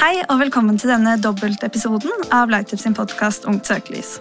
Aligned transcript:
Hei 0.00 0.22
og 0.32 0.38
velkommen 0.40 0.78
til 0.80 0.88
denne 0.88 1.12
dobbeltepisoden 1.20 2.30
av 2.32 2.48
Lightup 2.48 2.80
sin 2.80 2.94
podkast 2.96 3.44
Ungt 3.50 3.68
søkelys. 3.68 4.14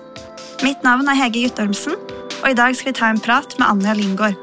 Mitt 0.60 0.84
navn 0.84 1.08
er 1.08 1.16
Hege 1.16 1.46
Guttormsen, 1.46 1.96
og 2.42 2.48
i 2.50 2.58
dag 2.60 2.76
skal 2.76 2.92
vi 2.92 2.98
ta 3.00 3.08
en 3.14 3.22
prat 3.24 3.56
med 3.56 3.70
Anja 3.70 3.96
Lingård. 3.96 4.36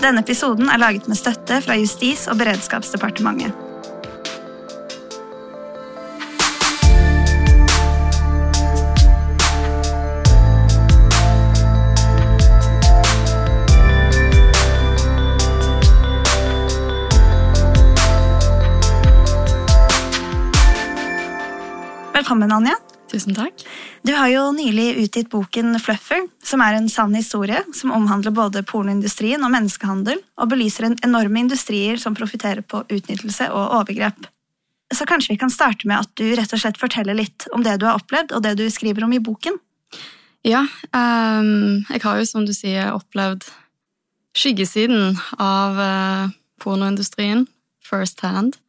Denne 0.00 0.24
episoden 0.24 0.72
er 0.72 0.80
laget 0.80 1.04
med 1.04 1.20
støtte 1.20 1.60
fra 1.60 1.76
Justis- 1.76 2.24
og 2.32 2.40
beredskapsdepartementet. 2.40 3.67
Velkommen, 22.28 22.52
Anja. 22.52 22.74
Tusen 23.08 23.32
takk. 23.32 23.62
Du 24.04 24.10
har 24.12 24.28
jo 24.28 24.42
nylig 24.52 24.98
utgitt 25.00 25.30
boken 25.32 25.78
Fluffer, 25.80 26.26
som 26.44 26.60
er 26.60 26.74
en 26.76 26.90
sann 26.92 27.14
historie 27.16 27.62
som 27.72 27.94
omhandler 27.96 28.34
både 28.36 28.60
pornoindustrien 28.68 29.40
og 29.46 29.54
menneskehandel, 29.54 30.20
og 30.36 30.50
belyser 30.50 30.90
en 30.90 30.98
enorme 31.08 31.40
industrier 31.40 31.96
som 31.96 32.12
profitterer 32.18 32.60
på 32.60 32.82
utnyttelse 32.84 33.48
og 33.48 33.72
overgrep. 33.78 34.28
Så 34.92 35.08
kanskje 35.08 35.32
vi 35.32 35.38
kan 35.40 35.54
starte 35.54 35.88
med 35.88 36.02
at 36.02 36.12
du 36.20 36.26
rett 36.36 36.52
og 36.52 36.60
slett 36.60 36.76
forteller 36.76 37.16
litt 37.16 37.48
om 37.56 37.64
det 37.64 37.78
du 37.80 37.88
har 37.88 37.96
opplevd, 37.96 38.36
og 38.36 38.44
det 38.44 38.58
du 38.60 38.66
skriver 38.68 39.08
om 39.08 39.16
i 39.16 39.24
boken? 39.24 39.56
Ja, 40.44 40.66
um, 40.92 41.80
jeg 41.88 42.04
har 42.04 42.20
jo 42.20 42.28
som 42.28 42.44
du 42.44 42.52
sier 42.52 42.92
opplevd 42.92 43.48
skyggesiden 44.36 45.16
av 45.40 45.80
uh, 45.80 46.38
pornoindustrien 46.60 47.48
first 47.80 48.20
hand. 48.20 48.60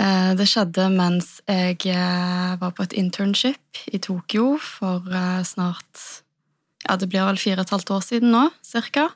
Eh, 0.00 0.32
det 0.38 0.46
skjedde 0.48 0.86
mens 0.94 1.38
jeg 1.44 1.76
eh, 1.92 2.56
var 2.60 2.72
på 2.72 2.86
et 2.86 2.96
internship 2.96 3.80
i 3.92 4.00
Tokyo 4.00 4.54
for 4.62 5.04
eh, 5.12 5.42
snart 5.44 6.04
Ja, 6.86 6.96
det 6.96 7.10
blir 7.12 7.26
vel 7.28 7.38
fire 7.38 7.60
og 7.60 7.66
et 7.66 7.72
halvt 7.74 7.90
år 7.92 8.04
siden 8.06 8.30
nå, 8.32 8.46
cirka. 8.64 9.10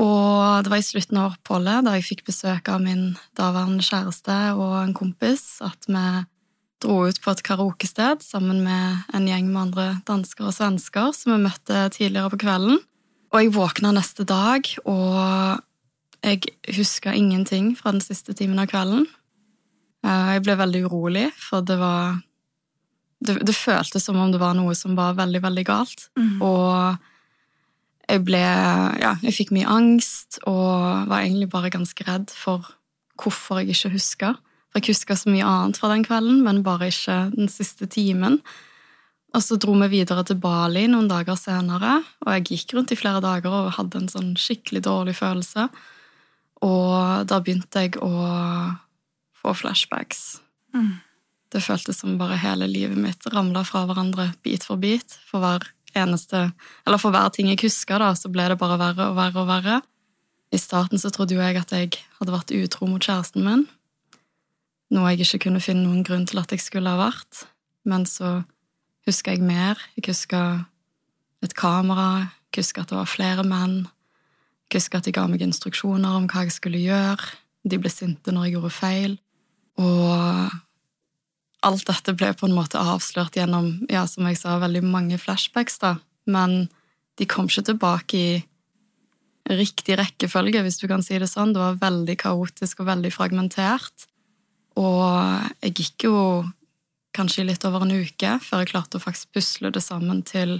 Og 0.00 0.64
det 0.64 0.70
var 0.72 0.80
i 0.80 0.86
slutten 0.86 1.18
av 1.20 1.34
oppholdet, 1.34 1.84
da 1.84 1.92
jeg 1.98 2.06
fikk 2.06 2.22
besøk 2.26 2.70
av 2.72 2.80
min 2.82 3.12
daværende 3.36 3.84
kjæreste 3.84 4.36
og 4.56 4.72
en 4.80 4.94
kompis, 4.96 5.60
at 5.62 5.84
vi 5.86 6.04
dro 6.82 6.96
ut 7.04 7.20
på 7.20 7.34
et 7.34 7.42
karaokested 7.46 8.24
sammen 8.24 8.64
med 8.64 9.04
en 9.14 9.28
gjeng 9.28 9.52
med 9.52 9.60
andre 9.60 9.86
dansker 10.08 10.48
og 10.48 10.56
svensker 10.56 11.12
som 11.14 11.34
vi 11.34 11.44
møtte 11.44 11.84
tidligere 11.94 12.32
på 12.32 12.40
kvelden. 12.46 12.80
Og 13.34 13.38
jeg 13.42 13.54
våkna 13.54 13.92
neste 13.94 14.24
dag, 14.26 14.66
og 14.88 15.60
jeg 16.24 16.48
huska 16.74 17.12
ingenting 17.12 17.74
fra 17.76 17.92
den 17.92 18.02
siste 18.02 18.34
timen 18.34 18.64
av 18.64 18.72
kvelden. 18.72 19.04
Eh, 20.04 20.30
jeg 20.36 20.44
ble 20.44 20.56
veldig 20.60 20.84
urolig, 20.88 21.26
for 21.40 21.64
det 21.64 21.78
var 21.80 22.20
det, 23.24 23.38
det, 23.46 23.56
føltes 23.56 24.04
som 24.04 24.18
om 24.20 24.32
det 24.32 24.40
var 24.42 24.56
noe 24.58 24.74
som 24.76 24.96
var 24.98 25.16
veldig, 25.16 25.40
veldig 25.46 25.64
galt. 25.64 26.08
Mm. 26.18 26.42
Og 26.44 26.96
jeg 28.04 28.24
ble 28.26 28.42
Ja, 29.00 29.14
jeg 29.24 29.36
fikk 29.38 29.54
mye 29.56 29.70
angst 29.70 30.42
og 30.44 31.08
var 31.08 31.22
egentlig 31.22 31.48
bare 31.52 31.72
ganske 31.72 32.04
redd 32.04 32.34
for 32.36 32.66
hvorfor 33.20 33.62
jeg 33.62 33.72
ikke 33.72 33.94
huska. 33.94 34.34
For 34.68 34.82
jeg 34.82 34.92
huska 34.92 35.16
så 35.16 35.32
mye 35.32 35.46
annet 35.48 35.80
fra 35.80 35.88
den 35.94 36.04
kvelden, 36.04 36.42
men 36.44 36.64
bare 36.66 36.90
ikke 36.92 37.18
den 37.32 37.48
siste 37.48 37.88
timen. 37.88 38.40
Og 39.34 39.42
så 39.42 39.56
dro 39.58 39.72
vi 39.80 39.90
videre 39.96 40.22
til 40.26 40.38
Bali 40.38 40.84
noen 40.90 41.08
dager 41.10 41.38
senere, 41.38 42.02
og 42.22 42.36
jeg 42.36 42.46
gikk 42.52 42.76
rundt 42.76 42.92
i 42.94 42.98
flere 42.98 43.22
dager 43.24 43.50
og 43.50 43.72
hadde 43.78 44.02
en 44.02 44.10
sånn 44.10 44.34
skikkelig 44.38 44.84
dårlig 44.84 45.16
følelse. 45.18 45.66
Og 46.64 47.24
da 47.30 47.40
begynte 47.42 47.82
jeg 47.82 47.98
å 48.04 48.12
få 49.44 49.54
flashbacks. 49.60 50.40
Mm. 50.74 50.96
Det 51.52 51.62
føltes 51.62 52.00
som 52.02 52.16
bare 52.18 52.40
hele 52.40 52.66
livet 52.66 52.98
mitt 52.98 53.26
ramla 53.30 53.62
fra 53.66 53.84
hverandre 53.86 54.32
bit 54.42 54.64
for 54.66 54.80
bit. 54.80 55.18
For 55.28 55.44
hver 55.44 55.68
eneste 55.94 56.48
Eller 56.86 56.98
for 56.98 57.14
hver 57.14 57.30
ting 57.30 57.48
jeg 57.52 57.60
husker, 57.62 57.98
da, 58.02 58.14
så 58.18 58.28
ble 58.28 58.48
det 58.50 58.58
bare 58.58 58.78
verre 58.80 59.10
og 59.12 59.16
verre 59.16 59.42
og 59.44 59.46
verre. 59.46 59.80
I 60.50 60.58
starten 60.58 60.98
så 60.98 61.10
trodde 61.10 61.34
jo 61.36 61.42
jeg 61.42 61.56
at 61.58 61.70
jeg 61.72 61.94
hadde 62.18 62.34
vært 62.34 62.54
utro 62.54 62.88
mot 62.90 63.02
kjæresten 63.02 63.44
min. 63.46 63.66
Noe 64.94 65.12
jeg 65.12 65.24
ikke 65.24 65.46
kunne 65.46 65.62
finne 65.62 65.86
noen 65.86 66.04
grunn 66.06 66.26
til 66.26 66.38
at 66.42 66.50
jeg 66.50 66.62
skulle 66.62 66.90
ha 66.90 66.98
vært. 66.98 67.46
Men 67.86 68.06
så 68.06 68.42
huska 69.06 69.34
jeg 69.34 69.46
mer. 69.46 69.78
Jeg 69.96 70.08
huska 70.10 70.42
et 71.42 71.54
kamera. 71.54 72.30
Jeg 72.50 72.64
huska 72.64 72.82
at 72.82 72.90
det 72.90 72.98
var 72.98 73.10
flere 73.10 73.46
menn. 73.46 73.84
Jeg 74.66 74.80
huska 74.80 74.98
at 74.98 75.08
de 75.08 75.14
ga 75.14 75.26
meg 75.30 75.42
instruksjoner 75.46 76.18
om 76.18 76.26
hva 76.30 76.46
jeg 76.46 76.54
skulle 76.58 76.82
gjøre. 76.82 77.34
De 77.64 77.78
ble 77.80 77.90
sinte 77.90 78.34
når 78.34 78.48
jeg 78.48 78.58
gjorde 78.58 78.74
feil. 78.74 79.18
Og 79.80 80.54
alt 81.64 81.86
dette 81.88 82.14
ble 82.16 82.30
på 82.36 82.48
en 82.48 82.56
måte 82.56 82.80
avslørt 82.80 83.38
gjennom, 83.38 83.86
ja, 83.90 84.04
som 84.10 84.26
jeg 84.28 84.38
sa, 84.40 84.58
veldig 84.62 84.84
mange 84.86 85.18
flashbacks, 85.20 85.80
da. 85.82 85.96
Men 86.30 86.66
de 87.18 87.28
kom 87.30 87.48
ikke 87.48 87.68
tilbake 87.70 88.18
i 88.18 88.34
riktig 89.50 89.98
rekkefølge, 90.00 90.62
hvis 90.64 90.80
du 90.80 90.88
kan 90.88 91.04
si 91.04 91.18
det 91.20 91.28
sånn. 91.30 91.52
Det 91.54 91.62
var 91.62 91.80
veldig 91.82 92.16
kaotisk 92.20 92.82
og 92.82 92.90
veldig 92.92 93.12
fragmentert. 93.12 94.06
Og 94.80 95.02
jeg 95.62 95.74
gikk 95.80 96.06
jo 96.08 96.18
kanskje 97.14 97.46
litt 97.46 97.64
over 97.68 97.84
en 97.84 97.94
uke 97.94 98.38
før 98.42 98.64
jeg 98.64 98.72
klarte 98.72 98.98
å 98.98 99.04
faktisk 99.04 99.36
pusle 99.36 99.70
det 99.74 99.84
sammen 99.84 100.24
til 100.26 100.58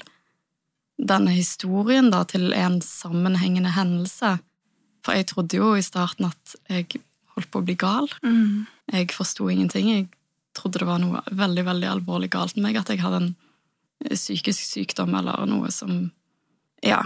denne 0.94 1.32
historien, 1.34 2.12
da, 2.14 2.22
til 2.28 2.52
en 2.54 2.78
sammenhengende 2.84 3.72
hendelse. 3.74 4.36
For 5.04 5.18
jeg 5.18 5.26
trodde 5.32 5.58
jo 5.58 5.72
i 5.74 5.82
starten 5.84 6.28
at 6.28 6.54
jeg 6.70 7.02
holdt 7.34 7.50
på 7.50 7.60
å 7.60 7.66
bli 7.66 7.74
gal. 7.78 8.06
Mm. 8.22 8.68
Jeg 8.92 9.12
forsto 9.14 9.48
ingenting. 9.48 9.88
Jeg 9.90 10.08
trodde 10.56 10.82
det 10.82 10.88
var 10.88 11.00
noe 11.02 11.22
veldig 11.30 11.64
veldig 11.66 11.88
alvorlig 11.90 12.30
galt 12.34 12.56
med 12.56 12.68
meg. 12.68 12.80
At 12.80 12.92
jeg 12.92 13.02
hadde 13.04 13.22
en 13.22 13.30
eh, 14.04 14.16
psykisk 14.16 14.66
sykdom 14.66 15.14
eller 15.18 15.46
noe 15.50 15.72
som 15.74 16.10
Ja, 16.84 17.00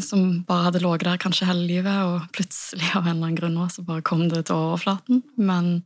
som 0.00 0.42
bare 0.48 0.68
hadde 0.68 0.80
ligget 0.80 1.08
der 1.08 1.20
kanskje 1.20 1.48
hele 1.48 1.66
livet, 1.66 1.98
og 2.06 2.28
plutselig 2.32 2.92
av 2.94 3.04
en 3.04 3.16
eller 3.16 3.26
annen 3.26 3.38
grunn 3.38 3.58
så 3.72 3.82
bare 3.84 4.04
kom 4.06 4.28
det 4.30 4.46
til 4.48 4.56
overflaten. 4.56 5.22
Men 5.36 5.82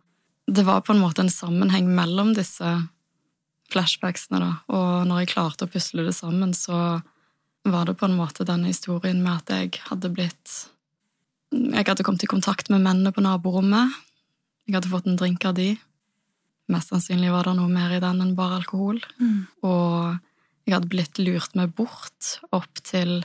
det 0.46 0.66
var 0.66 0.84
på 0.84 0.92
en 0.92 1.00
måte 1.00 1.24
en 1.24 1.32
sammenheng 1.32 1.88
mellom 1.96 2.34
disse 2.36 2.74
flashbacksene, 3.72 4.40
da. 4.42 4.52
Og 4.68 5.08
når 5.08 5.24
jeg 5.24 5.32
klarte 5.32 5.66
å 5.66 5.72
pusle 5.72 6.04
det 6.06 6.14
sammen, 6.16 6.52
så 6.54 7.00
var 7.64 7.88
det 7.88 7.96
på 7.96 8.06
en 8.06 8.18
måte 8.18 8.44
denne 8.44 8.68
historien 8.68 9.22
med 9.24 9.40
at 9.40 9.54
jeg 9.54 9.80
hadde 9.88 10.12
blitt 10.12 10.68
Jeg 11.54 11.86
hadde 11.86 12.02
kommet 12.04 12.24
i 12.26 12.28
kontakt 12.28 12.68
med 12.68 12.82
mennene 12.82 13.12
på 13.14 13.22
naborommet. 13.22 13.94
Jeg 14.64 14.78
hadde 14.78 14.92
fått 14.92 15.08
en 15.10 15.18
drink 15.20 15.44
av 15.44 15.56
de. 15.58 15.74
Mest 16.72 16.92
sannsynlig 16.92 17.32
var 17.32 17.44
det 17.44 17.56
noe 17.58 17.68
mer 17.68 17.92
i 17.92 18.00
den 18.00 18.22
enn 18.24 18.36
bare 18.38 18.62
alkohol. 18.62 19.02
Mm. 19.20 19.44
Og 19.68 20.16
jeg 20.64 20.76
hadde 20.78 20.92
blitt 20.92 21.20
lurt 21.20 21.56
meg 21.58 21.74
bort 21.76 22.38
opp 22.56 22.80
til 22.86 23.18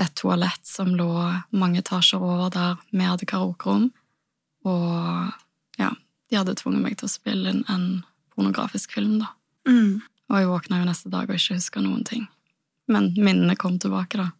et 0.00 0.14
toalett 0.18 0.64
som 0.66 0.90
lå 0.98 1.10
mange 1.54 1.78
etasjer 1.84 2.22
over 2.22 2.50
der 2.50 2.80
vi 2.90 3.06
hadde 3.06 3.28
karaokerom. 3.30 3.86
Og 4.66 5.78
ja, 5.78 5.92
de 5.94 6.40
hadde 6.40 6.56
tvunget 6.58 6.82
meg 6.82 6.98
til 6.98 7.06
å 7.06 7.14
spille 7.14 7.54
inn 7.54 7.62
en 7.70 7.86
pornografisk 8.34 8.96
film, 8.96 9.20
da. 9.22 9.30
Mm. 9.70 10.02
Og 10.32 10.40
jeg 10.40 10.50
våkna 10.50 10.80
jo 10.80 10.88
neste 10.88 11.12
dag 11.12 11.30
og 11.30 11.38
ikke 11.38 11.60
huska 11.60 11.84
noen 11.84 12.02
ting. 12.08 12.26
Men 12.90 13.12
minnene 13.14 13.54
kom 13.60 13.78
tilbake, 13.78 14.18
da. 14.18 14.32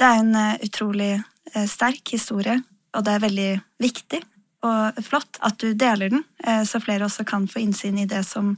Det 0.00 0.08
er 0.08 0.22
en 0.22 0.32
uh, 0.34 0.62
utrolig 0.64 1.12
uh, 1.20 1.66
sterk 1.68 2.14
historie, 2.14 2.56
og 2.96 3.04
det 3.04 3.12
er 3.12 3.26
veldig 3.26 3.50
viktig 3.82 4.22
og 4.62 5.00
flott 5.02 5.40
at 5.42 5.58
du 5.58 5.72
deler 5.74 6.12
den, 6.12 6.22
eh, 6.46 6.62
så 6.68 6.80
flere 6.82 7.06
også 7.08 7.24
kan 7.26 7.48
få 7.50 7.62
innsyn 7.64 7.98
i 7.98 8.08
det 8.08 8.22
som 8.26 8.54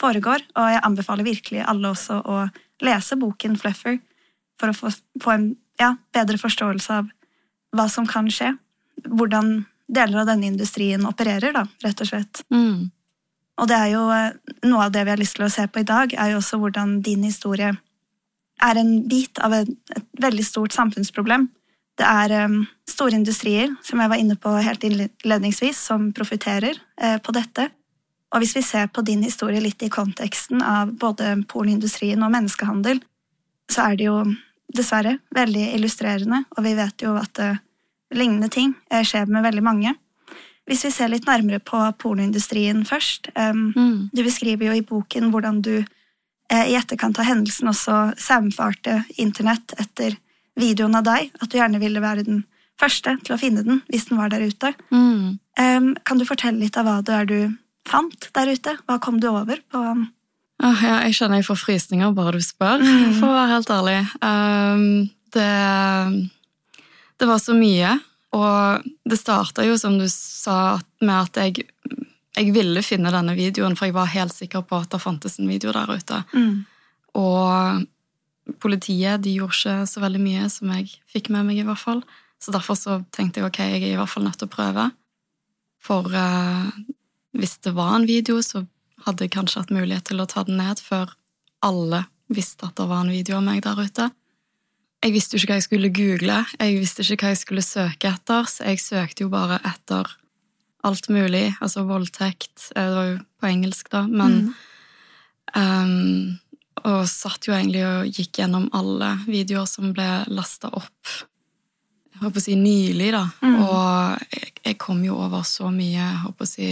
foregår. 0.00 0.42
Og 0.58 0.72
jeg 0.72 0.82
anbefaler 0.82 1.26
virkelig 1.26 1.62
alle 1.62 1.92
også 1.94 2.18
å 2.26 2.40
lese 2.82 3.18
boken 3.20 3.54
Fluffer 3.60 4.00
for 4.60 4.70
å 4.72 4.76
få, 4.76 4.90
få 5.22 5.34
en 5.34 5.46
ja, 5.80 5.94
bedre 6.14 6.40
forståelse 6.40 6.98
av 6.98 7.12
hva 7.74 7.86
som 7.90 8.06
kan 8.06 8.26
skje. 8.30 8.52
Hvordan 9.06 9.64
deler 9.86 10.22
av 10.22 10.28
denne 10.32 10.48
industrien 10.50 11.06
opererer, 11.06 11.54
da, 11.54 11.66
rett 11.84 12.02
og 12.02 12.10
slett. 12.10 12.42
Mm. 12.54 12.90
Og 13.60 13.70
det 13.70 13.78
er 13.78 13.90
jo 13.94 14.04
eh, 14.10 14.54
noe 14.66 14.88
av 14.88 14.94
det 14.94 15.04
vi 15.06 15.14
har 15.14 15.20
lyst 15.20 15.38
til 15.38 15.46
å 15.46 15.52
se 15.52 15.66
på 15.70 15.84
i 15.84 15.88
dag, 15.88 16.14
er 16.18 16.34
jo 16.34 16.40
også 16.42 16.58
hvordan 16.62 16.98
din 17.06 17.26
historie 17.26 17.74
er 18.62 18.80
en 18.80 18.96
bit 19.10 19.38
av 19.42 19.54
et, 19.54 19.70
et 19.94 20.06
veldig 20.22 20.46
stort 20.46 20.74
samfunnsproblem 20.74 21.46
det 21.98 22.06
er 22.06 22.32
um, 22.48 22.62
store 22.90 23.14
industrier, 23.20 23.70
som 23.86 24.00
jeg 24.02 24.10
var 24.10 24.20
inne 24.20 24.36
på 24.40 24.50
helt 24.66 24.84
innledningsvis, 24.86 25.78
som 25.90 26.10
profitterer 26.16 26.78
uh, 27.02 27.18
på 27.22 27.34
dette. 27.36 27.68
Og 28.34 28.42
hvis 28.42 28.56
vi 28.56 28.64
ser 28.66 28.88
på 28.90 29.04
din 29.06 29.22
historie 29.22 29.62
litt 29.62 29.82
i 29.86 29.92
konteksten 29.92 30.62
av 30.62 30.90
både 30.98 31.36
pornoindustrien 31.50 32.22
og 32.26 32.32
menneskehandel, 32.34 32.98
så 33.70 33.90
er 33.90 34.00
det 34.00 34.08
jo 34.08 34.16
dessverre 34.74 35.18
veldig 35.36 35.68
illustrerende, 35.76 36.42
og 36.56 36.66
vi 36.66 36.74
vet 36.74 37.06
jo 37.06 37.14
at 37.20 37.42
uh, 37.42 37.60
lignende 38.14 38.50
ting 38.50 38.74
uh, 38.90 39.04
skjer 39.06 39.30
med 39.30 39.46
veldig 39.46 39.64
mange. 39.64 39.94
Hvis 40.66 40.86
vi 40.88 40.94
ser 40.96 41.12
litt 41.12 41.28
nærmere 41.28 41.60
på 41.60 41.78
pornoindustrien 42.00 42.86
først 42.88 43.28
um, 43.36 43.66
mm. 43.76 43.96
Du 44.16 44.22
beskriver 44.24 44.70
jo 44.70 44.78
i 44.78 44.86
boken 44.86 45.28
hvordan 45.30 45.60
du 45.62 45.76
i 46.54 46.74
etterkant 46.76 47.18
av 47.18 47.24
hendelsen 47.24 47.70
også 47.70 47.94
saumfarte 48.20 48.98
internett 49.18 49.72
etter 49.80 50.12
videoen 50.60 50.98
av 50.98 51.06
deg, 51.06 51.32
at 51.40 51.50
du 51.50 51.58
gjerne 51.58 51.80
ville 51.82 52.02
være 52.02 52.26
den 52.26 52.44
første 52.80 53.16
til 53.26 53.36
å 53.36 53.38
finne 53.40 53.64
den 53.66 53.82
hvis 53.90 54.08
den 54.08 54.18
var 54.18 54.32
der 54.32 54.44
ute. 54.46 54.72
Mm. 54.94 55.38
Um, 55.58 55.92
kan 56.06 56.20
du 56.20 56.26
fortelle 56.26 56.62
litt 56.62 56.78
av 56.78 56.88
hva 56.88 56.98
det 57.06 57.14
er 57.14 57.30
du 57.30 57.38
fant 57.88 58.28
der 58.34 58.50
ute? 58.54 58.76
Hva 58.86 58.98
kom 59.02 59.20
du 59.22 59.28
over 59.30 59.60
på 59.70 59.82
oh, 60.64 60.80
ja, 60.86 61.00
jeg 61.06 61.18
kjenner 61.18 61.40
jeg 61.40 61.48
får 61.48 61.60
frysninger 61.60 62.14
bare 62.16 62.38
du 62.38 62.44
spør, 62.44 62.82
for 63.18 63.28
å 63.30 63.36
være 63.36 63.52
helt 63.52 63.74
ærlig. 63.74 63.98
Um, 64.24 64.84
det, 65.34 65.50
det 67.20 67.30
var 67.30 67.42
så 67.42 67.56
mye, 67.58 67.96
og 68.34 68.86
det 69.06 69.20
starta 69.20 69.66
jo, 69.66 69.78
som 69.78 69.98
du 69.98 70.06
sa, 70.10 70.78
med 71.04 71.16
at 71.16 71.42
jeg, 71.42 71.66
jeg 72.34 72.54
ville 72.54 72.82
finne 72.86 73.12
denne 73.14 73.36
videoen, 73.38 73.76
for 73.78 73.90
jeg 73.90 73.96
var 73.96 74.14
helt 74.14 74.34
sikker 74.34 74.64
på 74.66 74.82
at 74.82 74.94
det 74.94 75.02
fantes 75.02 75.38
en 75.38 75.50
video 75.50 75.74
der 75.74 75.90
ute. 75.94 76.22
mm. 76.34 76.54
Og 77.14 77.84
politiet 78.60 79.22
de 79.24 79.36
gjorde 79.38 79.56
ikke 79.56 79.88
så 79.88 80.02
veldig 80.04 80.20
mye 80.20 80.48
som 80.52 80.72
jeg 80.74 80.92
fikk 81.10 81.30
med 81.32 81.48
meg, 81.48 81.62
i 81.62 81.66
hvert 81.66 81.80
fall. 81.80 82.02
Så 82.42 82.52
derfor 82.52 82.76
så 82.76 82.98
tenkte 83.14 83.40
jeg 83.40 83.48
ok, 83.48 83.60
jeg 83.64 83.82
er 83.82 83.94
i 83.94 83.98
hvert 83.98 84.12
fall 84.12 84.26
nødt 84.26 84.38
til 84.40 84.50
å 84.50 84.54
prøve. 84.54 84.88
For 85.84 86.08
eh, 86.12 86.72
hvis 87.36 87.56
det 87.64 87.74
var 87.76 87.96
en 87.96 88.08
video, 88.08 88.40
så 88.44 88.66
hadde 89.04 89.26
jeg 89.26 89.34
kanskje 89.36 89.62
hatt 89.62 89.72
mulighet 89.74 90.06
til 90.10 90.20
å 90.20 90.28
ta 90.28 90.44
den 90.46 90.60
ned 90.60 90.80
før 90.82 91.12
alle 91.64 92.04
visste 92.32 92.68
at 92.68 92.76
det 92.78 92.86
var 92.88 93.04
en 93.04 93.12
video 93.12 93.38
av 93.38 93.46
meg 93.46 93.62
der 93.64 93.80
ute. 93.80 94.10
Jeg 95.04 95.12
visste 95.12 95.36
jo 95.36 95.42
ikke 95.42 95.52
hva 95.52 95.58
jeg 95.60 95.66
skulle 95.66 95.92
google, 95.92 96.36
jeg 96.56 96.76
visste 96.80 97.04
ikke 97.04 97.26
hva 97.26 97.32
jeg 97.34 97.42
skulle 97.42 97.64
søke 97.64 98.12
etter, 98.14 98.46
så 98.48 98.68
jeg 98.70 98.80
søkte 98.80 99.26
jo 99.26 99.32
bare 99.32 99.58
etter 99.68 100.14
alt 100.84 101.08
mulig, 101.12 101.50
altså 101.64 101.84
voldtekt, 101.88 102.70
eh, 102.74 102.88
det 102.88 102.96
var 102.96 103.10
jo 103.10 103.18
på 103.40 103.50
engelsk 103.50 103.90
da, 103.92 104.04
men 104.08 104.38
ehm, 105.56 106.40
Og 106.82 107.04
satt 107.08 107.46
jo 107.46 107.54
egentlig 107.54 107.84
og 107.86 108.10
gikk 108.10 108.42
gjennom 108.42 108.66
alle 108.74 109.14
videoer 109.28 109.68
som 109.70 109.94
ble 109.94 110.08
lasta 110.34 110.72
opp 110.74 111.14
jeg 112.14 112.22
håper 112.22 112.38
å 112.38 112.44
si 112.44 112.54
nylig, 112.54 113.08
da. 113.10 113.24
Mm. 113.42 113.54
Og 113.58 114.26
jeg, 114.30 114.50
jeg 114.62 114.76
kom 114.78 115.00
jo 115.02 115.16
over 115.18 115.42
så 115.48 115.70
mye 115.74 115.96
jeg 115.96 116.20
håper 116.22 116.46
å 116.46 116.50
si, 116.50 116.68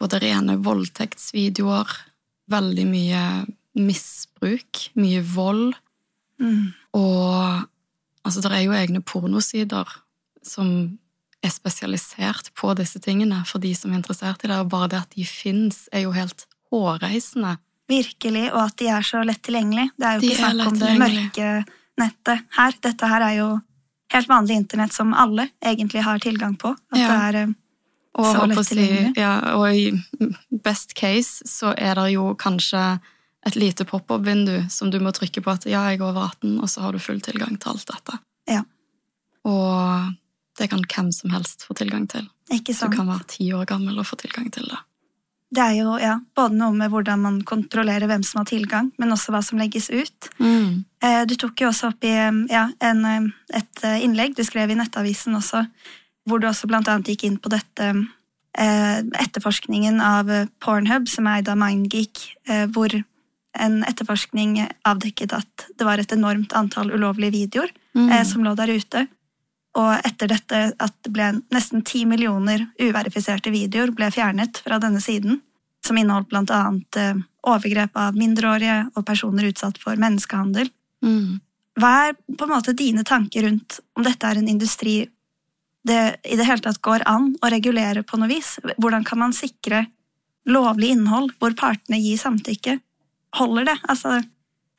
både 0.00 0.20
rene 0.20 0.58
voldtektsvideoer, 0.60 1.94
veldig 2.52 2.84
mye 2.90 3.22
misbruk, 3.80 4.82
mye 5.00 5.22
vold. 5.24 5.78
Mm. 6.42 6.74
Og 7.00 7.64
altså, 8.26 8.44
det 8.44 8.52
er 8.52 8.66
jo 8.66 8.76
egne 8.76 9.00
pornosider 9.00 9.96
som 10.44 10.68
er 11.44 11.52
spesialisert 11.52 12.52
på 12.56 12.72
disse 12.76 13.00
tingene 13.00 13.40
for 13.48 13.64
de 13.64 13.72
som 13.76 13.92
er 13.92 14.02
interessert 14.02 14.44
i 14.44 14.50
det, 14.50 14.60
og 14.60 14.68
bare 14.72 14.90
det 14.92 15.00
at 15.06 15.16
de 15.16 15.24
fins, 15.28 15.86
er 15.88 16.04
jo 16.04 16.12
helt 16.16 16.44
hårreisende. 16.68 17.56
Virkelig, 17.88 18.46
og 18.52 18.60
at 18.64 18.76
de 18.80 18.86
er 18.88 19.02
så 19.04 19.20
lett 19.26 19.42
tilgjengelig. 19.44 19.90
Det 19.98 20.06
er 20.08 20.14
jo 20.16 20.20
De 20.20 20.30
ikke 20.32 20.40
snakk 20.40 20.68
om 20.70 20.78
det 20.80 20.92
mørke 21.02 21.48
nettet 22.00 22.46
her. 22.56 22.78
Dette 22.86 23.10
her 23.10 23.20
er 23.26 23.34
jo 23.38 23.48
helt 24.14 24.28
vanlig 24.30 24.56
internett 24.56 24.92
som 24.96 25.12
alle 25.14 25.48
egentlig 25.64 26.02
har 26.06 26.18
tilgang 26.22 26.56
på. 26.60 26.72
At 26.92 26.98
Ja. 26.98 27.08
det 27.08 27.20
er 27.34 27.40
eh, 27.42 27.54
Og, 28.16 28.24
Så 28.30 28.46
lett 28.46 28.58
tilgjengelig. 28.68 29.14
si, 29.14 29.20
ja, 29.20 29.54
og 29.56 29.74
i 29.74 30.58
best 30.62 30.94
case 30.94 31.42
så 31.50 31.72
er 31.76 31.94
det 31.98 32.12
jo 32.12 32.34
kanskje 32.38 33.00
et 33.44 33.56
lite 33.56 33.84
pop-up-vindu 33.84 34.70
som 34.70 34.88
du 34.90 35.00
må 35.00 35.10
trykke 35.10 35.42
på 35.42 35.50
at 35.50 35.66
ja, 35.66 35.80
jeg 35.90 35.98
er 35.98 36.04
over 36.06 36.28
18, 36.30 36.60
og 36.62 36.68
så 36.70 36.80
har 36.84 36.92
du 36.92 36.98
full 37.02 37.18
tilgang 37.20 37.58
til 37.58 37.72
alt 37.72 37.84
dette. 37.90 38.18
Ja. 38.48 38.62
Og 39.44 40.14
det 40.56 40.70
kan 40.70 40.84
hvem 40.86 41.10
som 41.12 41.30
helst 41.34 41.66
få 41.66 41.74
tilgang 41.74 42.06
til. 42.08 42.28
ikke 42.52 42.72
sant. 42.72 42.92
Du 42.92 42.98
kan 42.98 43.08
være 43.08 43.26
ti 43.26 43.50
år 43.52 43.66
gammel 43.66 43.98
og 43.98 44.06
få 44.06 44.16
tilgang 44.16 44.46
til 44.52 44.62
det. 44.70 44.78
Det 45.54 45.62
er 45.62 45.76
jo 45.78 45.94
ja, 46.02 46.16
både 46.34 46.56
noe 46.58 46.74
med 46.74 46.90
hvordan 46.90 47.20
man 47.22 47.36
kontrollerer 47.46 48.08
hvem 48.10 48.24
som 48.26 48.40
har 48.40 48.48
tilgang, 48.50 48.90
men 48.98 49.14
også 49.14 49.30
hva 49.34 49.42
som 49.46 49.60
legges 49.60 49.86
ut. 49.92 50.30
Mm. 50.42 50.82
Du 51.30 51.34
tok 51.38 51.62
jo 51.62 51.68
også 51.70 51.92
opp 51.92 52.04
i 52.08 52.10
eh, 52.16 52.42
ja, 52.50 52.64
en, 52.82 53.04
eh, 53.06 53.30
et 53.60 53.84
eh, 53.86 54.00
innlegg 54.02 54.34
du 54.34 54.42
skrev 54.46 54.72
i 54.72 54.78
Nettavisen 54.78 55.36
også, 55.38 55.62
hvor 56.26 56.40
du 56.42 56.48
også 56.48 56.66
blant 56.70 56.88
annet 56.90 57.12
gikk 57.12 57.26
inn 57.28 57.38
på 57.38 57.52
dette 57.52 57.90
eh, 58.58 59.00
etterforskningen 59.22 60.00
av 60.02 60.30
eh, 60.32 60.46
Pornhub, 60.64 61.06
som 61.12 61.28
er 61.28 61.42
eid 61.42 61.50
av 61.52 61.60
Mindgeek, 61.60 62.24
eh, 62.48 62.64
hvor 62.74 62.94
en 63.54 63.76
etterforskning 63.86 64.56
avdekket 64.88 65.36
at 65.36 65.68
det 65.78 65.86
var 65.86 66.00
et 66.02 66.10
enormt 66.16 66.56
antall 66.58 66.90
ulovlige 66.90 67.36
videoer 67.36 67.70
Mm. 67.94 68.08
eh, 68.10 68.24
som 68.26 68.42
lå 68.42 68.56
der 68.58 68.72
ute. 68.74 69.04
Og 69.74 70.06
etter 70.06 70.30
dette 70.30 70.60
at 70.78 70.94
det 71.02 71.12
ble 71.14 71.32
nesten 71.54 71.82
ti 71.86 72.04
millioner 72.06 72.68
uverifiserte 72.78 73.50
videoer 73.54 73.90
ble 73.94 74.10
fjernet 74.14 74.60
fra 74.62 74.78
denne 74.82 75.02
siden, 75.02 75.40
som 75.86 75.98
inneholdt 75.98 76.30
blant 76.30 76.52
annet 76.54 77.00
eh, 77.00 77.24
overgrep 77.44 77.96
av 77.98 78.16
mindreårige 78.16 78.78
og 78.94 79.06
personer 79.06 79.50
utsatt 79.50 79.80
for 79.82 79.98
menneskehandel. 80.00 80.70
Mm. 81.04 81.40
Hva 81.80 81.92
er 82.06 82.14
på 82.14 82.46
en 82.46 82.54
måte 82.54 82.76
dine 82.78 83.02
tanker 83.06 83.48
rundt 83.48 83.80
om 83.98 84.06
dette 84.06 84.30
er 84.30 84.38
en 84.38 84.48
industri 84.50 85.02
det 85.84 86.16
i 86.24 86.36
det 86.38 86.46
hele 86.48 86.64
tatt 86.64 86.80
går 86.84 87.02
an 87.08 87.34
å 87.42 87.50
regulere 87.52 88.04
på 88.06 88.16
noe 88.16 88.30
vis? 88.30 88.54
Hvordan 88.78 89.04
kan 89.04 89.20
man 89.20 89.34
sikre 89.36 89.84
lovlig 90.48 90.94
innhold 90.94 91.34
hvor 91.40 91.56
partene 91.58 91.98
gir 92.00 92.20
samtykke? 92.20 92.78
Holder 93.36 93.68
det? 93.68 93.76
Altså, 93.90 94.20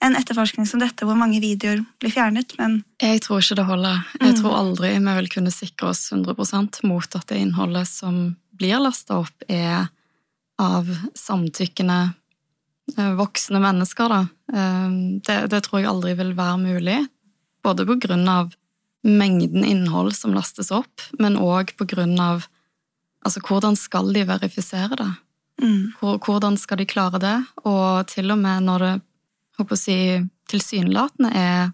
en 0.05 0.15
etterforskning 0.19 0.67
som 0.69 0.79
dette, 0.81 1.05
hvor 1.07 1.17
mange 1.17 1.39
videoer 1.43 1.81
blir 2.01 2.11
fjernet, 2.13 2.53
men 2.59 2.83
Jeg 3.01 3.21
tror 3.25 3.41
ikke 3.41 3.55
det 3.59 3.65
holder. 3.65 4.03
Jeg 4.21 4.33
Mm. 4.35 4.41
tror 4.41 4.53
aldri 4.59 4.91
vi 4.99 5.15
vil 5.19 5.29
kunne 5.29 5.51
sikre 5.51 5.89
oss 5.89 6.09
100% 6.11 6.83
mot 6.83 7.15
at 7.15 7.27
det 7.27 7.37
innholdet 7.41 7.87
som 7.87 8.35
blir 8.55 8.79
lasta 8.79 9.17
opp, 9.23 9.43
er 9.49 9.89
av 10.59 10.85
samtykkende 11.15 12.13
eh, 12.97 13.13
voksne 13.17 13.59
mennesker. 13.59 14.09
Da. 14.09 14.21
Eh, 14.53 15.19
Det, 15.25 15.49
det 15.49 15.63
tror 15.63 15.81
jeg 15.81 15.89
aldri 15.89 16.13
vil 16.15 16.33
være 16.37 16.57
mulig. 16.61 17.07
Både 17.63 17.85
på 17.85 17.97
grunn 17.99 18.27
av 18.29 18.53
mengden 19.03 19.63
innhold 19.65 20.13
som 20.15 20.33
lastes 20.33 20.71
opp, 20.71 21.01
men 21.19 21.35
òg 21.37 21.75
på 21.77 21.85
grunn 21.87 22.19
av 22.19 22.47
altså, 23.25 23.41
hvordan 23.41 23.75
skal 23.77 24.13
de 24.13 24.23
verifisere 24.25 24.95
det? 24.95 25.11
mm, 25.61 25.93
Hvordan 25.99 26.57
skal 26.57 26.77
de 26.77 26.85
klare 26.85 27.19
det? 27.19 27.45
Og 27.65 28.05
til 28.07 28.31
og 28.31 28.37
med 28.39 28.63
når 28.63 28.79
det 28.79 29.01
håper 29.59 29.75
å 29.75 29.79
si, 29.79 29.97
tilsynelatende 30.51 31.31
er 31.35 31.73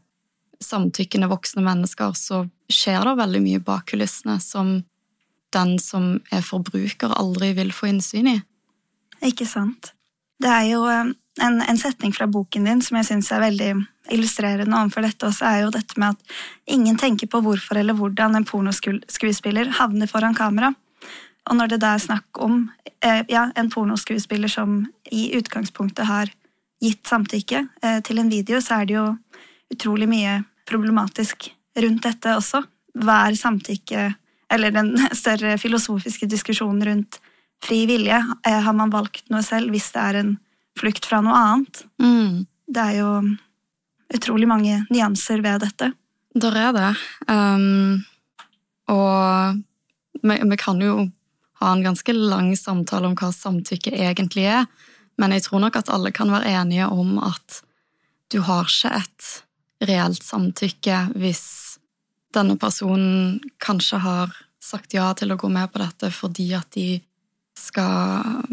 samtykkende 0.62 1.30
voksne 1.32 1.64
mennesker, 1.66 2.14
så 2.18 2.44
skjer 2.72 3.04
det 3.08 3.18
veldig 3.20 3.42
mye 3.44 3.62
bak 3.66 3.88
kulissene 3.92 4.38
som 4.44 4.78
den 5.52 5.74
som 5.84 6.14
er 6.32 6.44
forbruker, 6.46 7.12
aldri 7.18 7.52
vil 7.58 7.74
få 7.76 7.90
innsyn 7.92 8.30
i. 8.32 8.38
ikke 9.28 9.48
sant? 9.50 9.92
Det 10.42 10.50
er 10.50 10.70
jo 10.72 10.86
eh, 10.90 11.12
en, 11.44 11.58
en 11.62 11.80
setning 11.80 12.14
fra 12.16 12.28
boken 12.32 12.70
din 12.70 12.84
som 12.86 12.98
jeg 13.00 13.10
syns 13.10 13.32
er 13.34 13.44
veldig 13.44 13.72
illustrerende 14.12 14.78
overfor 14.78 15.06
dette 15.06 15.28
også, 15.28 15.48
er 15.48 15.66
jo 15.66 15.74
dette 15.76 16.00
med 16.02 16.16
at 16.16 16.72
ingen 16.74 16.98
tenker 17.00 17.30
på 17.32 17.42
hvorfor 17.44 17.80
eller 17.82 17.98
hvordan 17.98 18.40
en 18.40 18.48
pornoskuespiller 18.48 19.76
havner 19.78 20.10
foran 20.10 20.38
kamera. 20.38 20.72
Og 21.50 21.58
når 21.58 21.74
det 21.74 21.82
da 21.84 21.96
er 21.96 22.04
snakk 22.04 22.42
om 22.44 22.64
eh, 23.04 23.24
ja, 23.32 23.50
en 23.58 23.70
pornoskuespiller 23.74 24.52
som 24.52 24.84
i 25.12 25.32
utgangspunktet 25.38 26.08
har 26.10 26.32
gitt 26.82 27.08
samtykke 27.08 27.66
eh, 27.84 28.00
til 28.06 28.22
en 28.22 28.32
video, 28.32 28.62
så 28.62 28.82
er 28.82 28.90
det 28.90 28.98
jo 28.98 29.08
utrolig 29.72 30.10
mye 30.10 30.40
problematisk 30.70 31.52
rundt 31.80 32.06
dette 32.08 32.36
også. 32.38 32.64
Hva 33.02 33.22
er 33.28 33.38
samtykke, 33.40 34.08
eller 34.52 34.74
den 34.76 34.96
større 35.22 35.58
filosofiske 35.62 36.30
diskusjonen 36.32 36.84
rundt 36.90 37.22
fri 37.64 37.84
vilje? 37.90 38.20
Eh, 38.48 38.60
har 38.66 38.78
man 38.78 38.94
valgt 38.94 39.30
noe 39.34 39.44
selv 39.46 39.74
hvis 39.74 39.92
det 39.96 40.08
er 40.08 40.22
en 40.24 40.36
flukt 40.80 41.08
fra 41.08 41.22
noe 41.24 41.38
annet? 41.38 41.86
Mm. 42.02 42.46
Det 42.72 42.84
er 42.90 43.00
jo 43.02 43.16
utrolig 44.12 44.48
mange 44.50 44.82
nyanser 44.92 45.44
ved 45.44 45.64
dette. 45.64 45.92
Der 46.36 46.56
er 46.56 46.72
det. 46.76 46.92
Um, 47.28 48.04
og 48.92 49.60
vi, 50.24 50.38
vi 50.38 50.58
kan 50.60 50.80
jo 50.84 51.10
ha 51.62 51.74
en 51.76 51.84
ganske 51.84 52.14
lang 52.16 52.54
samtale 52.58 53.10
om 53.10 53.16
hva 53.20 53.30
samtykke 53.36 53.94
egentlig 53.94 54.48
er, 54.50 54.66
men 55.22 55.36
jeg 55.36 55.46
tror 55.46 55.62
nok 55.64 55.78
at 55.78 55.92
alle 55.94 56.12
kan 56.16 56.32
være 56.34 56.56
enige 56.62 56.90
om 56.90 57.20
at 57.22 57.62
du 58.34 58.42
har 58.48 58.66
ikke 58.70 58.94
et 58.98 59.30
reelt 59.86 60.24
samtykke 60.24 60.98
hvis 61.20 61.44
denne 62.34 62.56
personen 62.60 63.40
kanskje 63.62 64.00
har 64.02 64.34
sagt 64.62 64.94
ja 64.96 65.10
til 65.18 65.34
å 65.34 65.40
gå 65.40 65.50
med 65.52 65.72
på 65.74 65.82
dette 65.82 66.12
fordi 66.16 66.52
at 66.58 66.70
de 66.74 67.02
skal 67.58 68.46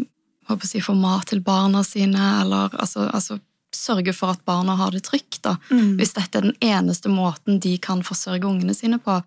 håper 0.49 0.73
jeg, 0.73 0.85
få 0.85 0.95
mat 0.97 1.29
til 1.29 1.43
barna 1.45 1.83
sine, 1.85 2.21
eller 2.41 2.73
altså, 2.73 3.05
altså 3.13 3.39
sørge 3.75 4.13
for 4.17 4.33
at 4.33 4.41
barna 4.47 4.75
har 4.79 4.93
det 4.95 5.03
trygt. 5.05 5.41
da. 5.45 5.57
Mm. 5.69 5.97
Hvis 5.99 6.15
dette 6.17 6.39
er 6.39 6.47
den 6.47 6.57
eneste 6.65 7.11
måten 7.13 7.59
de 7.61 7.75
kan 7.77 8.01
forsørge 8.05 8.47
ungene 8.49 8.73
sine 8.73 8.99
på, 9.01 9.19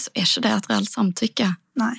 så 0.00 0.12
er 0.14 0.24
ikke 0.24 0.44
det 0.46 0.54
et 0.54 0.70
reelt 0.70 0.92
samtykke. 0.92 1.50
Nei. 1.80 1.96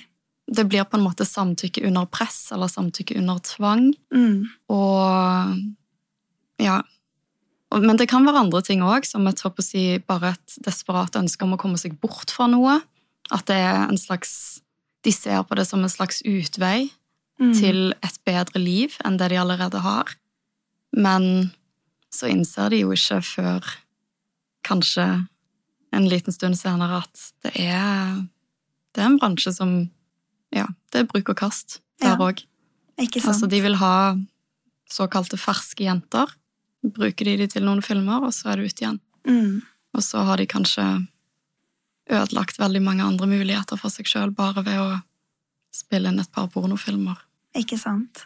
Det 0.51 0.65
blir 0.67 0.83
på 0.83 0.97
en 0.99 1.05
måte 1.05 1.25
samtykke 1.27 1.85
under 1.87 2.05
press 2.11 2.51
eller 2.51 2.67
samtykke 2.67 3.15
under 3.21 3.39
tvang. 3.47 3.93
Mm. 4.13 4.49
Og 4.69 6.61
ja. 6.61 6.81
Men 7.71 7.97
det 7.97 8.09
kan 8.11 8.25
være 8.27 8.43
andre 8.43 8.61
ting 8.67 8.83
òg, 8.83 9.07
som 9.07 9.27
et, 9.31 9.39
håper 9.39 9.63
å 9.63 9.65
si, 9.65 9.83
bare 10.03 10.33
et 10.35 10.57
desperat 10.65 11.15
ønske 11.15 11.47
om 11.47 11.55
å 11.55 11.61
komme 11.61 11.79
seg 11.79 11.95
bort 12.03 12.33
fra 12.35 12.49
noe. 12.51 12.81
At 13.31 13.47
det 13.47 13.61
er 13.63 13.85
en 13.87 13.99
slags 13.99 14.59
De 15.01 15.09
ser 15.09 15.41
på 15.49 15.55
det 15.57 15.63
som 15.65 15.81
en 15.81 15.89
slags 15.89 16.19
utvei 16.29 16.91
Mm. 17.41 17.53
til 17.57 17.79
et 18.05 18.17
bedre 18.27 18.61
liv 18.61 18.97
enn 19.05 19.17
det 19.17 19.31
de 19.31 19.39
allerede 19.41 19.81
har. 19.81 20.13
Men 20.93 21.51
så 22.13 22.29
innser 22.29 22.69
de 22.69 22.83
jo 22.83 22.91
ikke 22.93 23.21
før 23.25 23.69
kanskje 24.67 25.07
en 25.91 26.07
liten 26.11 26.35
stund 26.35 26.59
senere 26.59 27.01
at 27.01 27.23
det 27.41 27.55
er, 27.65 28.21
det 28.93 29.01
er 29.01 29.09
en 29.09 29.17
bransje 29.19 29.55
som 29.55 29.73
Ja, 30.55 30.67
det 30.91 31.03
er 31.03 31.09
bruk 31.09 31.29
og 31.31 31.37
kast 31.39 31.79
der 32.01 32.15
Ja. 32.15 32.17
òg. 32.17 32.43
Sant? 33.01 33.25
Altså, 33.25 33.47
de 33.49 33.61
vil 33.61 33.75
ha 33.75 34.17
såkalte 34.89 35.37
ferske 35.39 35.85
jenter. 35.85 36.27
Bruker 36.83 37.25
de 37.25 37.37
de 37.37 37.47
til 37.47 37.63
noen 37.63 37.81
filmer, 37.81 38.23
og 38.23 38.33
så 38.33 38.51
er 38.51 38.57
det 38.57 38.65
ut 38.71 38.81
igjen. 38.81 38.99
Mm. 39.27 39.61
Og 39.93 40.03
så 40.03 40.23
har 40.25 40.37
de 40.37 40.45
kanskje 40.45 41.07
ødelagt 42.11 42.59
veldig 42.59 42.81
mange 42.81 43.03
andre 43.03 43.27
muligheter 43.27 43.79
for 43.79 43.89
seg 43.93 44.05
sjøl 44.09 44.33
bare 44.35 44.63
ved 44.65 44.79
å 44.79 45.01
spille 45.73 46.11
inn 46.11 46.19
et 46.19 46.31
par 46.31 46.49
pornofilmer. 46.51 47.17
Ikke 47.55 47.77
sant. 47.79 48.25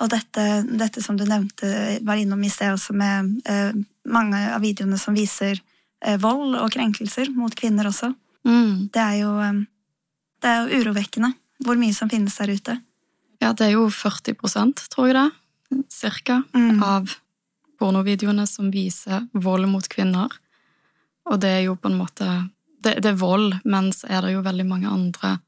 Og 0.00 0.10
dette, 0.12 0.42
dette 0.76 1.02
som 1.02 1.16
du 1.16 1.24
nevnte, 1.24 2.00
var 2.04 2.20
innom 2.20 2.42
i 2.44 2.50
sted 2.52 2.74
også, 2.74 2.92
med 2.96 3.40
eh, 3.48 3.72
mange 4.12 4.40
av 4.52 4.60
videoene 4.64 4.98
som 5.00 5.16
viser 5.16 5.60
eh, 6.04 6.18
vold 6.20 6.56
og 6.58 6.70
krenkelser 6.74 7.30
mot 7.36 7.54
kvinner 7.56 7.88
også. 7.88 8.12
Mm. 8.46 8.88
Det 8.92 9.02
er 9.02 9.16
jo, 9.22 9.32
eh, 9.40 9.62
det 10.44 10.52
er 10.52 10.62
jo 10.62 10.82
urovekkende 10.82 11.32
hvor 11.64 11.76
mye 11.80 11.94
som 11.94 12.08
finnes 12.12 12.36
der 12.36 12.52
ute. 12.54 12.76
Ja, 13.40 13.52
det 13.52 13.66
er 13.68 13.72
jo 13.76 13.86
40% 13.92 14.88
tror 14.92 15.06
jeg 15.10 15.14
det, 15.16 15.84
cirka, 15.92 16.42
Mm. 16.54 16.82
av 16.82 17.14
pornovideoene 17.78 18.46
som 18.48 18.70
viser 18.70 19.28
vold 19.34 19.66
mot 19.68 19.86
kvinner. 19.88 20.28
Og 21.26 21.40
det 21.40 21.48
er 21.50 21.62
jo 21.66 21.74
på 21.76 21.90
en 21.90 21.98
måte 21.98 22.50
Det, 22.80 23.02
det 23.02 23.06
er 23.10 23.16
vold, 23.18 23.54
men 23.64 23.90
så 23.90 24.06
er 24.08 24.20
det 24.22 24.32
jo 24.34 24.42
veldig 24.42 24.66
mange 24.68 24.86
andre 24.86 25.40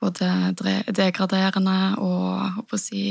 både 0.00 0.54
degraderende 0.94 1.98
og 2.00 2.54
håper 2.56 2.78
å 2.78 2.80
si 2.80 3.02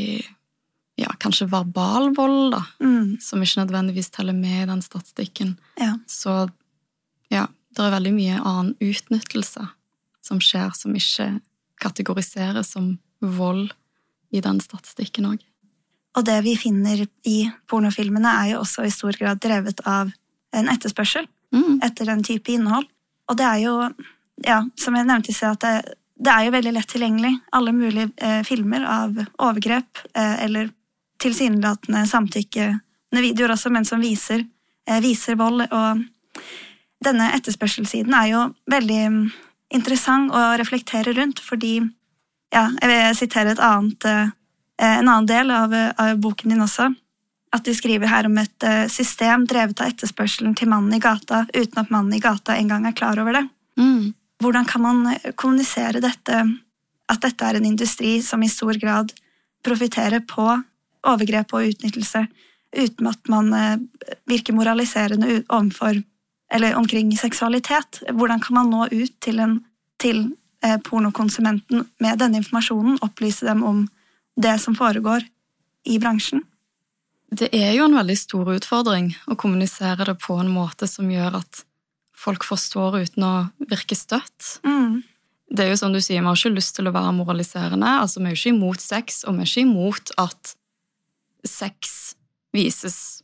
ja, 0.98 1.08
kanskje 1.20 1.48
verbal 1.52 2.10
vold, 2.16 2.52
da, 2.56 2.62
Mm. 2.82 3.20
som 3.22 3.40
ikke 3.42 3.62
nødvendigvis 3.66 4.10
teller 4.12 4.34
med 4.34 4.64
i 4.64 4.66
den 4.66 4.82
statistikken. 4.82 5.58
Ja. 5.78 5.96
Så 6.08 6.50
ja, 7.30 7.48
det 7.76 7.80
er 7.86 7.92
veldig 8.00 8.14
mye 8.16 8.40
annen 8.42 8.74
utnyttelse 8.82 9.70
som 10.22 10.40
skjer, 10.40 10.74
som 10.76 10.94
ikke 10.96 11.40
kategoriseres 11.82 12.74
som 12.76 12.94
vold 13.22 13.72
i 14.32 14.42
den 14.44 14.62
statistikken 14.64 15.28
òg. 15.34 15.42
Og 16.18 16.26
det 16.28 16.38
vi 16.46 16.56
finner 16.60 17.06
i 17.28 17.38
pornofilmene, 17.72 18.32
er 18.44 18.54
jo 18.54 18.64
også 18.64 18.86
i 18.86 18.94
stor 18.94 19.16
grad 19.20 19.40
drevet 19.44 19.80
av 19.88 20.12
en 20.56 20.72
etterspørsel 20.72 21.28
Mm. 21.52 21.80
etter 21.84 22.06
den 22.06 22.24
type 22.24 22.52
innhold. 22.52 22.86
Og 23.28 23.38
det 23.38 23.44
er 23.44 23.58
jo, 23.66 23.76
ja, 24.46 24.62
som 24.80 24.96
jeg 24.96 25.08
nevnte 25.08 25.32
i 25.32 25.36
sted, 25.36 25.58
at 25.58 25.66
det, 25.66 25.96
det 26.16 26.32
er 26.32 26.46
jo 26.46 26.54
veldig 26.56 26.74
lett 26.78 26.94
tilgjengelig. 26.94 27.34
Alle 27.52 27.74
mulige 27.76 28.12
eh, 28.18 28.40
filmer 28.48 28.86
av 28.88 29.20
overgrep 29.36 30.04
eh, 30.16 30.44
eller 30.46 30.72
tilsynelatende 31.22 32.06
samtykkende 32.08 33.24
videoer 33.24 33.56
også, 33.56 33.72
men 33.74 33.88
som 33.88 34.02
viser, 34.02 34.46
eh, 34.88 35.02
viser 35.04 35.36
vold. 35.40 35.66
Og 35.68 36.42
denne 37.04 37.32
etterspørselssiden 37.36 38.16
er 38.16 38.32
jo 38.32 38.46
veldig 38.72 39.04
interessant 39.76 40.32
å 40.36 40.44
reflektere 40.60 41.14
rundt, 41.18 41.42
fordi 41.44 41.80
ja, 42.52 42.68
jeg 42.82 42.90
vil 42.92 43.18
sitere 43.18 43.54
et 43.54 43.64
annet, 43.64 44.06
eh, 44.06 44.32
en 44.82 45.08
annen 45.08 45.30
del 45.30 45.52
av, 45.56 45.74
av 45.74 46.20
boken 46.20 46.52
din 46.52 46.64
også. 46.64 46.90
At 47.52 47.66
du 47.68 47.74
skriver 47.76 48.12
her 48.12 48.28
om 48.28 48.38
et 48.40 48.68
eh, 48.68 48.88
system 48.92 49.46
drevet 49.48 49.80
av 49.82 49.92
etterspørselen 49.92 50.56
til 50.58 50.72
mannen 50.72 50.96
i 50.96 51.02
gata, 51.04 51.46
uten 51.54 51.84
at 51.84 51.92
mannen 51.92 52.16
i 52.16 52.24
gata 52.24 52.58
engang 52.60 52.88
er 52.88 52.98
klar 52.98 53.20
over 53.22 53.40
det. 53.40 53.46
Mm. 53.80 54.12
Hvordan 54.44 54.68
kan 54.68 54.84
man 54.84 55.02
eh, 55.14 55.32
kommunisere 55.36 56.04
dette, 56.04 56.44
at 57.12 57.24
dette 57.24 57.48
er 57.48 57.60
en 57.60 57.68
industri 57.72 58.20
som 58.24 58.44
i 58.44 58.52
stor 58.52 58.80
grad 58.82 59.16
profitterer 59.64 60.24
på 60.28 60.48
overgrep 61.08 61.56
og 61.56 61.72
utnyttelse, 61.72 62.26
uten 62.72 63.08
at 63.10 63.28
man 63.30 63.50
virker 64.30 64.56
moraliserende 64.56 65.42
overfor, 65.52 65.98
eller 66.52 66.76
omkring 66.76 67.14
seksualitet? 67.18 68.04
Hvordan 68.12 68.42
kan 68.44 68.60
man 68.60 68.72
nå 68.72 68.88
ut 68.92 69.14
til, 69.24 69.40
en, 69.40 69.58
til 70.02 70.24
eh, 70.64 70.78
pornokonsumenten 70.84 71.86
med 72.04 72.22
denne 72.22 72.42
informasjonen, 72.42 73.00
opplyse 73.02 73.48
dem 73.48 73.64
om 73.64 73.86
det 74.36 74.58
som 74.64 74.76
foregår 74.76 75.26
i 75.88 76.00
bransjen? 76.00 76.44
Det 77.32 77.48
er 77.56 77.72
jo 77.78 77.86
en 77.88 77.96
veldig 77.96 78.18
stor 78.20 78.50
utfordring 78.52 79.14
å 79.32 79.38
kommunisere 79.40 80.04
det 80.10 80.18
på 80.20 80.36
en 80.42 80.52
måte 80.52 80.90
som 80.92 81.08
gjør 81.12 81.40
at 81.40 81.64
folk 82.22 82.44
forstår 82.46 83.00
uten 83.06 83.26
å 83.26 83.36
virke 83.72 83.96
støtt. 83.96 84.58
Mm. 84.68 85.00
Det 85.52 85.66
er 85.66 85.72
jo 85.72 85.80
som 85.80 85.96
du 85.96 86.00
sier, 86.00 86.22
Vi 86.22 86.28
har 86.28 86.36
ikke 86.36 86.56
lyst 86.56 86.76
til 86.76 86.88
å 86.88 86.96
være 86.96 87.16
moraliserende. 87.16 87.88
altså 88.04 88.20
Vi 88.20 88.26
er 88.26 88.36
jo 88.36 88.40
ikke 88.40 88.56
imot 88.56 88.82
sex, 88.84 89.24
og 89.24 89.36
vi 89.36 89.44
er 89.44 89.50
ikke 89.50 89.68
imot 89.68 90.12
at 90.18 90.56
sex 91.48 92.16
vises 92.54 93.24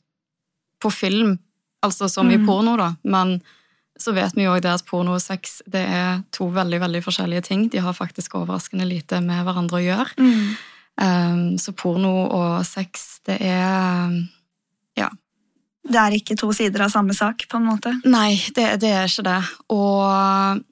på 0.82 0.92
film, 0.94 1.38
altså 1.86 2.10
som 2.10 2.30
i 2.32 2.38
Mm. 2.38 2.46
porno, 2.48 2.78
da. 2.78 2.96
Men 3.04 3.42
så 4.00 4.14
vet 4.14 4.36
vi 4.36 4.44
jo 4.44 4.54
òg 4.54 4.66
at 4.66 4.86
porno 4.86 5.16
og 5.16 5.22
sex 5.22 5.62
det 5.68 5.82
er 5.82 6.24
to 6.32 6.50
veldig 6.54 6.80
veldig 6.80 7.04
forskjellige 7.04 7.44
ting. 7.44 7.68
De 7.70 7.78
har 7.82 7.94
faktisk 7.94 8.36
overraskende 8.36 8.86
lite 8.86 9.22
med 9.22 9.44
hverandre 9.46 9.80
å 9.80 9.86
gjøre. 9.86 10.18
Mm. 10.18 10.58
Um, 11.00 11.58
så 11.58 11.74
porno 11.78 12.28
og 12.32 12.66
sex, 12.66 13.20
det 13.26 13.42
er 13.42 14.28
Ja. 14.98 15.10
Det 15.88 15.96
er 15.96 16.12
ikke 16.18 16.36
to 16.36 16.52
sider 16.52 16.82
av 16.84 16.90
samme 16.92 17.14
sak, 17.16 17.48
på 17.48 17.58
en 17.58 17.66
måte. 17.70 17.94
Nei, 18.04 18.36
det, 18.56 18.80
det 18.82 18.90
er 18.92 19.06
ikke 19.08 19.24
det. 19.24 19.44
Og 19.70 20.64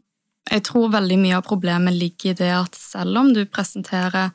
jeg 0.51 0.63
tror 0.63 0.91
veldig 0.91 1.17
mye 1.21 1.37
av 1.37 1.45
problemet 1.45 1.93
ligger 1.93 2.31
i 2.31 2.33
det 2.33 2.51
at 2.51 2.75
selv 2.75 3.17
om 3.17 3.33
du 3.33 3.45
presenterer 3.45 4.33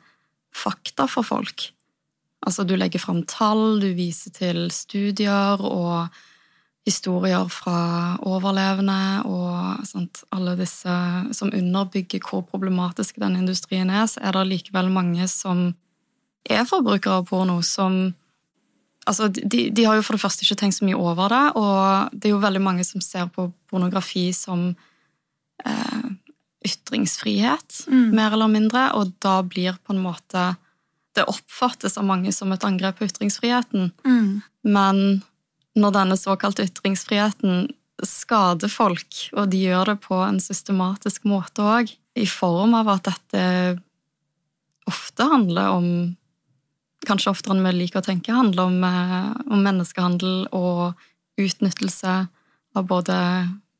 fakta 0.51 1.07
for 1.07 1.23
folk, 1.23 1.67
altså 2.45 2.65
du 2.65 2.75
legger 2.75 2.99
fram 2.99 3.21
tall, 3.23 3.79
du 3.79 3.93
viser 3.93 4.31
til 4.31 4.71
studier 4.71 5.61
og 5.61 6.09
historier 6.85 7.45
fra 7.53 8.17
overlevende 8.25 9.21
og 9.29 9.83
sant, 9.85 10.23
alle 10.33 10.55
disse 10.57 10.95
som 11.37 11.51
underbygger 11.53 12.23
hvor 12.25 12.41
problematisk 12.49 13.19
den 13.21 13.35
industrien 13.37 13.89
er, 13.93 14.07
så 14.09 14.21
er 14.25 14.31
det 14.33 14.47
likevel 14.49 14.89
mange 14.89 15.27
som 15.29 15.67
er 16.49 16.65
forbrukere 16.65 17.21
av 17.21 17.29
porno, 17.29 17.61
som 17.61 18.15
Altså, 19.09 19.31
de, 19.33 19.71
de 19.73 19.83
har 19.83 19.95
jo 19.97 20.03
for 20.05 20.13
det 20.13 20.21
første 20.21 20.43
ikke 20.45 20.59
tenkt 20.59 20.75
så 20.77 20.85
mye 20.85 20.93
over 20.93 21.31
det, 21.33 21.45
og 21.57 22.11
det 22.13 22.27
er 22.29 22.33
jo 22.35 22.41
veldig 22.43 22.59
mange 22.61 22.83
som 22.85 23.01
ser 23.01 23.31
på 23.33 23.47
pornografi 23.71 24.27
som 24.37 24.75
eh, 25.65 26.03
ytringsfrihet, 26.69 27.87
Mm. 27.87 28.11
mer 28.15 28.31
eller 28.33 28.47
mindre, 28.47 28.83
og 28.93 29.13
da 29.19 29.41
blir 29.41 29.73
på 29.83 29.93
en 29.95 30.03
måte 30.03 30.55
Det 31.15 31.25
oppfattes 31.27 31.97
av 31.97 32.05
mange 32.05 32.31
som 32.31 32.51
et 32.53 32.63
angrep 32.63 32.99
på 32.99 33.05
ytringsfriheten, 33.09 33.91
Mm. 34.05 34.41
men 34.63 35.23
når 35.79 35.95
denne 35.95 36.17
såkalte 36.19 36.65
ytringsfriheten 36.67 37.69
skader 38.07 38.71
folk, 38.71 39.27
og 39.37 39.51
de 39.51 39.61
gjør 39.67 39.93
det 39.93 39.99
på 40.03 40.17
en 40.25 40.39
systematisk 40.41 41.27
måte 41.29 41.63
òg, 41.63 41.91
i 42.17 42.27
form 42.27 42.73
av 42.75 42.89
at 42.91 43.07
dette 43.07 43.43
ofte 44.89 45.29
handler 45.31 45.77
om 45.77 45.87
Kanskje 47.01 47.31
oftere 47.31 47.55
enn 47.55 47.63
vi 47.65 47.71
liker 47.79 47.97
å 47.97 48.05
tenke, 48.05 48.29
handler 48.29 48.67
om, 48.69 48.83
eh, 48.85 49.31
om 49.49 49.63
menneskehandel 49.65 50.43
og 50.53 50.99
utnyttelse 51.41 52.11
av 52.77 52.85
både 52.85 53.15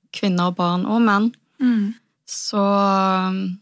kvinner, 0.09 0.49
barn 0.57 0.87
og 0.89 1.03
menn. 1.05 1.27
Mm. 1.61 1.93
Så 2.25 2.57
um, 2.57 3.59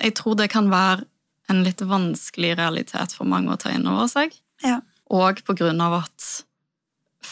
jeg 0.00 0.14
tror 0.16 0.38
det 0.40 0.48
kan 0.54 0.70
være 0.72 1.04
en 1.52 1.60
litt 1.66 1.84
vanskelig 1.84 2.54
realitet 2.56 3.12
for 3.12 3.28
mange 3.28 3.52
å 3.52 3.60
ta 3.60 3.74
inn 3.74 3.84
over 3.84 4.08
seg. 4.08 4.32
Ja. 4.64 4.80
Og 5.12 5.42
på 5.44 5.56
grunn 5.58 5.82
av 5.84 5.98
at 6.06 6.28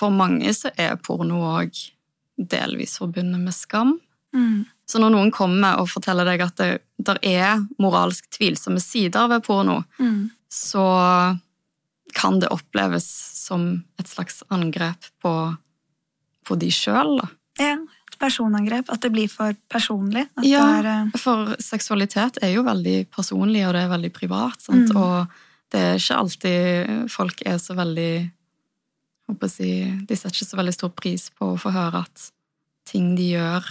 for 0.00 0.12
mange 0.14 0.52
så 0.57 0.73
er 0.80 0.97
porno 1.04 1.42
òg 1.59 1.76
delvis 2.40 2.97
forbundet 3.00 3.40
med 3.45 3.52
skam. 3.52 3.99
Mm. 4.33 4.62
Så 4.88 4.99
når 5.02 5.12
noen 5.12 5.30
kommer 5.35 5.78
og 5.83 5.90
forteller 5.92 6.25
deg 6.26 6.42
at 6.47 6.57
det 6.59 6.71
der 7.00 7.19
er 7.25 7.61
moralsk 7.80 8.26
tvilsomme 8.35 8.80
sider 8.83 9.28
ved 9.30 9.45
porno, 9.47 9.83
Mm. 10.00 10.30
så 10.50 10.85
kan 12.14 12.40
det 12.40 12.50
oppleves 12.50 13.07
som 13.47 13.85
et 14.00 14.09
slags 14.11 14.42
angrep 14.50 15.07
på, 15.23 15.33
på 16.45 16.59
de 16.59 16.69
sjøl. 16.75 17.21
Ja, 17.61 17.76
et 18.11 18.19
personangrep. 18.19 18.90
At 18.90 19.00
det 19.04 19.12
blir 19.14 19.28
for 19.30 19.54
personlig. 19.71 20.26
Ja. 20.42 20.64
er, 20.80 20.87
eh, 20.90 21.19
For 21.21 21.54
seksualitet 21.62 22.40
er 22.42 22.52
jo 22.57 22.62
veldig 22.66 23.09
personlig, 23.14 23.62
og 23.69 23.75
det 23.75 23.85
er 23.85 23.95
veldig 23.95 24.12
privat. 24.12 24.59
Mm. 24.69 24.97
Og 24.97 25.26
det 25.71 25.80
er 25.80 25.95
ikke 26.02 26.19
alltid 26.19 27.11
folk 27.11 27.42
er 27.47 27.57
så 27.62 27.75
veldig 27.78 28.12
håper 28.21 28.28
jeg 28.28 29.19
å 29.19 29.19
si, 29.19 29.19
De 29.38 30.16
setter 30.16 30.34
ikke 30.34 30.49
så 30.49 30.58
veldig 30.58 30.75
stor 30.76 30.92
pris 30.96 31.28
på 31.37 31.52
å 31.52 31.60
få 31.60 31.72
høre 31.75 32.02
at 32.04 32.26
ting 32.88 33.14
de 33.18 33.32
gjør, 33.37 33.66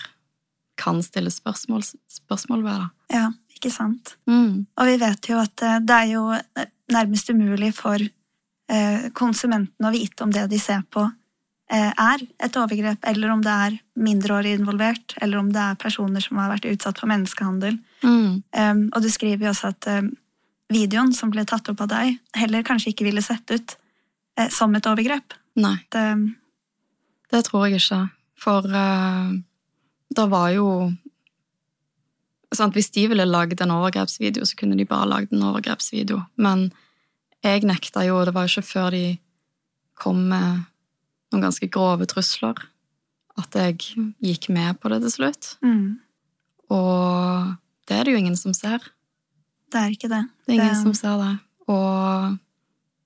kan 0.80 1.02
stille 1.04 1.32
spørsmål, 1.34 1.84
spørsmål 2.08 2.64
ved. 2.64 2.86
Ja, 3.12 3.26
ikke 3.52 3.72
sant. 3.74 4.14
Mm. 4.30 4.64
Og 4.80 4.88
vi 4.88 4.96
vet 5.02 5.28
jo 5.28 5.42
at 5.42 5.64
eh, 5.66 5.82
det 5.84 5.96
er 5.96 6.12
jo 6.14 6.22
eh, 6.32 6.70
nærmest 6.94 7.34
umulig 7.34 7.74
for 7.78 8.10
konsumentene 9.18 9.90
å 9.90 9.90
vite 9.90 10.22
om 10.22 10.30
det 10.30 10.44
de 10.52 10.60
ser 10.62 10.84
på, 10.94 11.02
eh, 11.74 11.90
er 11.90 12.22
et 12.38 12.58
overgrep, 12.62 13.02
eller 13.10 13.32
om 13.34 13.40
det 13.42 13.56
er 13.66 13.78
mindreårige 13.98 14.60
involvert, 14.60 15.16
eller 15.18 15.40
om 15.40 15.50
det 15.50 15.64
er 15.64 15.80
personer 15.82 16.22
som 16.22 16.38
har 16.38 16.52
vært 16.52 16.68
utsatt 16.70 17.02
for 17.02 17.10
menneskehandel. 17.10 17.80
Mm. 18.06 18.44
Um, 18.54 18.84
og 18.94 19.02
du 19.02 19.10
skriver 19.10 19.48
jo 19.48 19.56
også 19.56 19.72
at 19.74 19.90
videoen 20.74 21.14
som 21.16 21.32
ble 21.34 21.46
tatt 21.50 21.70
opp 21.72 21.84
av 21.86 21.92
deg, 21.92 22.18
heller 22.38 22.66
kanskje 22.66 22.94
ikke 22.94 23.08
ville 23.10 23.24
sett 23.26 23.50
ut 23.52 23.76
eh, 24.40 24.50
som 24.54 24.74
et 24.78 24.90
overgrep. 24.90 25.36
Nei, 25.60 25.76
Det, 25.92 26.06
det 27.34 27.44
tror 27.48 27.68
jeg 27.68 27.82
ikke. 27.82 28.02
For 28.40 28.64
uh, 28.66 29.34
det 30.16 30.26
var 30.32 30.50
jo 30.56 30.68
sant, 32.56 32.74
Hvis 32.74 32.90
de 32.96 33.04
ville 33.12 33.26
lagd 33.30 33.62
en 33.62 33.72
overgrepsvideo, 33.76 34.46
så 34.48 34.56
kunne 34.58 34.78
de 34.80 34.86
bare 34.90 35.08
lagd 35.10 35.34
en 35.36 35.44
overgrepsvideo. 35.52 36.24
Men 36.42 36.70
jeg 37.46 37.62
nekta 37.68 38.06
jo, 38.08 38.18
og 38.20 38.26
det 38.30 38.34
var 38.36 38.48
jo 38.48 38.56
ikke 38.56 38.72
før 38.72 38.90
de 38.96 39.04
kom 40.00 40.24
med 40.32 40.64
noen 41.30 41.44
ganske 41.46 41.68
grove 41.70 42.08
trusler, 42.10 42.58
at 43.38 43.54
jeg 43.56 43.78
gikk 44.24 44.50
med 44.56 44.80
på 44.82 44.90
det 44.92 45.02
til 45.06 45.14
slutt. 45.14 45.52
Mm. 45.62 46.00
Og 46.74 47.54
det 47.88 47.98
er 48.00 48.08
det 48.08 48.16
jo 48.16 48.22
ingen 48.24 48.38
som 48.40 48.56
ser. 48.58 48.82
Det 49.70 49.78
er 49.84 49.94
ikke 49.94 50.10
det. 50.10 50.24
Det 50.48 50.56
er 50.56 50.58
ingen 50.58 50.74
Det- 50.74 50.82
som 50.82 50.94
ser 50.98 51.18
det. 51.22 51.36
Og 51.70 52.38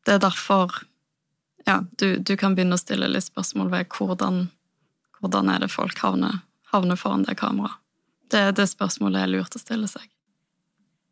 det 0.05 0.13
er 0.15 0.19
derfor 0.24 0.72
Ja, 1.67 1.84
du, 2.00 2.17
du 2.20 2.36
kan 2.39 2.55
begynne 2.55 2.75
å 2.75 2.82
stille 2.82 3.08
litt 3.08 3.27
spørsmål 3.27 3.70
ved 3.72 3.88
hvordan, 3.96 4.48
hvordan 5.22 5.51
er 5.53 5.63
det 5.63 5.72
folk 5.72 6.00
havner, 6.03 6.41
havner 6.74 7.00
foran 7.00 7.24
det 7.27 7.38
kameraet. 7.39 7.79
Det 8.34 8.39
er 8.39 8.55
det 8.58 8.65
spørsmålet 8.72 9.22
er 9.22 9.29
lurt 9.29 9.55
å 9.55 9.62
stille 9.62 9.88
seg. 9.88 10.08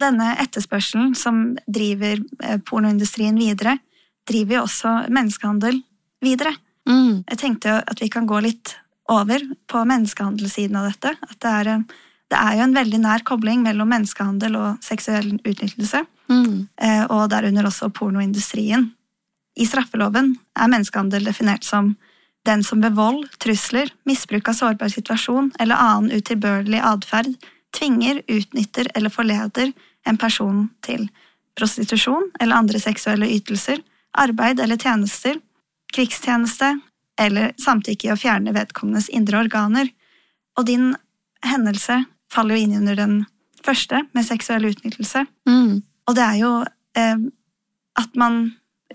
Denne 0.01 0.31
etterspørselen 0.41 1.13
som 1.15 1.51
driver 1.70 2.17
eh, 2.41 2.58
pornoindustrien 2.65 3.38
videre, 3.38 3.77
driver 4.27 4.58
jo 4.58 4.62
også 4.65 4.93
menneskehandel 5.13 5.81
videre. 6.25 6.55
Mm. 6.89 7.22
Jeg 7.29 7.38
tenkte 7.38 7.70
jo 7.70 7.81
at 7.93 8.01
vi 8.01 8.10
kan 8.10 8.25
gå 8.29 8.39
litt 8.41 8.74
over 9.12 9.43
på 9.70 9.84
menneskehandelsiden 9.86 10.79
av 10.79 10.88
dette. 10.89 11.13
At 11.27 11.38
det 11.43 11.51
er, 11.60 11.70
det 12.31 12.39
er 12.39 12.58
jo 12.58 12.65
en 12.65 12.75
veldig 12.79 13.01
nær 13.03 13.25
kobling 13.27 13.62
mellom 13.65 13.91
menneskehandel 13.93 14.58
og 14.60 14.84
seksuell 14.86 15.36
utnyttelse, 15.39 16.05
Mm. 16.31 16.70
eh, 16.79 17.01
og 17.12 17.25
derunder 17.34 17.65
også 17.67 17.89
pornoindustrien. 17.91 18.86
I 19.60 19.67
straffeloven 19.67 20.36
er 20.60 20.72
menneskehandel 20.72 21.25
definert 21.27 21.65
som 21.67 21.96
den 22.48 22.63
som 22.65 22.81
ved 22.81 22.96
vold, 22.98 23.27
trusler, 23.38 23.91
misbruk 24.08 24.50
av 24.50 24.58
sårbar 24.58 24.89
situasjon 24.89 25.51
eller 25.62 25.77
annen 25.77 26.15
utilbørlig 26.15 26.79
atferd 26.81 27.36
tvinger, 27.75 28.22
utnytter 28.27 28.89
eller 28.96 29.13
forleder 29.13 29.72
en 30.08 30.17
person 30.17 30.65
til 30.81 31.08
prostitusjon 31.60 32.31
eller 32.39 32.58
andre 32.58 32.79
seksuelle 32.81 33.29
ytelser, 33.29 33.81
arbeid 34.17 34.60
eller 34.60 34.79
tjenester, 34.79 35.38
krigstjeneste 35.93 36.74
eller 37.22 37.53
samtykke 37.62 38.10
i 38.10 38.13
å 38.13 38.20
fjerne 38.20 38.55
vedkommendes 38.55 39.12
indre 39.13 39.43
organer. 39.43 39.91
Og 40.58 40.65
din 40.67 40.91
hendelse 41.46 42.01
faller 42.31 42.58
jo 42.58 42.65
inn 42.65 42.79
under 42.79 42.98
den 42.98 43.22
første, 43.62 44.01
med 44.15 44.25
seksuell 44.25 44.65
utnyttelse. 44.72 45.25
Mm. 45.46 45.84
Og 46.10 46.17
det 46.17 46.24
er 46.25 46.38
jo 46.39 46.51
eh, 46.98 47.27
at 48.01 48.17
man 48.17 48.39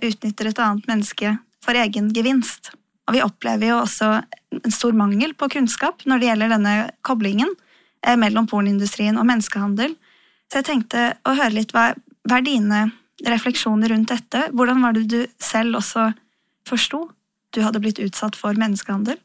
utnytter 0.05 0.51
et 0.51 0.63
annet 0.63 0.89
menneske 0.91 1.37
for 1.65 1.79
egen 1.79 2.11
gevinst. 2.15 2.73
Og 3.07 3.17
vi 3.17 3.23
opplever 3.23 3.71
jo 3.71 3.81
også 3.85 4.11
en 4.57 4.75
stor 4.75 4.97
mangel 4.97 5.35
på 5.39 5.49
kunnskap 5.53 6.03
når 6.09 6.21
det 6.21 6.31
gjelder 6.31 6.55
denne 6.57 6.75
koblingen 7.07 7.53
eh, 8.07 8.17
mellom 8.19 8.49
pornindustrien 8.51 9.19
og 9.19 9.29
menneskehandel. 9.29 9.95
Så 10.51 10.61
jeg 10.61 10.69
tenkte 10.71 11.09
å 11.27 11.35
høre 11.39 11.55
litt 11.55 11.75
hva, 11.75 11.91
hva 12.27 12.41
er 12.41 12.47
dine 12.47 12.87
refleksjoner 13.27 13.93
rundt 13.95 14.13
dette? 14.13 14.49
Hvordan 14.55 14.83
var 14.85 14.97
det 14.97 15.07
du 15.11 15.21
selv 15.43 15.79
også 15.81 16.11
forsto 16.67 17.07
du 17.55 17.63
hadde 17.65 17.81
blitt 17.81 18.03
utsatt 18.03 18.37
for 18.37 18.59
menneskehandel? 18.59 19.19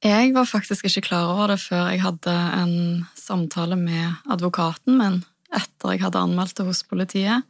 Jeg 0.00 0.32
var 0.32 0.48
faktisk 0.48 0.86
ikke 0.88 1.10
klar 1.10 1.28
over 1.34 1.52
det 1.52 1.58
før 1.60 1.90
jeg 1.92 2.00
hadde 2.00 2.32
en 2.56 2.76
samtale 3.20 3.76
med 3.76 4.30
advokaten 4.32 4.96
min 4.96 5.20
etter 5.52 5.92
jeg 5.92 6.04
hadde 6.04 6.22
anmeldt 6.22 6.56
det 6.56 6.64
hos 6.64 6.80
politiet, 6.86 7.44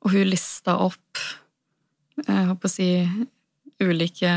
og 0.00 0.14
hun 0.14 0.30
lista 0.30 0.76
opp 0.80 1.20
jeg 2.26 2.48
håper 2.50 2.68
å 2.68 2.72
si, 2.72 2.90
ulike 3.80 4.32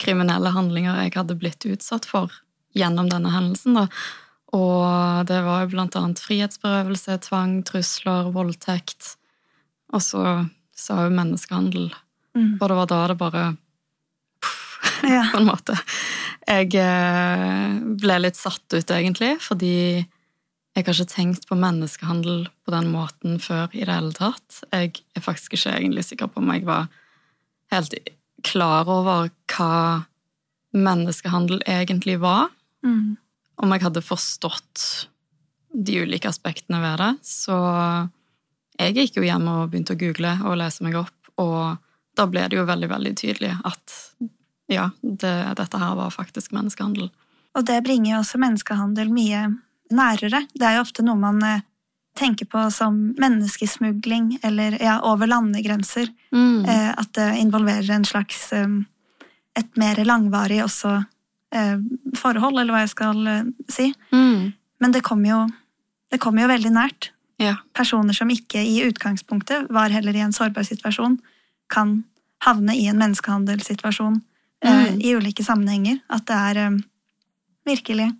kriminelle 0.00 0.52
handlinger 0.54 1.02
jeg 1.04 1.16
hadde 1.18 1.36
blitt 1.38 1.66
utsatt 1.68 2.06
for 2.08 2.32
gjennom 2.76 3.10
denne 3.10 3.32
hendelsen. 3.34 3.76
Da. 3.76 3.86
Og 4.56 5.26
det 5.30 5.40
var 5.46 5.64
jo 5.64 5.72
blant 5.74 5.96
annet 5.98 6.22
frihetsberøvelse, 6.22 7.18
tvang, 7.26 7.60
trusler, 7.66 8.30
voldtekt. 8.34 9.14
Og 9.94 10.02
så 10.04 10.24
sa 10.76 11.02
hun 11.04 11.18
menneskehandel. 11.18 11.90
Mm. 12.38 12.56
Og 12.60 12.64
det 12.64 12.78
var 12.78 12.90
da 12.90 13.02
det 13.10 13.18
bare 13.20 13.44
Ja. 15.02 15.26
på 15.32 15.40
en 15.40 15.48
måte. 15.48 15.76
Jeg 16.48 16.72
eh, 16.78 17.76
ble 18.00 18.16
litt 18.20 18.38
satt 18.38 18.64
ut, 18.74 18.90
egentlig, 18.90 19.36
fordi 19.42 20.02
jeg 20.70 20.86
har 20.86 20.94
ikke 20.94 21.12
tenkt 21.12 21.46
på 21.50 21.58
menneskehandel 21.58 22.46
på 22.64 22.72
den 22.74 22.90
måten 22.92 23.38
før 23.42 23.70
i 23.74 23.84
det 23.84 23.92
hele 23.92 24.14
tatt. 24.16 24.62
Jeg 24.72 25.02
er 25.18 25.24
faktisk 25.24 25.56
ikke 25.56 25.74
egentlig 25.76 26.06
sikker 26.08 26.30
på 26.30 26.42
om 26.42 26.52
jeg 26.54 26.64
var 26.68 26.88
helt 27.70 27.94
klar 28.46 28.88
over 28.88 29.30
hva 29.52 29.74
menneskehandel 30.76 31.62
egentlig 31.66 32.18
var. 32.22 32.48
Mm. 32.86 33.16
Om 33.60 33.74
jeg 33.74 33.84
hadde 33.84 34.04
forstått 34.04 34.86
de 35.72 36.00
ulike 36.02 36.30
aspektene 36.30 36.80
ved 36.82 36.98
det. 37.02 37.12
Så 37.26 37.56
jeg 38.80 38.96
gikk 38.96 39.20
jo 39.20 39.26
hjem 39.26 39.48
og 39.50 39.70
begynte 39.70 39.94
å 39.94 40.00
google 40.00 40.34
og 40.48 40.58
lese 40.60 40.84
meg 40.86 40.96
opp, 40.98 41.32
og 41.40 41.80
da 42.16 42.26
ble 42.30 42.46
det 42.50 42.58
jo 42.58 42.66
veldig, 42.68 42.90
veldig 42.90 43.14
tydelig 43.18 43.52
at 43.68 43.96
ja, 44.70 44.90
det, 45.02 45.34
dette 45.58 45.80
her 45.80 45.96
var 45.98 46.12
faktisk 46.14 46.54
menneskehandel. 46.54 47.10
Og 47.58 47.66
det 47.66 47.80
bringer 47.86 48.14
jo 48.14 48.20
også 48.22 48.38
menneskehandel 48.40 49.10
mye 49.12 49.48
nærere. 49.90 50.44
Det 50.54 50.66
er 50.66 50.78
jo 50.78 50.84
ofte 50.84 51.04
noe 51.06 51.18
man 51.18 51.40
eh, 51.46 51.64
tenker 52.20 52.46
på 52.50 52.66
som 52.74 52.98
menneskesmugling 53.20 54.38
eller 54.46 54.76
ja, 54.82 54.98
over 55.08 55.26
landegrenser. 55.30 56.10
Mm. 56.32 56.64
Eh, 56.68 56.90
at 57.00 57.12
det 57.16 57.28
involverer 57.40 57.90
en 57.96 58.04
slags 58.04 58.52
eh, 58.52 58.68
et 59.58 59.76
mer 59.80 59.98
langvarig 60.06 60.60
også 60.64 60.92
eh, 61.54 61.78
forhold, 62.16 62.60
eller 62.60 62.74
hva 62.76 62.84
jeg 62.84 62.92
skal 62.92 63.26
eh, 63.26 63.48
si. 63.72 63.88
Mm. 64.12 64.52
Men 64.80 64.92
det 64.94 65.02
kommer 65.06 65.30
jo, 65.32 65.40
det 66.12 66.20
kommer 66.22 66.44
jo 66.44 66.52
veldig 66.52 66.72
nært. 66.76 67.10
Ja. 67.40 67.56
Personer 67.76 68.12
som 68.16 68.30
ikke 68.32 68.60
i 68.60 68.82
utgangspunktet 68.84 69.70
var 69.72 69.92
heller 69.92 70.16
i 70.16 70.20
en 70.24 70.32
sårbar 70.36 70.66
situasjon, 70.68 71.18
kan 71.72 72.02
havne 72.44 72.74
i 72.76 72.86
en 72.90 73.00
menneskehandelssituasjon 73.00 74.20
eh, 74.20 74.26
Mm. 74.70 75.00
i 75.00 75.14
ulike 75.16 75.44
sammenhenger. 75.44 76.00
At 76.12 76.26
det 76.28 76.36
er 76.36 76.58
eh, 76.66 76.80
virkelig 77.66 78.10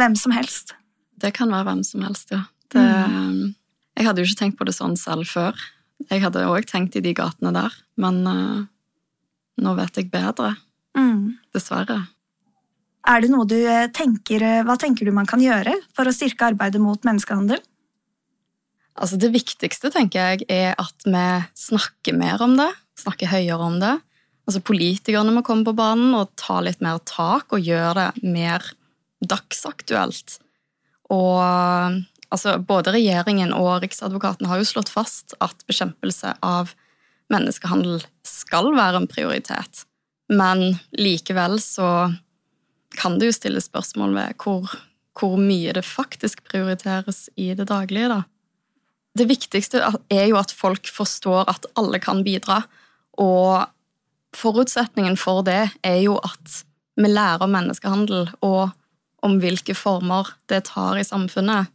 hvem 0.00 0.14
som 0.16 0.32
helst. 0.32 0.72
Det 1.20 1.34
kan 1.36 1.52
være 1.52 1.66
hvem 1.68 1.82
som 1.84 2.02
helst, 2.02 2.32
ja. 2.32 2.46
Det, 2.72 3.54
Jeg 3.98 4.06
hadde 4.08 4.22
jo 4.22 4.28
ikke 4.28 4.40
tenkt 4.40 4.58
på 4.60 4.66
det 4.68 4.76
sånn 4.76 4.96
selv 5.00 5.28
før. 5.28 5.58
Jeg 6.10 6.22
hadde 6.24 6.46
òg 6.48 6.66
tenkt 6.68 6.96
i 6.98 7.04
de 7.04 7.12
gatene 7.14 7.52
der, 7.54 7.74
men 8.00 8.22
uh, 8.26 8.62
nå 9.62 9.74
vet 9.78 10.00
jeg 10.00 10.10
bedre. 10.12 10.54
Mm. 10.98 11.38
Dessverre. 11.54 12.00
Er 13.08 13.22
det 13.22 13.32
noe 13.32 13.46
du 13.48 13.56
eh, 13.58 13.88
tenker 13.90 14.44
eh, 14.46 14.60
Hva 14.62 14.76
tenker 14.78 15.08
du 15.08 15.10
man 15.14 15.26
kan 15.26 15.40
gjøre 15.42 15.72
for 15.96 16.06
å 16.06 16.14
styrke 16.14 16.52
arbeidet 16.52 16.78
mot 16.82 17.02
menneskehandel? 17.06 17.58
Altså 18.92 19.18
Det 19.18 19.32
viktigste 19.34 19.90
tenker 19.90 20.20
jeg 20.20 20.46
er 20.52 20.76
at 20.78 21.06
vi 21.06 21.24
snakker 21.58 22.14
mer 22.14 22.44
om 22.44 22.54
det, 22.60 22.68
snakker 23.00 23.32
høyere 23.32 23.66
om 23.66 23.80
det. 23.82 23.96
Altså 24.46 24.62
Politikerne 24.62 25.34
må 25.34 25.42
komme 25.46 25.66
på 25.66 25.74
banen 25.74 26.14
og 26.18 26.30
ta 26.38 26.60
litt 26.62 26.82
mer 26.84 27.00
tak 27.08 27.54
og 27.56 27.64
gjøre 27.64 28.10
det 28.12 28.32
mer 28.36 28.68
dagsaktuelt. 29.24 30.38
Og 31.14 32.02
altså, 32.32 32.56
både 32.58 32.94
regjeringen 32.96 33.52
og 33.56 33.82
Riksadvokaten 33.84 34.48
har 34.50 34.60
jo 34.60 34.68
slått 34.68 34.92
fast 34.92 35.36
at 35.44 35.64
bekjempelse 35.68 36.34
av 36.44 36.74
menneskehandel 37.32 38.02
skal 38.26 38.72
være 38.76 39.02
en 39.02 39.10
prioritet. 39.10 39.84
Men 40.32 40.78
likevel 40.96 41.58
så 41.62 42.12
kan 42.98 43.18
det 43.18 43.30
jo 43.30 43.36
stilles 43.36 43.68
spørsmål 43.70 44.16
ved 44.16 44.36
hvor, 44.42 44.68
hvor 45.18 45.38
mye 45.40 45.72
det 45.76 45.84
faktisk 45.86 46.44
prioriteres 46.48 47.26
i 47.36 47.52
det 47.56 47.68
daglige, 47.70 48.10
da. 48.12 48.22
Det 49.12 49.28
viktigste 49.28 49.82
er 50.08 50.26
jo 50.30 50.38
at 50.40 50.52
folk 50.56 50.88
forstår 50.88 51.50
at 51.52 51.66
alle 51.76 52.00
kan 52.00 52.22
bidra, 52.24 52.62
og 53.20 53.68
forutsetningen 54.36 55.18
for 55.20 55.44
det 55.44 55.66
er 55.84 55.98
jo 56.00 56.16
at 56.24 56.62
vi 56.96 57.10
lærer 57.10 57.44
om 57.44 57.52
menneskehandel 57.52 58.30
og 58.40 58.72
om 59.22 59.36
hvilke 59.40 59.76
former 59.76 60.32
det 60.50 60.64
tar 60.70 60.98
i 60.98 61.04
samfunnet. 61.04 61.68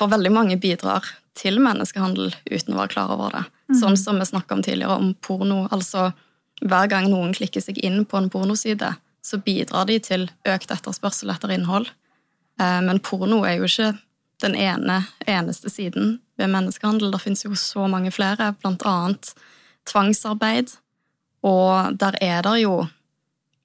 For 0.00 0.08
veldig 0.08 0.32
mange 0.32 0.56
bidrar 0.56 1.04
til 1.36 1.60
menneskehandel 1.60 2.32
uten 2.48 2.74
å 2.74 2.78
være 2.80 2.92
klar 2.94 3.12
over 3.12 3.34
det. 3.36 3.44
Sånn 3.76 3.98
som 4.00 4.18
vi 4.18 4.24
snakka 4.24 4.56
om 4.56 4.62
tidligere, 4.64 4.96
om 4.96 5.12
porno. 5.20 5.66
Altså, 5.70 6.06
hver 6.64 6.88
gang 6.88 7.10
noen 7.12 7.34
klikker 7.36 7.60
seg 7.60 7.78
inn 7.84 8.06
på 8.08 8.16
en 8.16 8.30
pornoside, 8.32 8.94
så 9.20 9.38
bidrar 9.44 9.86
de 9.90 9.98
til 10.00 10.24
økt 10.48 10.72
etterspørsel 10.72 11.30
etter 11.34 11.52
innhold. 11.52 11.90
Eh, 12.60 12.80
Men 12.80 13.02
porno 13.04 13.42
er 13.44 13.58
jo 13.60 13.68
ikke 13.68 13.92
den 14.40 14.56
ene, 14.56 15.02
eneste 15.28 15.68
siden 15.68 16.18
ved 16.40 16.48
menneskehandel. 16.48 17.12
Det 17.12 17.20
finnes 17.20 17.44
jo 17.44 17.52
så 17.54 17.84
mange 17.86 18.10
flere, 18.10 18.54
blant 18.62 18.82
annet 18.88 19.34
tvangsarbeid. 19.84 20.72
Og 21.44 21.98
der 22.00 22.16
er 22.24 22.42
det 22.42 22.62
jo 22.62 22.88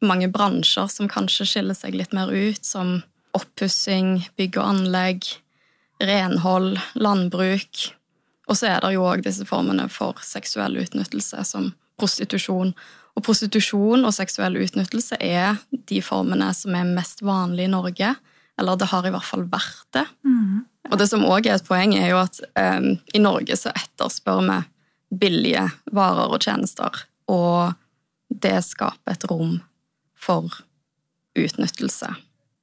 mange 0.04 0.28
bransjer 0.28 0.92
som 0.92 1.08
kanskje 1.08 1.48
skiller 1.48 1.76
seg 1.80 1.96
litt 1.96 2.14
mer 2.14 2.28
ut, 2.28 2.64
som 2.64 3.02
oppussing, 3.36 4.28
bygg 4.38 4.60
og 4.60 4.68
anlegg, 4.68 5.24
renhold, 6.04 6.80
landbruk. 7.00 7.88
Og 8.50 8.60
så 8.60 8.70
er 8.76 8.84
det 8.84 8.94
jo 8.96 9.06
òg 9.08 9.24
disse 9.26 9.46
formene 9.48 9.88
for 9.90 10.20
seksuell 10.26 10.78
utnyttelse, 10.82 11.44
som 11.48 11.72
prostitusjon. 12.00 12.74
Og 13.16 13.24
prostitusjon 13.24 14.06
og 14.06 14.14
seksuell 14.14 14.60
utnyttelse 14.60 15.18
er 15.24 15.58
de 15.90 16.02
formene 16.04 16.52
som 16.58 16.76
er 16.76 16.96
mest 16.98 17.24
vanlige 17.26 17.70
i 17.70 17.74
Norge. 17.74 18.14
Eller 18.60 18.80
det 18.80 18.90
har 18.92 19.08
i 19.08 19.12
hvert 19.16 19.28
fall 19.28 19.46
vært 19.52 19.88
det. 19.96 20.06
Mm. 20.28 20.64
Og 20.92 21.00
det 21.02 21.08
som 21.10 21.26
òg 21.26 21.48
er 21.48 21.58
et 21.58 21.68
poeng, 21.68 21.96
er 21.98 22.12
jo 22.12 22.22
at 22.22 22.40
um, 22.60 22.92
i 23.16 23.22
Norge 23.24 23.58
så 23.60 23.74
etterspør 23.74 24.44
vi 24.46 24.60
billige 25.16 25.64
varer 25.96 26.34
og 26.34 26.44
tjenester, 26.44 27.06
og 27.32 27.76
det 28.30 28.58
skaper 28.66 29.16
et 29.16 29.26
rom 29.30 29.60
for 30.20 30.50
utnyttelse. 31.38 32.10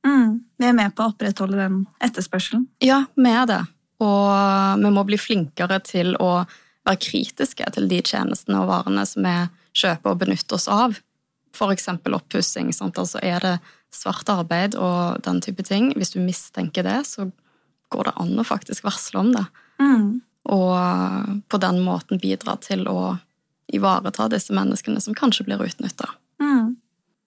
Mm. 0.06 0.40
Vi 0.58 0.66
er 0.66 0.76
med 0.76 0.94
på 0.96 1.04
å 1.04 1.12
opprettholde 1.12 1.60
den 1.60 1.84
etterspørselen. 2.02 2.66
Ja, 2.82 3.04
vi 3.14 3.30
er 3.30 3.46
det. 3.50 3.60
Og 4.02 4.82
vi 4.82 4.90
må 4.90 5.04
bli 5.06 5.18
flinkere 5.20 5.78
til 5.86 6.16
å 6.18 6.42
være 6.86 7.02
kritiske 7.02 7.68
til 7.76 7.86
de 7.90 8.00
tjenestene 8.02 8.62
og 8.62 8.70
varene 8.72 9.04
som 9.06 9.26
vi 9.26 9.36
kjøper 9.78 10.14
og 10.14 10.24
benytter 10.24 10.58
oss 10.58 10.68
av. 10.72 10.98
F.eks. 11.52 11.88
oppussing. 11.92 12.72
Altså 12.72 13.20
er 13.22 13.44
det 13.44 13.54
svart 13.92 14.28
arbeid 14.32 14.74
og 14.74 15.22
den 15.26 15.40
type 15.44 15.64
ting. 15.68 15.92
Hvis 15.96 16.14
du 16.14 16.20
mistenker 16.22 16.86
det, 16.86 17.02
så 17.06 17.28
går 17.92 18.08
det 18.08 18.16
an 18.24 18.38
å 18.40 18.46
faktisk 18.46 18.86
varsle 18.88 19.20
om 19.20 19.32
det. 19.36 19.44
Mm. 19.82 20.22
Og 20.52 21.42
på 21.52 21.60
den 21.62 21.82
måten 21.84 22.20
bidra 22.22 22.56
til 22.64 22.88
å 22.90 23.16
ivareta 23.72 24.28
disse 24.32 24.54
menneskene 24.56 25.00
som 25.00 25.16
kanskje 25.16 25.46
blir 25.46 25.62
utnytta. 25.62 26.08
Mm. 26.42 26.74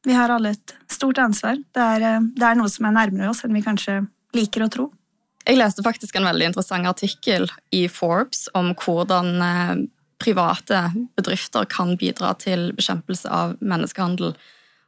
Vi 0.05 0.13
har 0.13 0.29
alle 0.29 0.53
et 0.53 0.75
stort 0.91 1.17
ansvar. 1.17 1.57
Det 1.73 1.81
er, 1.81 2.01
eh, 2.05 2.27
det 2.37 2.45
er 2.45 2.59
noe 2.59 2.69
som 2.69 2.85
er 2.85 2.95
nærmere 2.95 3.31
oss 3.31 3.43
enn 3.45 3.53
vi 3.53 3.65
kanskje 3.65 4.03
liker 4.37 4.65
å 4.65 4.71
tro. 4.71 4.91
Jeg 5.45 5.57
leste 5.57 5.83
faktisk 5.85 6.15
en 6.17 6.25
veldig 6.25 6.49
interessant 6.49 6.89
artikkel 6.89 7.47
i 7.73 7.85
Forbes 7.87 8.47
om 8.57 8.73
hvordan 8.73 9.41
eh, 9.41 9.75
private 10.21 10.81
bedrifter 11.17 11.65
kan 11.69 11.95
bidra 11.97 12.33
til 12.39 12.71
bekjempelse 12.77 13.29
av 13.29 13.57
menneskehandel. 13.61 14.35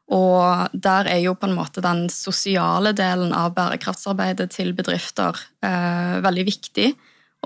Og 0.07 0.71
der 0.71 1.09
er 1.11 1.19
jo 1.19 1.35
på 1.35 1.49
en 1.49 1.57
måte 1.57 1.83
den 1.83 2.07
sosiale 2.09 2.93
delen 2.95 3.33
av 3.35 3.53
bærekraftsarbeidet 3.57 4.49
til 4.55 4.71
bedrifter 4.77 5.35
eh, 5.65 6.17
veldig 6.23 6.45
viktig. 6.47 6.93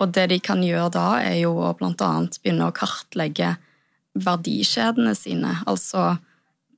Og 0.01 0.13
det 0.15 0.27
de 0.31 0.39
kan 0.43 0.62
gjøre 0.63 0.91
da, 0.93 1.07
er 1.19 1.41
jo 1.41 1.55
å 1.57 1.73
annet 1.73 2.38
begynne 2.41 2.69
å 2.69 2.75
kartlegge 2.75 3.55
verdikjedene 4.13 5.15
sine. 5.17 5.57
Altså 5.65 6.17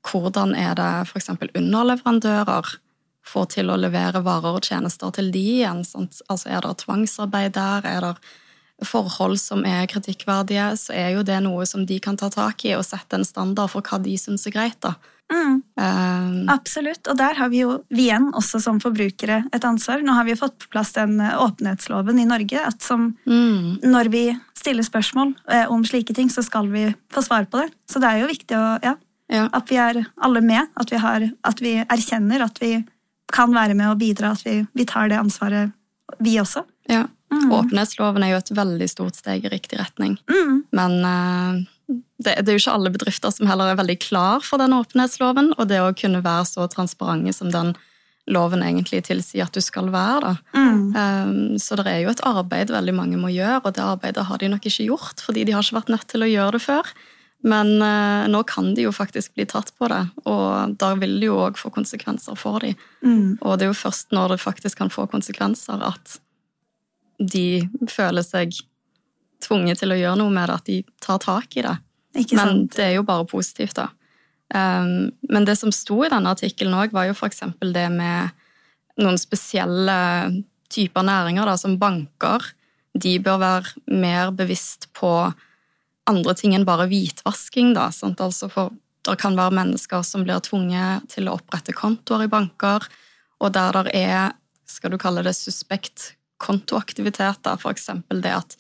hvordan 0.07 0.55
er 0.59 0.75
det 0.79 0.91
f.eks. 1.07 1.31
underleverandører 1.33 2.77
får 3.23 3.45
til 3.55 3.71
å 3.71 3.79
levere 3.79 4.23
varer 4.25 4.57
og 4.59 4.65
tjenester 4.67 5.13
til 5.15 5.31
de 5.31 5.43
igjen? 5.59 5.83
Sant? 5.87 6.19
Altså 6.29 6.51
Er 6.51 6.65
det 6.65 6.81
tvangsarbeid 6.83 7.55
der? 7.55 7.87
Er 7.87 8.07
det 8.07 8.15
forhold 8.83 9.39
som 9.39 9.63
er 9.67 9.87
kritikkverdige, 9.87 10.73
så 10.79 10.95
er 10.97 11.13
jo 11.15 11.23
det 11.23 11.39
noe 11.45 11.65
som 11.69 11.85
de 11.87 11.99
kan 12.03 12.17
ta 12.19 12.29
tak 12.33 12.65
i 12.67 12.75
og 12.75 12.85
sette 12.87 13.15
en 13.15 13.27
standard 13.27 13.71
for 13.71 13.85
hva 13.85 13.99
de 14.03 14.15
syns 14.19 14.47
er 14.49 14.55
greit. 14.55 14.79
da. 14.83 14.95
Mm. 15.31 15.61
Um, 15.79 16.49
Absolutt. 16.51 17.07
Og 17.09 17.17
der 17.17 17.37
har 17.39 17.49
vi 17.53 17.63
jo 17.63 17.77
vi 17.93 18.07
igjen, 18.09 18.29
også 18.37 18.59
som 18.61 18.81
forbrukere, 18.83 19.43
et 19.55 19.65
ansvar. 19.65 20.03
Nå 20.03 20.15
har 20.17 20.27
vi 20.27 20.37
fått 20.37 20.57
på 20.65 20.73
plass 20.75 20.93
den 20.97 21.15
eh, 21.23 21.37
åpenhetsloven 21.41 22.19
i 22.19 22.27
Norge. 22.29 22.59
at 22.59 22.81
som, 22.83 23.13
mm. 23.25 23.79
Når 23.87 24.11
vi 24.13 24.25
stiller 24.57 24.85
spørsmål 24.85 25.33
eh, 25.49 25.65
om 25.71 25.85
slike 25.85 26.13
ting, 26.13 26.29
så 26.29 26.43
skal 26.45 26.69
vi 26.73 26.89
få 27.13 27.23
svar 27.25 27.47
på 27.49 27.63
det. 27.63 27.71
Så 27.89 28.03
det 28.03 28.11
er 28.11 28.23
jo 28.23 28.31
viktig 28.33 28.59
å, 28.59 28.67
ja, 28.83 28.97
ja. 29.33 29.47
at 29.51 29.71
vi 29.71 29.79
er 29.81 30.03
alle 30.23 30.43
med. 30.45 30.69
At 30.79 30.93
vi, 30.93 31.01
har, 31.01 31.25
at 31.43 31.63
vi, 31.63 31.75
erkjenner 31.83 32.45
at 32.45 32.61
vi 32.61 32.75
kan 33.33 33.53
være 33.55 33.75
med 33.77 33.93
og 33.93 33.99
bidra. 34.01 34.33
At 34.37 34.45
vi, 34.45 34.61
vi 34.77 34.87
tar 34.89 35.11
det 35.11 35.19
ansvaret, 35.19 35.73
vi 36.23 36.37
også. 36.41 36.65
Ja. 36.91 37.05
Mm. 37.33 37.49
Åpenhetsloven 37.51 38.23
er 38.23 38.35
jo 38.35 38.41
et 38.43 38.51
veldig 38.53 38.89
stort 38.91 39.17
steg 39.17 39.45
i 39.47 39.53
riktig 39.53 39.79
retning. 39.79 40.19
Mm. 40.29 40.59
Men 40.75 40.99
uh, 41.01 41.63
det, 41.89 42.35
det, 42.43 42.51
er 42.51 42.53
jo 42.55 42.61
ikke 42.61 42.75
alle 42.77 42.93
bedrifter 42.93 43.33
som 43.33 43.49
heller 43.49 43.71
er 43.71 43.79
veldig 43.79 43.97
klar 44.03 44.45
for 44.45 44.61
den 44.61 44.75
åpenhetsloven, 44.77 45.55
og 45.57 45.71
det 45.71 45.81
å 45.81 45.95
kunne 45.97 46.21
være 46.25 46.45
så 46.51 46.67
transparente 46.71 47.33
som 47.35 47.51
den 47.53 47.73
loven 48.31 48.61
egentlig 48.63 49.01
tilsier 49.09 49.47
at 49.47 49.55
du 49.55 49.59
skal 49.63 49.89
være. 49.91 50.37
Mm. 50.55 50.83
Um, 50.95 51.33
så 51.59 51.75
det 51.79 51.89
er 51.91 52.03
jo 52.05 52.13
et 52.13 52.23
arbeid 52.23 52.71
veldig 52.71 52.93
mange 52.95 53.19
må 53.19 53.33
gjøre, 53.33 53.63
og 53.63 53.73
det 53.75 53.83
arbeidet 53.83 54.27
har 54.29 54.39
de 54.39 54.51
nok 54.53 54.69
ikke 54.69 54.87
gjort, 54.87 55.25
fordi 55.25 55.43
de 55.43 55.55
har 55.55 55.65
ikke 55.65 55.81
vært 55.81 55.91
nødt 55.91 56.07
til 56.13 56.23
å 56.23 56.29
gjøre 56.31 56.55
det 56.55 56.63
før. 56.63 56.93
Men 57.43 57.75
eh, 57.83 58.25
nå 58.31 58.39
kan 58.47 58.71
de 58.75 58.85
jo 58.85 58.93
faktisk 58.95 59.33
bli 59.35 59.45
tatt 59.49 59.73
på 59.75 59.89
det, 59.91 60.03
og 60.29 60.75
da 60.79 60.93
vil 60.95 61.17
det 61.19 61.27
jo 61.27 61.41
òg 61.43 61.59
få 61.59 61.73
konsekvenser 61.75 62.37
for 62.39 62.63
dem. 62.63 62.77
Mm. 63.03 63.39
Og 63.41 63.57
det 63.59 63.67
er 63.67 63.73
jo 63.73 63.79
først 63.81 64.15
når 64.15 64.35
det 64.35 64.43
faktisk 64.43 64.79
kan 64.79 64.91
få 64.93 65.05
konsekvenser, 65.11 65.83
at 65.83 66.19
de 67.19 67.65
føler 67.91 68.23
seg 68.25 68.55
tvunget 69.43 69.83
til 69.83 69.91
å 69.91 69.99
gjøre 69.99 70.21
noe 70.21 70.31
med 70.31 70.47
det, 70.49 70.55
at 70.55 70.69
de 70.71 70.77
tar 71.03 71.19
tak 71.23 71.59
i 71.59 71.65
det. 71.65 71.75
Men 72.31 72.65
det 72.71 72.85
er 72.85 72.95
jo 72.97 73.05
bare 73.07 73.27
positivt, 73.27 73.75
da. 73.81 73.89
Um, 74.53 75.09
men 75.33 75.47
det 75.47 75.55
som 75.57 75.71
sto 75.73 76.03
i 76.05 76.11
denne 76.13 76.31
artikkelen 76.31 76.75
òg, 76.77 76.93
var 76.95 77.07
jo 77.09 77.15
f.eks. 77.17 77.41
det 77.73 77.87
med 77.91 78.33
noen 79.01 79.17
spesielle 79.19 79.95
typer 80.73 81.05
næringer, 81.05 81.49
da, 81.49 81.57
som 81.59 81.79
banker. 81.81 82.53
De 82.93 83.17
bør 83.23 83.39
være 83.41 83.97
mer 83.99 84.31
bevisst 84.37 84.91
på 84.95 85.11
andre 86.09 86.33
ting 86.37 86.55
enn 86.55 86.67
bare 86.67 86.87
hvitvasking. 86.91 87.73
Da? 87.77 87.89
Altså 88.13 88.49
for 88.51 88.73
det 89.03 89.17
kan 89.19 89.35
være 89.35 89.55
mennesker 89.57 90.03
som 90.07 90.23
blir 90.23 90.41
tvunget 90.43 91.09
til 91.11 91.27
å 91.27 91.37
opprette 91.37 91.75
kontoer 91.75 92.25
i 92.25 92.31
banker, 92.31 92.85
og 93.43 93.55
der 93.55 93.81
det 93.83 93.95
er, 93.99 94.35
skal 94.69 94.93
du 94.93 94.99
kalle 95.01 95.25
det, 95.25 95.35
suspekt 95.35 96.13
kontoaktiviteter, 96.43 97.59
f.eks. 97.59 97.89
det 98.23 98.31
at 98.31 98.55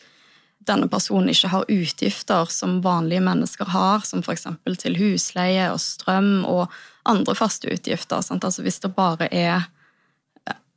denne 0.67 0.87
personen 0.91 1.31
ikke 1.31 1.51
har 1.51 1.71
utgifter 1.71 2.51
som 2.51 2.77
vanlige 2.83 3.23
mennesker 3.23 3.71
har, 3.71 4.03
som 4.07 4.23
f.eks. 4.23 4.47
til 4.79 4.99
husleie 4.99 5.69
og 5.71 5.79
strøm 5.83 6.43
og 6.47 6.71
andre 7.07 7.35
faste 7.35 7.71
utgifter. 7.71 8.23
Altså 8.35 8.63
hvis 8.63 8.79
det 8.83 8.93
bare 8.95 9.27
er 9.31 9.67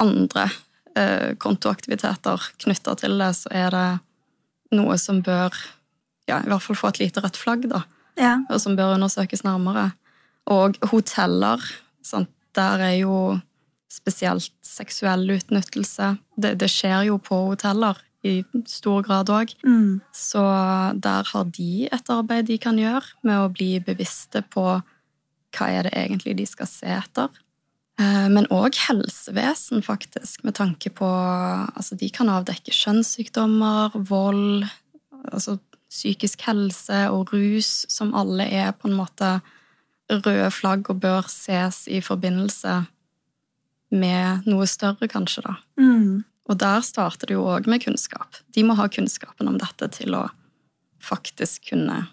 andre 0.03 0.49
eh, 0.99 1.35
kontoaktiviteter 1.43 2.51
knytta 2.63 2.97
til 2.99 3.19
det, 3.23 3.33
så 3.39 3.53
er 3.55 3.71
det 3.75 3.89
noe 4.75 4.99
som 4.99 5.23
bør 5.27 5.55
ja, 6.27 6.41
i 6.43 6.51
hvert 6.51 6.65
fall 6.65 6.79
få 6.79 6.91
et 6.93 7.03
lite 7.05 7.23
rødt 7.25 7.39
flagg, 7.39 7.69
da. 7.71 7.85
Ja. 8.17 8.39
Og 8.51 8.61
som 8.63 8.77
bør 8.79 8.95
undersøkes 8.97 9.45
nærmere. 9.45 9.91
Og 10.51 10.79
hoteller, 10.91 11.63
sant? 12.05 12.31
der 12.57 12.81
er 12.81 12.95
jo 13.03 13.17
spesielt 13.93 14.53
seksuell 14.65 15.29
utnyttelse. 15.37 16.15
Det, 16.37 16.57
det, 16.61 16.69
skjer 16.73 17.09
jo 17.11 17.19
på 17.23 17.39
hoteller 17.51 17.99
i 18.27 18.41
stor 18.69 19.05
grad 19.07 19.31
òg. 19.33 19.53
Mm. 19.67 20.01
Så 20.15 20.43
der 21.03 21.31
har 21.33 21.51
de 21.57 21.89
et 21.93 22.13
arbeid 22.13 22.49
de 22.51 22.59
kan 22.63 22.79
gjøre 22.81 23.05
med 23.27 23.43
å 23.43 23.51
bli 23.53 23.77
bevisste 23.85 24.43
på 24.53 24.67
hva 25.57 25.69
er 25.73 25.87
det 25.87 25.95
egentlig 25.97 26.37
de 26.41 26.47
skal 26.49 26.69
se 26.69 26.89
etter. 26.97 27.31
Eh, 28.01 28.27
men 28.33 28.49
òg 28.53 28.77
helsevesen, 28.89 29.85
faktisk, 29.85 30.43
med 30.45 30.59
tanke 30.59 30.93
på 30.93 31.07
Altså, 31.07 31.97
de 31.97 32.11
kan 32.13 32.29
avdekke 32.33 32.75
kjønnssykdommer, 32.75 33.97
vold, 34.09 34.67
altså 35.33 35.57
psykisk 35.91 36.43
helse 36.49 37.07
og 37.13 37.33
rus, 37.35 37.85
som 37.93 38.15
alle 38.17 38.49
er 38.51 38.73
på 38.77 38.91
en 38.91 38.97
måte 38.99 39.37
røde 40.11 40.51
flagg 40.55 40.91
og 40.91 41.01
bør 41.03 41.27
ses 41.31 41.85
i 41.91 42.01
forbindelse 42.05 42.81
med 43.95 44.47
noe 44.51 44.67
større, 44.71 45.09
kanskje, 45.11 45.45
da. 45.47 45.55
Mm. 45.79 46.25
Og 46.47 46.59
der 46.63 46.83
starter 46.87 47.31
det 47.31 47.37
jo 47.37 47.47
òg 47.51 47.67
med 47.71 47.83
kunnskap. 47.83 48.39
De 48.55 48.63
må 48.67 48.77
ha 48.79 48.87
kunnskapen 48.91 49.49
om 49.51 49.59
dette 49.59 49.89
til 49.99 50.15
å 50.15 50.27
faktisk 51.03 51.71
kunne 51.71 52.05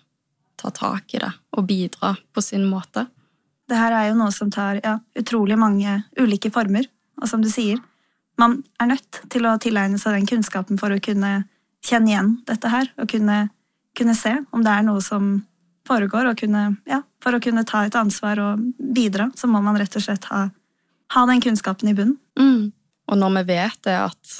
ta 0.59 0.71
tak 0.73 1.13
i 1.13 1.21
det 1.21 1.31
og 1.57 1.67
bidra 1.69 2.13
på 2.33 2.41
sin 2.45 2.65
måte. 2.69 3.07
Det 3.69 3.79
her 3.79 3.93
er 3.95 4.09
jo 4.09 4.19
noe 4.19 4.33
som 4.35 4.51
tar 4.53 4.81
ja, 4.83 4.97
utrolig 5.17 5.57
mange 5.59 6.01
ulike 6.19 6.51
former, 6.53 6.87
og 7.21 7.29
som 7.29 7.43
du 7.43 7.49
sier, 7.51 7.79
man 8.41 8.61
er 8.81 8.89
nødt 8.95 9.21
til 9.31 9.45
å 9.45 9.57
tilegne 9.61 9.99
seg 10.01 10.17
den 10.17 10.29
kunnskapen 10.29 10.79
for 10.81 10.93
å 10.93 11.01
kunne 11.03 11.43
kjenne 11.85 12.11
igjen 12.11 12.31
dette 12.47 12.71
her, 12.73 12.89
og 12.97 13.09
kunne, 13.11 13.47
kunne 13.97 14.15
se 14.17 14.37
om 14.51 14.63
det 14.65 14.73
er 14.73 14.85
noe 14.87 15.01
som 15.03 15.35
foregår, 15.87 16.29
og 16.31 16.39
kunne, 16.39 16.77
ja, 16.87 17.01
for 17.23 17.35
å 17.35 17.41
kunne 17.43 17.65
ta 17.67 17.83
et 17.85 17.95
ansvar 17.99 18.39
og 18.39 18.61
bidra, 18.95 19.29
så 19.35 19.49
må 19.51 19.59
man 19.63 19.77
rett 19.79 19.95
og 19.99 20.05
slett 20.05 20.29
ha 20.31 20.47
ha 21.13 21.25
den 21.25 21.41
kunnskapen 21.41 21.89
i 21.89 21.93
bunnen. 21.93 22.17
Mm. 22.39 22.71
Og 23.11 23.19
når 23.19 23.37
vi 23.37 23.43
vet 23.53 23.79
det 23.85 23.95
at 23.99 24.33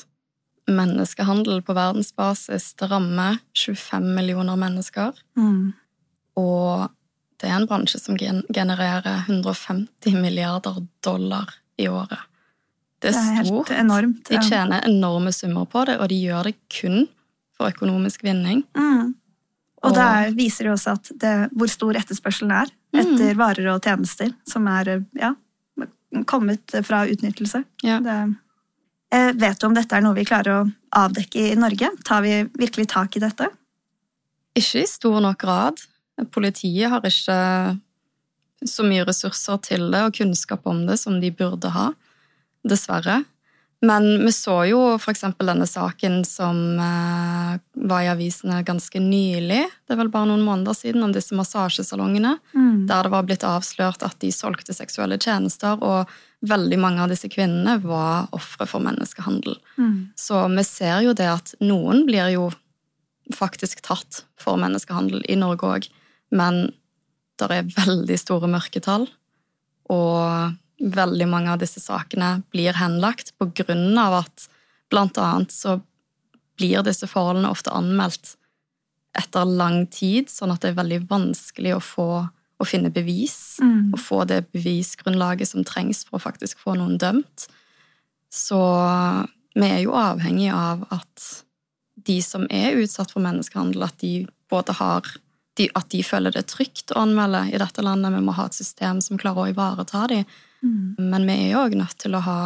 menneskehandel 0.71 1.61
på 1.65 1.75
verdensbasis 1.75 2.71
det 2.79 2.89
rammer 2.91 3.39
25 3.57 4.05
millioner 4.15 4.59
mennesker, 4.59 5.17
mm. 5.37 5.73
og 6.39 6.91
det 7.41 7.49
er 7.49 7.57
en 7.57 7.67
bransje 7.67 7.99
som 7.99 8.17
genererer 8.17 9.25
150 9.27 10.15
milliarder 10.15 10.79
dollar 11.03 11.51
i 11.77 11.89
året. 11.91 12.21
Det 13.03 13.11
er, 13.11 13.19
det 13.19 13.41
er 13.41 13.49
stort. 13.49 13.73
Enormt, 13.75 14.29
ja. 14.31 14.39
De 14.39 14.47
tjener 14.47 14.85
enorme 14.87 15.33
summer 15.35 15.67
på 15.67 15.83
det, 15.89 15.97
og 15.99 16.07
de 16.09 16.21
gjør 16.23 16.47
det 16.47 16.55
kun 16.71 17.03
for 17.57 17.67
økonomisk 17.67 18.23
vinning. 18.23 18.63
Mm. 18.77 19.11
Og, 19.83 19.91
det 19.97 20.35
viser 20.37 20.67
det 20.67 20.73
også 20.77 20.93
at 20.95 21.09
det, 21.19 21.33
hvor 21.51 21.67
stor 21.71 21.97
etterspørselen 21.99 22.53
er 22.55 22.69
mm. 22.71 22.99
etter 23.01 23.39
varer 23.39 23.67
og 23.73 23.83
tjenester, 23.83 24.31
som 24.47 24.67
er 24.71 24.93
ja, 25.19 25.33
kommet 26.29 26.75
fra 26.87 27.03
utnyttelse. 27.11 27.63
Ja. 27.83 27.97
Det, 28.03 28.15
eh, 29.15 29.31
vet 29.35 29.59
du 29.59 29.67
om 29.67 29.75
dette 29.75 29.97
er 29.97 30.05
noe 30.05 30.15
vi 30.15 30.27
klarer 30.29 30.61
å 30.61 30.69
avdekke 31.03 31.49
i 31.49 31.57
Norge? 31.59 31.91
Tar 32.07 32.23
vi 32.23 32.37
virkelig 32.55 32.87
tak 32.93 33.17
i 33.19 33.23
dette? 33.25 33.49
Ikke 34.55 34.85
i 34.85 34.87
stor 34.87 35.19
nok 35.23 35.41
grad. 35.43 35.83
Politiet 36.31 36.93
har 36.93 37.03
ikke 37.03 37.37
så 38.69 38.85
mye 38.87 39.03
ressurser 39.07 39.59
til 39.65 39.89
det 39.91 40.03
og 40.07 40.15
kunnskap 40.15 40.67
om 40.69 40.85
det 40.87 40.99
som 41.01 41.19
de 41.19 41.33
burde 41.33 41.73
ha. 41.73 41.89
Dessverre. 42.63 43.23
Men 43.83 44.05
vi 44.23 44.31
så 44.31 44.61
jo 44.69 44.79
f.eks. 44.95 45.25
denne 45.43 45.65
saken 45.67 46.21
som 46.23 46.59
eh, 46.79 47.55
var 47.83 48.03
i 48.05 48.07
avisene 48.07 48.61
ganske 48.63 49.01
nylig, 49.03 49.59
det 49.67 49.91
er 49.95 49.99
vel 49.99 50.11
bare 50.13 50.29
noen 50.29 50.45
måneder 50.45 50.77
siden, 50.77 51.03
om 51.03 51.11
disse 51.15 51.35
massasjesalongene, 51.35 52.37
Mm. 52.53 52.85
der 52.87 53.03
det 53.03 53.11
var 53.11 53.25
blitt 53.27 53.43
avslørt 53.43 54.03
at 54.07 54.15
de 54.23 54.29
solgte 54.31 54.73
seksuelle 54.75 55.17
tjenester, 55.19 55.75
og 55.83 56.07
veldig 56.47 56.79
mange 56.79 57.03
av 57.03 57.11
disse 57.11 57.27
kvinnene 57.31 57.75
var 57.83 58.29
ofre 58.31 58.67
for 58.67 58.79
menneskehandel. 58.83 59.57
Mm. 59.77 60.11
Så 60.15 60.41
vi 60.55 60.63
ser 60.63 61.01
jo 61.03 61.13
det 61.17 61.27
at 61.27 61.53
noen 61.59 62.05
blir 62.07 62.31
jo 62.33 62.49
faktisk 63.35 63.81
tatt 63.83 64.23
for 64.39 64.59
menneskehandel 64.59 65.23
i 65.27 65.35
Norge 65.39 65.67
òg, 65.75 65.89
men 66.31 66.69
det 67.39 67.51
er 67.51 67.69
veldig 67.75 68.19
store 68.19 68.47
mørketall, 68.47 69.09
og 69.91 70.55
veldig 70.83 71.27
mange 71.31 71.51
av 71.53 71.61
disse 71.61 71.79
sakene 71.79 72.41
blir 72.51 72.75
henlagt 72.77 73.33
på 73.39 73.49
grunn 73.55 73.97
av 73.97 74.19
at 74.23 74.47
annet 74.93 75.51
så 75.51 75.79
blir 76.59 76.83
disse 76.85 77.07
forholdene 77.09 77.49
ofte 77.49 77.71
anmeldt 77.73 78.35
etter 79.17 79.45
lang 79.45 79.87
tid, 79.87 80.29
sånn 80.29 80.51
at 80.53 80.61
det 80.61 80.73
er 80.73 80.81
veldig 80.81 80.99
vanskelig 81.09 81.75
å 81.77 81.81
få 81.81 82.07
å 82.61 82.67
finne 82.67 82.91
bevis 82.93 83.59
Mm. 83.61 83.93
og 83.93 83.99
få 83.99 84.27
det 84.27 84.51
bevisgrunnlaget 84.51 85.47
som 85.47 85.63
trengs 85.63 86.03
for 86.05 86.17
å 86.17 86.23
faktisk 86.23 86.57
få 86.57 86.75
noen 86.77 86.97
dømt. 86.97 87.47
Så 88.31 88.57
vi 89.55 89.67
er 89.67 89.81
jo 89.83 89.91
avhengig 89.91 90.51
av 90.53 90.87
at 90.91 91.43
de 91.95 92.21
som 92.21 92.47
er 92.49 92.79
utsatt 92.81 93.11
for 93.11 93.21
menneskehandel, 93.21 93.83
at 93.83 93.97
de 93.99 94.27
både 94.49 94.73
har 94.73 95.01
de, 95.55 95.69
At 95.75 95.89
de 95.89 96.01
føler 96.01 96.31
det 96.31 96.47
trygt 96.47 96.89
å 96.91 97.03
anmelde 97.03 97.53
i 97.53 97.57
dette 97.59 97.83
landet. 97.83 98.11
Vi 98.11 98.21
må 98.25 98.33
ha 98.33 98.47
et 98.47 98.55
system 98.57 98.99
som 99.01 99.19
klarer 99.19 99.37
å 99.37 99.49
ivareta 99.51 100.07
dem. 100.07 100.25
Mm. 100.63 100.95
Men 101.11 101.25
vi 101.27 101.33
er 101.35 101.49
jo 101.53 101.63
òg 101.65 101.75
nødt 101.79 101.97
til 101.99 102.15
å 102.15 102.21
ha 102.23 102.37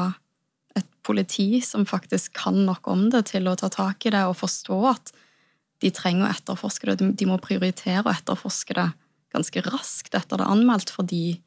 et 0.77 0.87
politi 1.05 1.61
som 1.65 1.85
faktisk 1.89 2.33
kan 2.37 2.57
nok 2.67 2.87
om 2.91 3.07
det 3.13 3.25
til 3.31 3.47
å 3.49 3.55
ta 3.57 3.69
tak 3.73 4.05
i 4.05 4.13
det 4.13 4.23
og 4.27 4.35
forstå 4.39 4.77
at 4.91 5.11
de 5.81 5.91
trenger 5.93 6.25
å 6.27 6.31
etterforske 6.33 6.89
det. 6.97 7.11
De- 7.17 7.27
må 7.29 7.37
prioritere 7.41 8.03
å 8.05 8.13
etterforske 8.13 8.73
det 8.77 8.87
ganske 9.33 9.61
raskt 9.67 10.15
etter 10.17 10.37
det 10.39 10.45
er 10.47 10.53
anmeldt, 10.55 10.89
fordi 10.93 11.37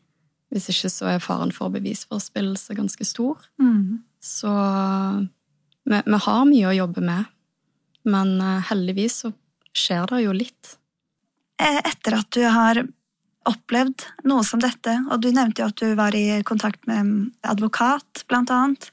hvis 0.51 0.69
ikke 0.71 0.91
så 0.91 1.09
er 1.15 1.23
faren 1.23 1.53
for 1.55 1.71
bevisforspillelse 1.75 2.75
ganske 2.79 3.07
stor. 3.07 3.39
Mm. 3.63 4.03
Så 4.23 4.51
vi, 5.87 6.01
vi 6.07 6.19
har 6.27 6.45
mye 6.49 6.71
å 6.71 6.77
jobbe 6.77 7.03
med, 7.05 7.27
men 8.11 8.37
eh, 8.41 8.63
heldigvis 8.71 9.21
så 9.25 9.33
skjer 9.77 10.07
det 10.11 10.23
jo 10.25 10.35
litt. 10.37 10.75
Eh, 11.61 11.81
Etter 11.87 12.19
at 12.19 12.31
du 12.35 12.43
har 12.51 12.83
opplevd 13.49 14.05
noe 14.29 14.45
som 14.45 14.61
dette, 14.61 14.93
og 15.11 15.23
du 15.23 15.31
nevnte 15.33 15.63
jo 15.63 15.69
at 15.71 15.81
du 15.81 15.95
var 15.99 16.15
i 16.17 16.43
kontakt 16.47 16.85
med 16.91 17.31
advokat, 17.49 18.25
blant 18.29 18.51
annet. 18.53 18.91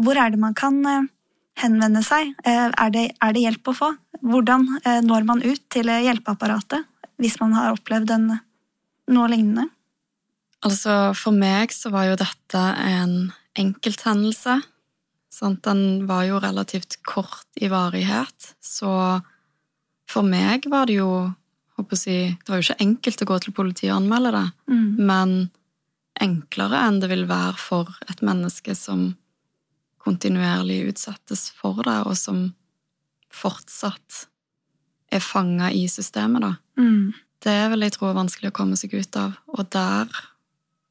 Hvor 0.00 0.16
er 0.16 0.30
det 0.30 0.40
man 0.40 0.54
kan 0.56 0.78
eh, 0.86 1.08
henvende 1.60 2.02
seg? 2.06 2.30
Eh, 2.44 2.70
Er 2.70 2.90
det, 2.94 3.10
er 3.20 3.34
det 3.34 3.42
hjelp 3.42 3.72
å 3.72 3.76
få? 3.76 3.90
Hvordan 4.22 4.68
eh, 4.84 5.00
når 5.02 5.26
man 5.28 5.42
ut 5.42 5.62
til 5.72 5.90
hjelpeapparatet 5.90 6.86
hvis 7.20 7.36
man 7.40 7.52
har 7.52 7.74
opplevd 7.74 8.10
en, 8.14 8.30
noe 9.10 9.28
lignende? 9.28 9.66
Altså, 10.64 11.12
for 11.16 11.32
meg 11.32 11.72
så 11.72 11.90
var 11.92 12.06
jo 12.10 12.20
dette 12.20 12.60
en 12.60 13.32
enkelthendelse. 13.58 14.60
Sant? 15.32 15.62
Den 15.64 16.06
var 16.08 16.24
jo 16.28 16.40
relativt 16.40 16.98
kort 17.06 17.46
i 17.60 17.68
varighet, 17.72 18.54
så 18.60 19.20
for 20.10 20.26
meg 20.26 20.66
var 20.68 20.88
det 20.90 20.98
jo 20.98 21.10
si, 21.96 22.36
Det 22.44 22.48
var 22.48 22.60
jo 22.60 22.66
ikke 22.72 22.84
enkelt 22.86 23.22
å 23.22 23.26
gå 23.26 23.38
til 23.40 23.52
politiet 23.52 23.90
og 23.92 24.02
anmelde 24.02 24.32
det, 24.32 24.52
Mm. 24.68 24.96
men 25.06 25.50
enklere 26.20 26.86
enn 26.86 27.00
det 27.00 27.08
vil 27.08 27.26
være 27.26 27.56
for 27.56 27.88
et 28.08 28.20
menneske 28.20 28.74
som 28.76 29.16
kontinuerlig 29.98 30.88
utsettes 30.92 31.50
for 31.50 31.82
det, 31.82 32.06
og 32.06 32.16
som 32.16 32.54
fortsatt 33.30 34.26
er 35.12 35.20
fanga 35.20 35.70
i 35.72 35.86
systemet, 35.88 36.42
da. 36.42 36.54
Mm. 36.78 37.12
Det 37.40 37.70
vil 37.70 37.80
jeg 37.80 37.92
tro 37.92 38.08
er 38.10 38.14
vanskelig 38.18 38.50
å 38.50 38.56
komme 38.56 38.76
seg 38.76 38.94
ut 38.94 39.16
av, 39.16 39.36
og 39.48 39.70
der 39.70 40.08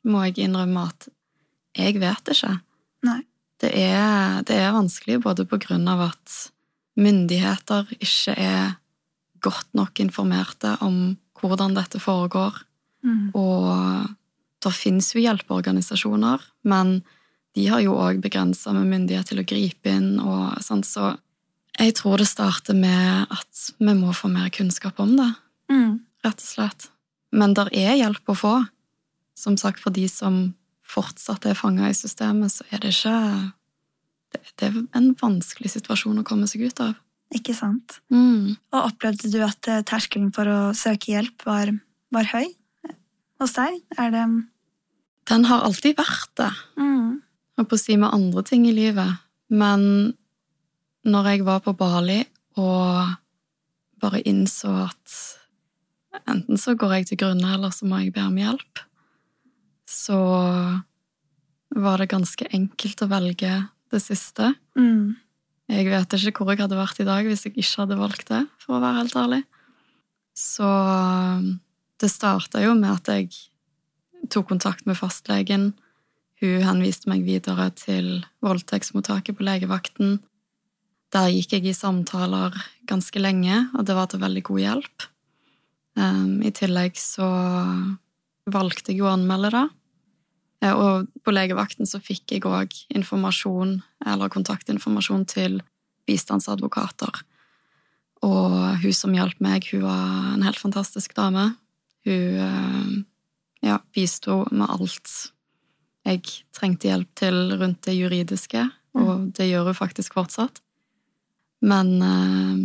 må 0.09 0.23
jeg 0.25 0.47
innrømme 0.47 0.87
at 0.89 1.09
jeg 1.77 1.99
vet 2.01 2.31
ikke. 2.33 2.61
Nei. 3.03 3.21
Det 3.59 3.73
er, 3.75 4.41
det 4.47 4.55
er 4.55 4.71
vanskelig 4.71 5.19
både 5.21 5.45
på 5.45 5.59
grunn 5.59 5.87
av 5.91 5.99
at 6.13 6.51
myndigheter 6.99 7.89
ikke 7.99 8.35
er 8.39 8.77
godt 9.41 9.67
nok 9.73 9.99
informerte 9.99 10.75
om 10.85 11.17
hvordan 11.39 11.75
dette 11.77 11.99
foregår, 11.99 12.63
Mm. 13.01 13.31
og 13.33 14.09
det 14.61 14.73
finnes 14.75 15.13
jo 15.15 15.21
hjelpeorganisasjoner, 15.23 16.41
men 16.67 17.01
de 17.55 17.67
har 17.67 17.79
jo 17.79 17.93
òg 17.95 18.19
begrensa 18.21 18.73
med 18.75 18.89
myndighet 18.91 19.29
til 19.31 19.39
å 19.39 19.45
gripe 19.47 19.87
inn, 19.87 20.19
og 20.19 20.59
sånn, 20.59 20.83
så 20.83 21.17
jeg 21.79 21.93
tror 21.95 22.17
det 22.17 22.27
starter 22.27 22.75
med 22.75 23.27
at 23.31 23.71
vi 23.79 23.93
må 23.95 24.11
få 24.11 24.27
mer 24.29 24.49
kunnskap 24.49 24.99
om 24.99 25.15
det 25.15 25.33
Mm. 25.69 25.99
rett 26.25 26.39
og 26.43 26.45
slett. 26.45 26.89
Men 27.31 27.53
der 27.53 27.69
er 27.71 27.95
hjelp 27.95 28.25
å 28.27 28.35
få. 28.35 28.67
Som 29.35 29.55
sagt, 29.55 29.79
for 29.79 29.91
de 29.91 30.07
som 30.09 30.53
fortsatt 30.83 31.45
er 31.45 31.53
fanga 31.53 31.87
i 31.87 31.93
systemet, 31.93 32.51
så 32.51 32.63
er 32.73 32.79
det 32.79 32.89
ikke 32.91 33.53
det, 34.33 34.41
det 34.57 34.67
er 34.75 34.87
en 34.93 35.13
vanskelig 35.15 35.69
situasjon 35.71 36.19
å 36.19 36.23
komme 36.25 36.47
seg 36.47 36.65
ut 36.67 36.79
av. 36.81 36.95
Ikke 37.35 37.53
sant? 37.53 37.99
Mm. 38.09 38.55
Og 38.73 38.79
opplevde 38.79 39.29
du 39.29 39.37
at 39.45 39.69
eh, 39.69 39.83
terskelen 39.85 40.31
for 40.33 40.49
å 40.49 40.59
søke 40.77 41.13
hjelp 41.13 41.45
var, 41.45 41.71
var 42.13 42.29
høy 42.33 42.47
hos 43.39 43.55
deg? 43.55 43.81
Er 44.01 44.13
det 44.13 44.25
Den 45.29 45.45
har 45.45 45.65
alltid 45.67 45.97
vært 45.99 46.31
det, 46.41 46.49
mm. 46.81 47.21
og 47.61 47.69
på 47.69 47.77
å 47.77 47.81
si 47.81 47.97
med 48.01 48.13
andre 48.15 48.43
ting 48.47 48.65
i 48.65 48.73
livet. 48.73 49.21
Men 49.49 50.15
når 51.05 51.31
jeg 51.33 51.45
var 51.45 51.61
på 51.65 51.75
Bali 51.77 52.23
og 52.59 53.13
bare 54.01 54.23
innså 54.27 54.71
at 54.87 55.17
enten 56.25 56.57
så 56.59 56.73
går 56.73 56.97
jeg 56.97 57.09
til 57.09 57.21
grunne, 57.21 57.53
eller 57.55 57.73
så 57.73 57.85
må 57.85 58.01
jeg 58.01 58.13
be 58.15 58.25
om 58.25 58.37
hjelp, 58.39 58.81
så 59.89 60.19
var 61.77 62.01
det 62.01 62.11
ganske 62.11 62.47
enkelt 62.55 63.03
å 63.05 63.09
velge 63.11 63.53
det 63.93 64.01
siste. 64.01 64.53
Mm. 64.77 65.17
Jeg 65.69 65.85
vet 65.85 66.15
ikke 66.17 66.43
hvor 66.43 66.55
jeg 66.55 66.63
hadde 66.63 66.79
vært 66.79 67.01
i 67.03 67.07
dag 67.07 67.27
hvis 67.29 67.45
jeg 67.45 67.53
ikke 67.53 67.83
hadde 67.83 67.99
valgt 67.99 68.31
det, 68.31 68.41
for 68.61 68.77
å 68.77 68.81
være 68.81 69.03
helt 69.03 69.17
ærlig. 69.21 69.43
Så 70.33 70.69
det 71.99 72.09
starta 72.09 72.63
jo 72.63 72.73
med 72.77 72.89
at 72.95 73.11
jeg 73.11 73.29
tok 74.33 74.49
kontakt 74.49 74.87
med 74.89 74.97
fastlegen. 74.97 75.71
Hun 76.39 76.65
henviste 76.65 77.11
meg 77.11 77.25
videre 77.27 77.69
til 77.77 78.23
voldtektsmottaket 78.45 79.37
på 79.37 79.45
legevakten. 79.45 80.17
Der 81.13 81.29
gikk 81.33 81.57
jeg 81.57 81.69
i 81.69 81.75
samtaler 81.75 82.55
ganske 82.89 83.21
lenge, 83.21 83.65
og 83.75 83.85
det 83.85 83.97
var 83.97 84.09
til 84.09 84.21
veldig 84.23 84.43
god 84.49 84.63
hjelp. 84.63 85.07
Um, 85.99 86.39
I 86.45 86.51
tillegg 86.55 86.97
så 87.01 87.27
valgte 88.49 88.93
jeg 88.93 89.03
å 89.03 89.11
anmelde 89.11 89.51
det. 89.57 89.65
Eh, 90.63 90.73
Og 90.73 91.07
på 91.23 91.31
legevakten 91.31 91.87
så 91.87 92.01
fikk 92.03 92.35
jeg 92.35 92.47
òg 92.47 92.73
informasjon, 92.95 93.81
eller 94.05 94.29
kontaktinformasjon 94.29 95.25
til 95.25 95.61
bistandsadvokater. 96.09 97.23
Og 98.25 98.81
hun 98.81 98.93
som 98.93 99.13
hjalp 99.15 99.39
meg, 99.39 99.69
hun 99.71 99.85
var 99.85 100.33
en 100.33 100.43
helt 100.43 100.59
fantastisk 100.59 101.15
dame. 101.15 101.55
Hun 102.05 102.39
eh, 102.43 102.95
ja, 103.69 103.79
bisto 103.93 104.45
med 104.51 104.67
alt 104.69 105.31
jeg 106.07 106.23
trengte 106.55 106.87
hjelp 106.89 107.09
til 107.19 107.35
rundt 107.59 107.83
det 107.85 107.97
juridiske, 107.97 108.63
og 108.97 109.29
det 109.35 109.49
gjør 109.49 109.69
hun 109.69 109.77
faktisk 109.77 110.15
fortsatt. 110.17 110.61
Men 111.61 112.01
eh, 112.01 112.61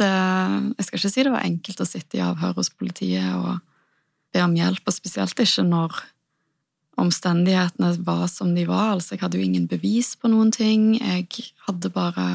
det 0.00 0.10
Jeg 0.10 0.86
skal 0.86 0.98
ikke 0.98 1.12
si 1.12 1.24
det 1.26 1.32
var 1.32 1.44
enkelt 1.44 1.80
å 1.80 1.88
sitte 1.88 2.18
i 2.18 2.24
avhør 2.24 2.56
hos 2.58 2.70
politiet 2.72 3.34
og 3.36 3.60
be 4.32 4.42
om 4.42 4.54
hjelp, 4.56 4.82
og 4.86 4.94
spesielt 4.94 5.38
ikke 5.38 5.64
når 5.66 6.02
omstendighetene 6.98 7.92
var 8.04 8.26
som 8.28 8.54
de 8.54 8.64
var. 8.68 8.94
Altså, 8.96 9.14
jeg 9.14 9.20
hadde 9.22 9.38
jo 9.38 9.44
ingen 9.46 9.66
bevis 9.70 10.14
på 10.16 10.28
noen 10.32 10.50
ting. 10.52 10.94
Jeg 11.00 11.28
hadde 11.66 11.90
bare 11.94 12.26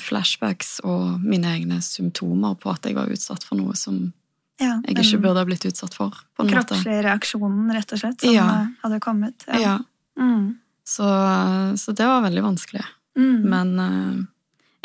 flashbacks 0.00 0.78
og 0.86 1.20
mine 1.24 1.50
egne 1.56 1.80
symptomer 1.84 2.54
på 2.60 2.70
at 2.72 2.86
jeg 2.86 2.96
var 2.96 3.10
utsatt 3.12 3.44
for 3.46 3.58
noe 3.58 3.74
som 3.78 4.12
ja, 4.62 4.78
jeg 4.86 4.96
ikke 5.02 5.18
burde 5.20 5.42
ha 5.42 5.48
blitt 5.48 5.66
utsatt 5.68 5.92
for. 5.94 6.14
på 6.36 6.44
en 6.44 6.48
måte. 6.48 6.72
Kroppslige 6.72 7.02
reaksjonen, 7.04 7.66
rett 7.76 7.92
og 7.92 8.00
slett, 8.00 8.20
som 8.24 8.32
Ja. 8.34 8.66
hadde 8.82 9.00
kommet. 9.04 9.44
Ja, 9.52 9.78
Mm. 10.16 10.56
så, 10.82 11.04
så 11.76 11.92
det 11.92 12.06
var 12.06 12.22
veldig 12.24 12.42
vanskelig. 12.42 12.84
Mm. 13.18 13.42
Men 13.44 13.78
uh, 13.78 14.24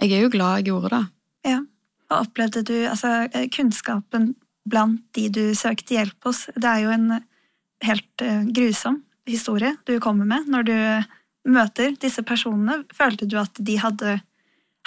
jeg 0.02 0.12
er 0.12 0.22
jo 0.26 0.30
glad 0.34 0.58
jeg 0.60 0.66
gjorde 0.74 0.90
det. 0.90 1.06
Ja. 1.48 1.60
Og 2.12 2.26
opplevde 2.28 2.64
du 2.68 2.74
altså, 2.90 3.30
kunnskapen 3.56 4.36
blant 4.68 5.00
de 5.16 5.30
du 5.30 5.54
søkte 5.56 5.96
hjelp 5.96 6.20
hos? 6.28 6.50
Det 6.58 6.68
er 6.68 6.82
jo 6.84 6.90
en 6.92 7.22
helt 7.86 8.24
eh, 8.26 8.44
grusom 8.54 9.02
historie 9.30 9.76
du 9.86 9.96
kommer 10.02 10.28
med 10.28 10.50
når 10.52 10.68
du 10.68 10.76
møter 11.52 11.96
disse 12.02 12.24
personene. 12.26 12.82
Følte 12.94 13.28
du 13.30 13.38
at 13.42 13.58
de 13.58 13.78
hadde, 13.82 14.20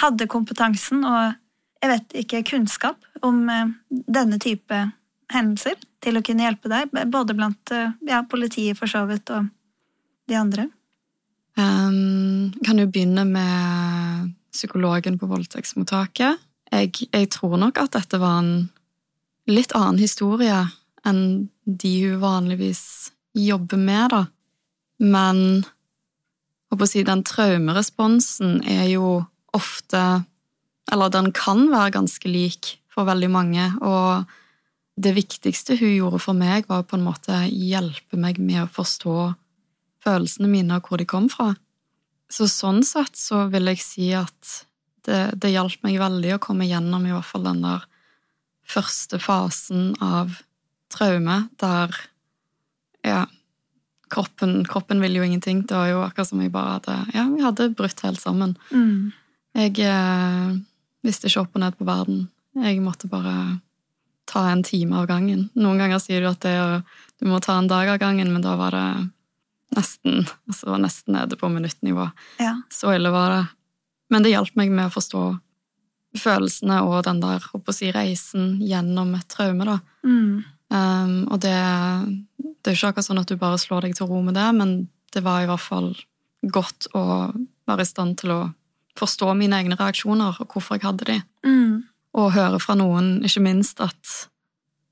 hadde 0.02 0.30
kompetansen 0.30 1.02
og 1.06 1.34
jeg 1.84 1.90
vet 1.90 2.14
ikke, 2.22 2.44
kunnskap 2.54 3.24
om 3.26 3.42
eh, 3.52 3.74
denne 3.90 4.38
type 4.42 4.78
hendelser 5.32 5.76
til 6.04 6.18
å 6.18 6.22
kunne 6.24 6.46
hjelpe 6.46 6.70
deg, 6.72 6.92
både 7.12 7.36
blant 7.36 7.74
eh, 7.74 7.92
ja, 8.08 8.22
politiet 8.28 8.78
for 8.78 8.90
så 8.90 9.04
vidt 9.08 9.32
og 9.34 9.50
de 10.30 10.38
andre? 10.38 10.68
Um, 11.54 12.50
kan 12.64 12.80
jo 12.80 12.88
begynne 12.90 13.26
med 13.28 14.32
psykologen 14.54 15.18
på 15.20 15.28
voldtektsmottaket. 15.30 16.40
Jeg, 16.72 16.90
jeg, 17.12 17.28
tror 17.30 17.58
nok 17.60 17.78
at 17.82 17.94
dette 17.94 18.18
var 18.18 18.40
en 18.40 18.54
litt 19.50 19.74
annen 19.76 20.00
historie 20.00 20.56
enn 21.06 21.20
de 21.64 21.92
hun 22.04 22.20
vanligvis 22.22 23.12
jobber 23.34 23.80
med, 23.80 24.12
da. 24.12 24.24
Men 25.02 25.64
si, 26.88 27.04
den 27.06 27.22
traumeresponsen 27.26 28.60
er 28.66 28.88
jo 28.90 29.24
ofte 29.54 30.24
Eller 30.92 31.08
den 31.08 31.30
kan 31.32 31.70
være 31.70 31.94
ganske 31.94 32.28
lik 32.28 32.74
for 32.92 33.06
veldig 33.08 33.30
mange, 33.32 33.62
og 33.80 34.26
det 35.00 35.14
viktigste 35.16 35.78
hun 35.80 35.94
gjorde 35.94 36.20
for 36.20 36.36
meg, 36.36 36.66
var 36.68 36.84
på 36.84 36.98
en 36.98 37.06
måte 37.06 37.38
hjelpe 37.48 38.18
meg 38.20 38.36
med 38.38 38.66
å 38.66 38.70
forstå 38.70 39.14
følelsene 40.04 40.50
mine 40.50 40.76
og 40.76 40.90
hvor 40.90 41.00
de 41.00 41.06
kom 41.08 41.30
fra. 41.32 41.54
Så 42.28 42.46
sånn 42.52 42.82
sett 42.86 43.16
så 43.16 43.46
vil 43.48 43.72
jeg 43.72 43.80
si 43.80 44.10
at 44.12 44.52
det, 45.08 45.38
det 45.40 45.54
hjalp 45.54 45.80
meg 45.86 45.96
veldig 46.02 46.36
å 46.36 46.42
komme 46.42 46.68
gjennom 46.68 47.08
i 47.08 47.14
hvert 47.14 47.30
fall 47.32 47.48
den 47.48 47.64
der 47.64 47.88
første 48.68 49.20
fasen 49.20 49.92
av 50.04 50.36
traume, 50.94 51.40
der 51.60 51.96
ja, 53.04 53.24
kroppen, 54.14 54.62
kroppen 54.68 55.02
ville 55.02 55.20
jo 55.20 55.26
ingenting. 55.26 55.64
Det 55.66 55.76
var 55.76 55.90
jo 55.90 56.04
akkurat 56.04 56.30
som 56.30 56.40
jeg 56.42 56.52
bare 56.54 56.78
hadde 56.78 56.98
Ja, 57.16 57.26
vi 57.28 57.42
hadde 57.44 57.72
brutt 57.76 58.00
helt 58.06 58.22
sammen. 58.22 58.56
Mm. 58.70 59.12
Jeg 59.54 59.76
eh, 59.86 60.54
visste 61.04 61.28
ikke 61.30 61.44
opp 61.44 61.58
og 61.58 61.64
ned 61.64 61.76
på 61.78 61.86
verden. 61.88 62.28
Jeg 62.64 62.80
måtte 62.82 63.10
bare 63.10 63.58
ta 64.30 64.46
en 64.50 64.62
time 64.64 64.96
av 65.02 65.08
gangen. 65.10 65.48
Noen 65.58 65.82
ganger 65.82 66.00
sier 66.02 66.24
du 66.24 66.30
at 66.30 66.46
det 66.46 66.56
du 67.20 67.28
må 67.30 67.38
ta 67.40 67.58
en 67.58 67.68
dag 67.70 67.88
av 67.88 68.00
gangen, 68.02 68.32
men 68.32 68.42
da 68.42 68.56
var 68.58 68.74
det 68.74 68.88
nesten, 69.74 70.24
altså 70.50 70.78
nesten 70.80 71.14
nede 71.16 71.38
på 71.38 71.48
minuttnivå. 71.48 72.08
Ja. 72.42 72.56
Så 72.72 72.94
ille 72.94 73.12
var 73.14 73.30
det. 73.30 73.44
Men 74.10 74.24
det 74.24 74.34
hjalp 74.34 74.56
meg 74.58 74.72
med 74.74 74.90
å 74.90 74.94
forstå 74.94 75.22
følelsene 76.18 76.80
og 76.86 77.04
den 77.06 77.22
der 77.22 77.46
å 77.54 77.74
si, 77.74 77.90
reisen 77.94 78.58
gjennom 78.62 79.14
et 79.18 79.28
traume, 79.30 79.66
da. 79.66 79.78
Mm. 80.06 80.44
Um, 80.74 81.28
og 81.30 81.38
det, 81.44 81.54
det 82.34 82.70
er 82.70 82.74
jo 82.74 82.80
ikke 82.80 82.92
akkurat 82.94 83.06
sånn 83.06 83.22
at 83.22 83.30
du 83.30 83.38
bare 83.38 83.60
slår 83.62 83.86
deg 83.86 83.96
til 83.98 84.08
ro 84.10 84.20
med 84.24 84.34
det, 84.38 84.48
men 84.56 84.76
det 85.14 85.22
var 85.22 85.44
i 85.44 85.48
hvert 85.48 85.62
fall 85.62 85.92
godt 86.42 86.88
å 86.98 87.04
være 87.68 87.84
i 87.84 87.88
stand 87.88 88.18
til 88.20 88.34
å 88.34 88.40
forstå 88.98 89.32
mine 89.38 89.58
egne 89.62 89.78
reaksjoner 89.78 90.40
og 90.42 90.50
hvorfor 90.50 90.78
jeg 90.78 90.86
hadde 90.86 91.08
de. 91.08 91.18
Mm. 91.46 91.84
Og 92.18 92.34
høre 92.34 92.60
fra 92.62 92.76
noen, 92.78 93.16
ikke 93.26 93.42
minst, 93.44 93.82
at 93.82 94.16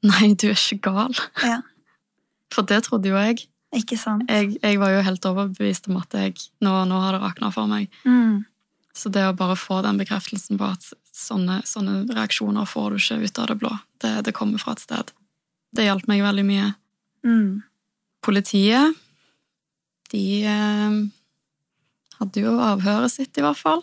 nei, 0.07 0.33
du 0.35 0.49
er 0.51 0.59
ikke 0.59 0.92
gal. 0.92 1.18
Ja. 1.45 1.61
For 2.53 2.66
det 2.68 2.83
trodde 2.85 3.09
jo 3.09 3.16
jeg. 3.16 3.47
Ikke 3.73 3.97
sant? 3.97 4.29
Jeg, 4.29 4.59
jeg 4.61 4.77
var 4.77 4.92
jo 4.92 5.05
helt 5.07 5.25
overbevist 5.25 5.87
om 5.88 5.97
at 6.03 6.12
jeg, 6.12 6.35
nå, 6.61 6.73
nå 6.90 6.99
har 7.01 7.16
det 7.16 7.23
rakna 7.23 7.49
for 7.55 7.71
meg. 7.71 7.87
Mm. 8.05 8.42
Så 8.92 9.09
det 9.09 9.23
å 9.25 9.33
bare 9.33 9.57
få 9.57 9.79
den 9.87 9.97
bekreftelsen 9.97 10.61
på 10.61 10.68
at 10.68 10.90
sånne, 11.16 11.62
sånne 11.64 12.03
reaksjoner 12.12 12.68
får 12.68 12.92
du 12.92 13.01
ikke 13.01 13.23
ut 13.23 13.40
av 13.40 13.49
det 13.49 13.57
blå, 13.62 13.73
det, 14.05 14.12
det 14.29 14.35
kommer 14.37 14.61
fra 14.61 14.75
et 14.77 14.85
sted, 14.85 15.14
det 15.76 15.88
hjalp 15.88 16.08
meg 16.11 16.24
veldig 16.24 16.44
mye. 16.46 16.68
Mm. 17.26 17.62
Politiet, 18.22 18.98
de 20.12 20.24
eh, 20.46 20.98
hadde 22.20 22.44
jo 22.44 22.54
avhøret 22.62 23.12
sitt, 23.14 23.32
i 23.38 23.44
hvert 23.44 23.58
fall. 23.58 23.82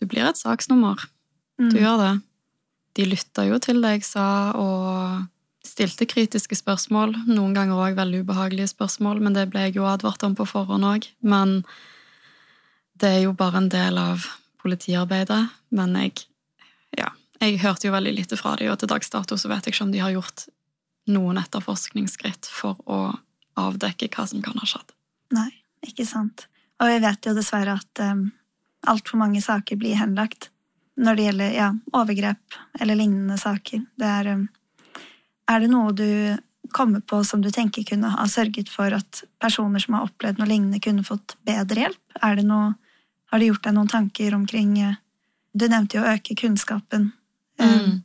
Du 0.00 0.06
blir 0.10 0.26
et 0.26 0.40
saksnummer. 0.40 1.08
Mm. 1.60 1.70
Du 1.72 1.78
gjør 1.80 2.00
det. 2.00 2.12
De 2.98 3.06
lytta 3.08 3.46
jo 3.48 3.58
til 3.62 3.80
det 3.82 3.96
jeg 3.96 4.06
sa, 4.08 4.26
og 4.58 5.28
stilte 5.66 6.08
kritiske 6.10 6.58
spørsmål. 6.58 7.14
Noen 7.30 7.54
ganger 7.56 7.80
òg 7.80 7.96
veldig 7.98 8.24
ubehagelige 8.26 8.72
spørsmål, 8.74 9.22
men 9.22 9.36
det 9.36 9.48
ble 9.52 9.68
jeg 9.68 9.78
jo 9.78 9.86
advart 9.88 10.24
om 10.26 10.36
på 10.38 10.46
forhånd 10.48 10.86
òg. 10.88 11.08
Men 11.24 11.60
det 13.00 13.10
er 13.16 13.20
jo 13.26 13.36
bare 13.38 13.62
en 13.62 13.70
del 13.72 13.98
av 14.00 14.26
politiarbeidet. 14.62 15.44
Men 15.74 15.94
jeg, 15.98 16.26
ja, 16.98 17.12
jeg 17.40 17.62
hørte 17.62 17.88
jo 17.88 17.94
veldig 17.94 18.16
lite 18.18 18.38
fra 18.40 18.56
dem, 18.58 18.72
og 18.72 18.80
til 18.82 18.90
dags 18.90 19.10
dato 19.12 19.38
så 19.38 19.50
vet 19.50 19.66
jeg 19.66 19.76
ikke 19.76 19.86
om 19.86 19.94
de 19.94 20.02
har 20.02 20.14
gjort 20.14 20.46
noen 21.10 21.40
etterforskningsskritt 21.40 22.46
for 22.46 22.78
å 22.86 23.00
avdekke 23.58 24.08
hva 24.12 24.26
som 24.28 24.42
kan 24.44 24.58
ha 24.60 24.68
skjedd. 24.68 24.94
Nei, 25.34 25.50
ikke 25.86 26.06
sant. 26.08 26.46
Og 26.82 26.90
vi 26.90 27.00
vet 27.02 27.26
jo 27.26 27.34
dessverre 27.36 27.76
at 27.78 28.02
um, 28.02 28.28
altfor 28.88 29.20
mange 29.20 29.42
saker 29.42 29.78
blir 29.80 29.98
henlagt 29.98 30.50
når 31.02 31.16
det 31.18 31.26
gjelder 31.26 31.54
ja, 31.56 31.68
overgrep 31.96 32.56
eller 32.80 32.98
lignende 32.98 33.38
saker. 33.40 33.84
Det 33.98 34.08
er, 34.08 34.32
um, 34.36 34.46
er 35.50 35.62
det 35.62 35.70
noe 35.72 35.94
du 35.96 36.08
kommer 36.72 37.02
på 37.04 37.20
som 37.28 37.42
du 37.44 37.50
tenker 37.52 37.84
kunne 37.84 38.12
ha 38.14 38.26
sørget 38.30 38.70
for 38.72 38.94
at 38.96 39.24
personer 39.42 39.82
som 39.82 39.98
har 39.98 40.06
opplevd 40.08 40.40
noe 40.40 40.48
lignende, 40.48 40.80
kunne 40.80 41.04
fått 41.04 41.36
bedre 41.44 41.86
hjelp? 41.86 42.18
Er 42.24 42.38
det 42.38 42.46
noe, 42.48 42.72
har 43.32 43.40
du 43.40 43.48
gjort 43.48 43.66
deg 43.66 43.76
noen 43.76 43.90
tanker 43.90 44.36
omkring 44.36 44.76
uh, 44.80 44.98
Du 45.52 45.66
nevnte 45.68 45.98
jo 45.98 46.04
å 46.04 46.14
øke 46.14 46.38
kunnskapen. 46.38 47.12
Um, 47.60 47.68
Mm. 47.82 48.00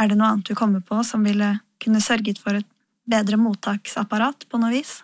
Er 0.00 0.08
det 0.08 0.16
noe 0.16 0.30
annet 0.32 0.48
du 0.48 0.56
kommer 0.56 0.80
på 0.80 1.02
som 1.04 1.24
ville 1.26 1.58
kunne 1.80 2.02
sørget 2.04 2.40
for 2.42 2.58
et 2.58 2.68
bedre 3.10 3.38
mottaksapparat 3.40 4.46
på 4.50 4.60
noe 4.60 4.72
vis 4.74 5.00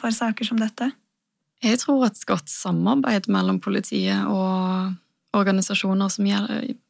for 0.00 0.12
saker 0.12 0.48
som 0.48 0.60
dette? 0.60 0.90
Jeg 1.64 1.80
tror 1.80 2.04
et 2.06 2.26
godt 2.28 2.50
samarbeid 2.52 3.30
mellom 3.32 3.58
politiet 3.64 4.28
og 4.28 4.92
organisasjoner 5.36 6.10
som 6.12 6.28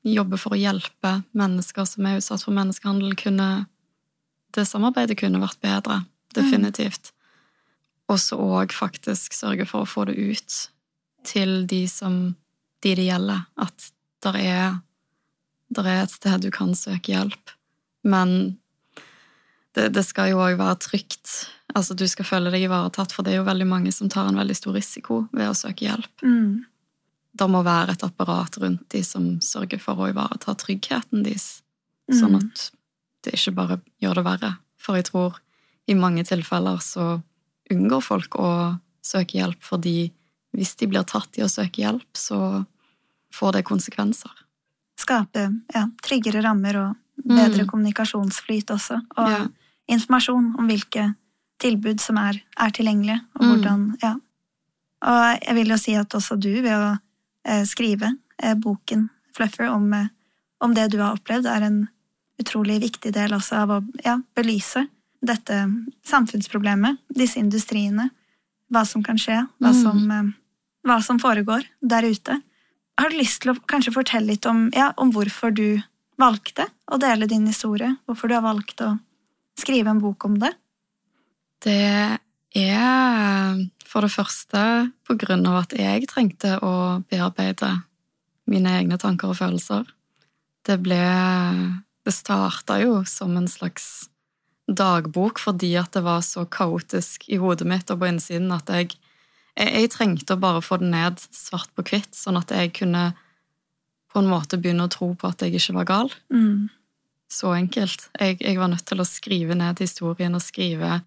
jobber 0.07 0.41
for 0.41 0.55
å 0.55 0.61
hjelpe 0.61 1.13
mennesker 1.37 1.87
som 1.89 2.07
er 2.07 2.21
utsatt 2.21 2.45
for 2.45 2.57
menneskehandel, 2.57 3.17
kunne 3.19 3.67
Det 4.57 4.65
samarbeidet 4.65 5.19
kunne 5.21 5.43
vært 5.43 5.61
bedre. 5.61 6.07
Definitivt. 6.33 7.11
Og 8.09 8.17
så 8.23 8.39
òg 8.41 8.73
faktisk 8.73 9.35
sørge 9.35 9.67
for 9.69 9.85
å 9.85 9.91
få 9.91 10.07
det 10.09 10.15
ut 10.17 10.55
til 11.27 11.67
de 11.69 11.83
som 11.91 12.37
de 12.81 12.95
det 12.97 13.05
gjelder. 13.09 13.43
At 13.59 13.91
der 14.25 14.39
er, 14.41 14.79
der 15.69 15.91
er 15.91 16.03
et 16.05 16.15
sted 16.15 16.47
du 16.47 16.49
kan 16.55 16.73
søke 16.79 17.13
hjelp. 17.13 17.53
Men 18.07 18.57
det, 19.77 19.91
det 19.95 20.03
skal 20.07 20.31
jo 20.33 20.39
òg 20.41 20.57
være 20.59 20.79
trygt. 20.81 21.35
Altså, 21.77 21.95
du 21.99 22.07
skal 22.09 22.25
føle 22.25 22.51
deg 22.55 22.65
ivaretatt, 22.65 23.13
for 23.13 23.23
det 23.27 23.35
er 23.35 23.41
jo 23.43 23.49
veldig 23.49 23.67
mange 23.69 23.93
som 23.93 24.09
tar 24.13 24.31
en 24.31 24.39
veldig 24.41 24.57
stor 24.57 24.73
risiko 24.79 25.19
ved 25.37 25.51
å 25.51 25.57
søke 25.59 25.85
hjelp. 25.87 26.25
Mm. 26.25 26.65
Det 27.37 27.49
må 27.53 27.61
være 27.67 27.93
et 27.93 28.05
apparat 28.07 28.57
rundt 28.63 28.87
de 28.95 29.03
som 29.05 29.27
sørger 29.45 29.81
for 29.83 30.01
å 30.01 30.09
ivareta 30.09 30.55
tryggheten 30.57 31.23
deres, 31.27 31.61
sånn 32.09 32.33
Mm. 32.39 32.47
at 32.47 32.71
det 33.27 33.35
ikke 33.37 33.55
bare 33.59 33.81
gjør 34.01 34.15
det 34.15 34.25
verre. 34.25 34.53
For 34.81 34.97
jeg 34.97 35.05
tror 35.11 35.37
i 35.89 35.95
mange 35.95 36.25
tilfeller 36.25 36.79
så 36.81 37.21
unngår 37.71 38.03
folk 38.03 38.39
å 38.41 38.81
søke 39.05 39.37
hjelp 39.43 39.61
fordi 39.61 40.11
hvis 40.57 40.77
de 40.81 40.87
blir 40.87 41.05
tatt 41.05 41.37
i 41.37 41.43
å 41.45 41.51
søke 41.51 41.83
hjelp, 41.85 42.07
så 42.17 42.65
får 43.35 43.53
det 43.59 43.65
konsekvenser. 43.69 44.33
Skape 44.97 45.51
ja, 45.75 45.85
tryggere 46.03 46.41
rammer 46.43 46.77
og 46.81 46.97
bedre 47.27 47.65
Mm. 47.65 47.69
kommunikasjonsflyt 47.69 48.71
også. 48.73 49.03
Og 49.19 49.29
Ja. 49.29 49.47
Informasjon 49.89 50.55
om 50.59 50.67
hvilke 50.69 51.15
tilbud 51.63 52.01
som 52.01 52.19
er, 52.21 52.41
er 52.59 52.71
tilgjengelige, 52.71 53.21
og 53.37 53.43
Mm. 53.43 53.51
hvordan 53.51 53.99
Ja. 54.03 54.15
Og 55.07 55.41
jeg 55.47 55.55
vil 55.55 55.69
jo 55.69 55.77
si 55.77 55.95
at 55.95 56.09
også 56.15 56.39
du, 56.41 56.63
ved 56.63 56.73
å 56.73 56.99
eh, 57.45 57.65
skrive 57.65 58.17
eh, 58.43 58.55
boken 58.55 59.11
Fluffer 59.37 59.69
om, 59.69 59.93
eh, 59.93 60.09
om 60.61 60.73
det 60.75 60.91
du 60.91 60.99
har 60.99 61.15
opplevd, 61.15 61.47
er 61.47 61.63
en 61.63 61.89
utrolig 62.41 62.81
viktig 62.81 63.13
del 63.13 63.31
også 63.37 63.57
av 63.63 63.69
å 63.71 63.85
ja, 64.05 64.19
belyse 64.35 64.87
dette 65.23 65.59
samfunnsproblemet, 66.05 66.99
disse 67.15 67.37
industriene, 67.41 68.11
hva 68.73 68.85
som 68.87 69.03
kan 69.03 69.17
skje, 69.17 69.47
hva, 69.61 69.73
Mm. 69.73 69.83
som, 69.83 70.11
eh, 70.11 70.33
hva 70.87 71.03
som 71.03 71.19
foregår 71.19 71.65
der 71.83 72.03
ute. 72.03 72.43
Har 72.99 73.11
du 73.11 73.17
lyst 73.19 73.43
til 73.43 73.53
å 73.55 73.61
kanskje 73.67 73.93
fortelle 73.93 74.27
litt 74.27 74.47
om, 74.47 74.71
ja, 74.73 74.93
om 74.97 75.13
hvorfor 75.13 75.55
du 75.55 75.83
valgte 76.19 76.67
å 76.91 76.99
dele 76.99 77.27
din 77.29 77.47
historie? 77.47 77.99
Hvorfor 78.09 78.29
du 78.29 78.35
har 78.35 78.43
valgt 78.43 78.77
å 78.81 78.99
skrive 79.59 79.93
en 79.93 80.03
bok 80.03 80.27
om 80.29 80.39
det? 80.43 80.53
Det 81.65 82.19
er 82.57 83.63
for 83.87 84.05
det 84.05 84.13
første 84.13 84.63
på 85.07 85.17
grunn 85.21 85.47
av 85.49 85.63
at 85.65 85.77
jeg 85.79 86.09
trengte 86.11 86.57
å 86.65 87.03
bearbeide 87.09 87.73
mine 88.51 88.77
egne 88.81 88.99
tanker 89.01 89.33
og 89.33 89.41
følelser. 89.41 89.89
Det 90.67 90.79
ble 90.83 91.03
Det 92.07 92.15
starta 92.15 92.77
jo 92.79 93.01
som 93.03 93.33
en 93.35 93.49
slags 93.51 94.07
dagbok 94.71 95.41
fordi 95.43 95.73
at 95.75 95.91
det 95.97 96.05
var 96.07 96.21
så 96.23 96.45
kaotisk 96.47 97.25
i 97.27 97.39
hodet 97.43 97.67
mitt 97.67 97.91
og 97.91 97.99
på 97.99 98.07
innsiden 98.07 98.53
at 98.55 98.71
jeg 98.71 98.95
jeg, 99.57 99.73
jeg 99.73 99.93
trengte 99.93 100.37
å 100.37 100.41
bare 100.41 100.63
få 100.65 100.79
det 100.83 100.91
ned 100.93 101.23
svart 101.35 101.73
på 101.77 101.85
hvitt, 101.89 102.13
sånn 102.17 102.39
at 102.41 102.53
jeg 102.53 102.75
kunne 102.77 103.09
på 104.13 104.23
en 104.23 104.31
måte 104.31 104.59
begynne 104.61 104.87
å 104.87 104.93
tro 104.93 105.13
på 105.19 105.31
at 105.31 105.45
jeg 105.45 105.57
ikke 105.59 105.77
var 105.81 105.89
gal. 105.89 106.13
Mm. 106.33 106.69
Så 107.33 107.51
enkelt. 107.57 108.09
Jeg, 108.21 108.39
jeg 108.41 108.59
var 108.59 108.71
nødt 108.71 108.85
til 108.87 109.03
å 109.03 109.07
skrive 109.09 109.57
ned 109.59 109.81
historien 109.83 110.35
og 110.39 110.43
skrive 110.45 111.01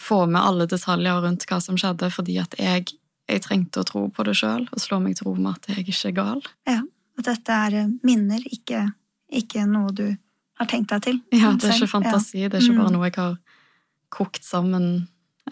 Få 0.00 0.22
med 0.26 0.40
alle 0.40 0.64
detaljer 0.66 1.18
rundt 1.20 1.44
hva 1.46 1.58
som 1.60 1.76
skjedde, 1.78 2.08
fordi 2.10 2.38
at 2.40 2.54
jeg, 2.58 2.86
jeg 3.28 3.42
trengte 3.44 3.82
å 3.82 3.86
tro 3.86 4.00
på 4.08 4.24
det 4.24 4.32
sjøl 4.38 4.64
og 4.72 4.80
slå 4.80 4.98
meg 5.04 5.18
til 5.18 5.28
ro 5.28 5.34
med 5.36 5.52
at 5.52 5.68
jeg 5.68 5.84
ikke 5.84 6.08
er 6.08 6.14
gal. 6.16 6.40
Ja, 6.66 6.78
at 7.20 7.28
dette 7.28 7.58
er 7.68 7.76
eh, 7.82 7.90
minner, 8.02 8.40
ikke, 8.48 8.80
ikke 9.28 9.66
noe 9.68 9.92
du 9.94 10.06
har 10.58 10.70
tenkt 10.70 10.94
deg 10.94 11.04
til. 11.04 11.20
Ja, 11.36 11.52
Det 11.52 11.68
er 11.68 11.76
ikke 11.76 11.90
fantasi, 11.92 12.40
det 12.48 12.56
er 12.56 12.64
ikke 12.64 12.72
Mm. 12.78 12.80
bare 12.80 12.94
noe 12.96 13.10
jeg 13.10 13.16
har 13.18 13.36
kokt 14.16 14.42
sammen 14.48 14.88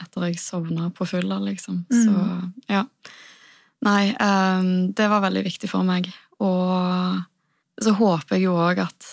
etter 0.01 0.24
jeg 0.30 0.41
sovna 0.41 0.88
på 0.97 1.07
fylla, 1.07 1.36
liksom. 1.45 1.84
Mm. 1.93 2.01
Så 2.01 2.72
ja. 2.72 2.84
Nei, 3.84 4.12
um, 4.16 4.93
det 4.97 5.07
var 5.12 5.20
veldig 5.28 5.45
viktig 5.45 5.68
for 5.70 5.84
meg. 5.84 6.09
Og 6.41 7.20
så 7.84 7.93
håper 7.97 8.36
jeg 8.36 8.49
jo 8.49 8.57
òg 8.57 8.82
at 8.88 9.07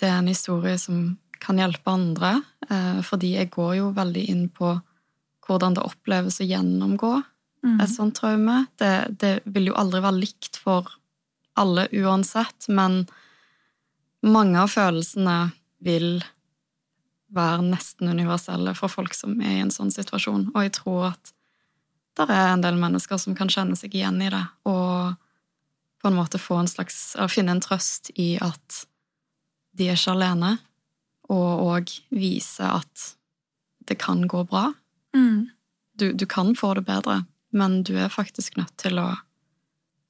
det 0.00 0.08
er 0.08 0.18
en 0.20 0.30
historie 0.30 0.76
som 0.80 1.16
kan 1.42 1.60
hjelpe 1.60 1.92
andre. 1.92 2.40
Uh, 2.70 3.00
fordi 3.06 3.34
jeg 3.36 3.52
går 3.54 3.76
jo 3.80 3.90
veldig 3.96 4.26
inn 4.32 4.46
på 4.52 4.74
hvordan 5.46 5.76
det 5.76 5.84
oppleves 5.86 6.40
å 6.42 6.46
gjennomgå 6.48 7.12
mm. 7.66 7.76
et 7.80 7.92
sånt 7.92 8.16
traume. 8.18 8.64
Det, 8.80 8.92
det, 9.20 9.34
vil 9.44 9.70
jo 9.70 9.76
aldri 9.78 10.02
være 10.04 10.22
likt 10.24 10.58
for 10.58 10.90
alle 11.56 11.86
uansett, 11.94 12.66
men 12.68 13.04
mange 14.26 14.58
av 14.60 14.72
følelsene 14.72 15.36
vil 15.86 16.18
være 17.36 17.62
nesten 17.66 18.10
universelle 18.10 18.74
for 18.76 18.92
folk 18.92 19.14
som 19.16 19.38
er 19.40 19.58
i 19.58 19.62
en 19.64 19.72
sånn 19.72 19.92
situasjon. 19.94 20.50
Og 20.54 20.66
jeg 20.66 20.74
tror 20.78 21.12
at 21.12 21.32
det 22.16 22.26
er 22.32 22.50
en 22.50 22.64
del 22.64 22.78
mennesker 22.80 23.20
som 23.20 23.36
kan 23.36 23.50
kjenne 23.52 23.76
seg 23.78 23.94
igjen 23.94 24.18
i 24.24 24.30
det, 24.32 24.42
og 24.68 25.16
på 26.00 26.10
en 26.10 26.16
måte 26.16 26.40
få 26.40 26.60
en 26.62 26.70
slags, 26.70 27.14
finne 27.32 27.56
en 27.56 27.62
trøst 27.64 28.12
i 28.20 28.36
at 28.42 28.84
de 29.76 29.90
er 29.90 29.98
ikke 29.98 30.14
alene, 30.16 30.56
og 31.32 31.62
òg 31.66 31.92
vise 32.14 32.66
at 32.66 33.10
det 33.86 33.98
kan 34.02 34.24
gå 34.30 34.42
bra. 34.48 34.70
Mm. 35.16 35.48
Du, 35.98 36.12
du, 36.12 36.26
kan 36.26 36.54
få 36.56 36.74
det 36.78 36.86
bedre, 36.86 37.24
men 37.50 37.82
du 37.86 37.94
er 37.98 38.12
faktisk 38.12 38.58
nødt 38.60 38.74
til 38.80 39.00
å 39.00 39.08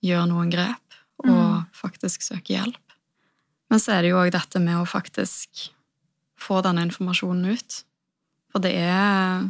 gjøre 0.04 0.28
noen 0.30 0.50
grep 0.52 0.98
og 1.24 1.30
mm. 1.30 1.66
faktisk 1.76 2.24
søke 2.26 2.56
hjelp. 2.56 2.82
Men 3.70 3.82
så 3.82 3.96
er 3.96 4.04
det 4.04 4.12
jo 4.12 4.20
òg 4.20 4.32
dette 4.34 4.60
med 4.62 4.78
å 4.78 4.88
faktisk 4.88 5.68
få 6.38 6.60
denne 6.62 6.84
informasjonen 6.86 7.56
ut. 7.56 7.80
For 8.52 8.62
det 8.62 8.74
er 8.78 9.48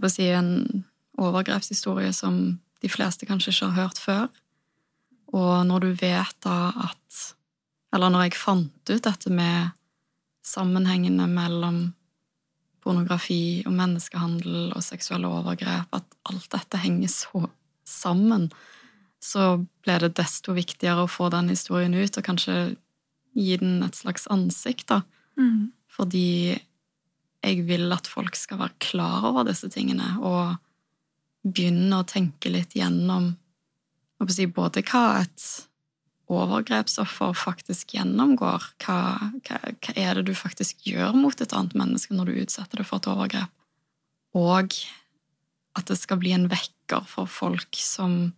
jeg 0.00 0.12
si, 0.14 0.28
en 0.30 0.84
overgrepshistorie 1.20 2.12
som 2.16 2.60
de 2.80 2.88
fleste 2.88 3.26
kanskje 3.28 3.52
ikke 3.52 3.70
har 3.70 3.86
hørt 3.86 4.00
før. 4.00 4.28
Og 5.36 5.66
når 5.66 5.84
du 5.84 5.90
vet 6.00 6.36
da 6.44 6.70
at 6.88 7.20
Eller 7.94 8.12
når 8.12 8.28
jeg 8.28 8.38
fant 8.38 8.92
ut 8.92 9.06
dette 9.06 9.32
med 9.34 9.72
sammenhengene 10.46 11.26
mellom 11.30 11.80
pornografi 12.80 13.62
og 13.68 13.74
menneskehandel 13.76 14.70
og 14.72 14.84
seksuelle 14.84 15.28
overgrep, 15.28 15.90
at 15.92 16.06
alt 16.30 16.48
dette 16.54 16.80
henger 16.80 17.12
så 17.12 17.44
sammen, 17.86 18.48
så 19.20 19.58
ble 19.84 19.98
det 20.00 20.14
desto 20.16 20.54
viktigere 20.56 21.04
å 21.04 21.10
få 21.10 21.28
den 21.34 21.50
historien 21.52 21.94
ut, 21.94 22.16
og 22.16 22.24
kanskje 22.24 22.56
gi 23.36 23.58
den 23.60 23.82
et 23.84 23.98
slags 23.98 24.26
ansikt, 24.32 24.88
da. 24.88 25.02
Mm. 25.36 25.70
Fordi 25.90 26.56
jeg 27.44 27.66
vil 27.68 27.92
at 27.92 28.08
folk 28.08 28.36
skal 28.36 28.60
være 28.62 28.80
klar 28.82 29.26
over 29.28 29.46
disse 29.48 29.68
tingene 29.72 30.16
og 30.18 30.56
begynne 31.46 32.00
å 32.00 32.08
tenke 32.08 32.52
litt 32.52 32.76
gjennom 32.76 33.32
si, 34.28 34.44
både 34.44 34.82
hva 34.84 35.22
et 35.22 35.44
overgrepsoffer 36.30 37.34
faktisk 37.36 37.96
gjennomgår, 37.96 38.64
hva, 38.84 38.98
hva, 39.46 39.58
hva, 39.58 39.94
er 39.96 40.18
det 40.18 40.28
du 40.28 40.34
faktisk 40.38 40.86
gjør 40.86 41.16
mot 41.18 41.40
et 41.42 41.54
annet 41.56 41.76
menneske 41.78 42.14
når 42.14 42.30
du 42.30 42.40
utsetter 42.44 42.80
det 42.80 42.86
for 42.88 43.02
et 43.02 43.10
overgrep, 43.10 43.52
og 44.38 44.76
at 45.78 45.90
det 45.90 45.98
skal 45.98 46.20
bli 46.22 46.34
en 46.34 46.48
vekker 46.50 47.06
for 47.08 47.30
folk 47.30 47.78
som 47.78 48.32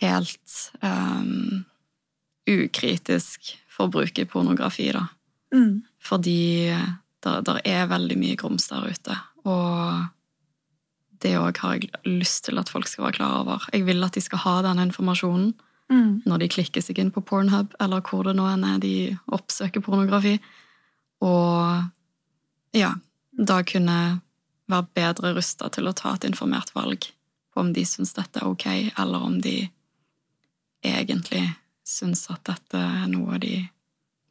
helt 0.00 0.56
um, 0.80 1.64
ukritisk 2.48 3.54
forbruker 3.72 4.28
pornografi, 4.30 4.90
da. 4.94 5.06
Mm. 5.54 5.82
Fordi 6.04 6.70
det 7.24 7.56
er 7.66 7.90
veldig 7.90 8.16
mye 8.20 8.36
grums 8.38 8.68
der 8.70 8.88
ute. 8.92 9.16
Og 9.48 10.06
det 11.22 11.34
òg 11.38 11.58
har 11.64 11.78
jeg 11.78 11.90
lyst 12.06 12.46
til 12.46 12.60
at 12.60 12.70
folk 12.70 12.88
skal 12.88 13.08
være 13.08 13.18
klar 13.18 13.40
over. 13.42 13.64
Jeg 13.74 13.86
vil 13.88 14.04
at 14.06 14.14
de 14.14 14.22
skal 14.22 14.42
ha 14.44 14.58
denne 14.66 14.86
informasjonen 14.88 15.54
mm. 15.92 16.22
når 16.28 16.44
de 16.44 16.50
klikker 16.52 16.84
seg 16.84 17.00
inn 17.00 17.12
på 17.14 17.22
Pornhub, 17.26 17.74
eller 17.82 18.02
hvor 18.04 18.26
det 18.26 18.36
nå 18.38 18.46
enn 18.50 18.66
er 18.68 18.80
de 18.82 18.94
oppsøker 19.34 19.84
pornografi. 19.84 20.36
Og 21.24 22.76
ja, 22.76 22.94
da 23.32 23.60
kunne 23.66 23.98
være 24.68 24.90
bedre 24.94 25.32
rusta 25.36 25.70
til 25.72 25.88
å 25.88 25.96
ta 25.96 26.14
et 26.14 26.28
informert 26.28 26.74
valg 26.76 27.08
på 27.54 27.64
om 27.64 27.72
de 27.74 27.84
syns 27.88 28.14
dette 28.16 28.42
er 28.42 28.50
ok, 28.50 28.66
eller 29.00 29.24
om 29.24 29.40
de 29.42 29.56
egentlig 30.84 31.42
syns 31.88 32.26
at 32.30 32.44
dette 32.46 32.78
er 32.78 33.08
noe 33.10 33.40
de 33.42 33.62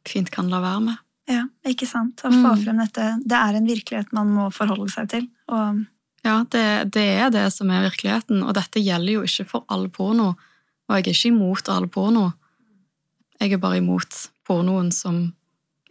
fint 0.08 0.30
kan 0.32 0.48
la 0.48 0.62
være 0.62 0.82
med. 0.86 1.04
Ja, 1.28 1.44
ikke 1.68 1.86
sant. 1.88 2.22
Å 2.24 2.30
få 2.32 2.54
mm. 2.54 2.60
frem 2.62 2.78
dette. 2.80 3.06
Det 3.20 3.36
er 3.36 3.58
en 3.58 3.68
virkelighet 3.68 4.14
man 4.16 4.30
må 4.32 4.48
forholde 4.54 4.88
seg 4.92 5.10
til. 5.12 5.26
Og... 5.52 5.82
Ja, 6.24 6.40
det, 6.50 6.64
det, 6.96 7.04
er 7.20 7.32
det 7.34 7.44
som 7.52 7.68
er 7.70 7.84
virkeligheten, 7.84 8.40
og 8.46 8.56
dette 8.56 8.80
gjelder 8.80 9.18
jo 9.18 9.26
ikke 9.28 9.46
for 9.50 9.66
all 9.72 9.86
porno. 9.92 10.32
Og 10.88 10.96
jeg 10.96 11.04
er 11.04 11.12
ikke 11.12 11.32
imot 11.32 11.68
all 11.72 11.88
porno. 11.92 12.30
Jeg 13.38 13.52
er 13.54 13.60
bare 13.62 13.80
imot 13.82 14.22
pornoen 14.48 14.90
som 14.94 15.28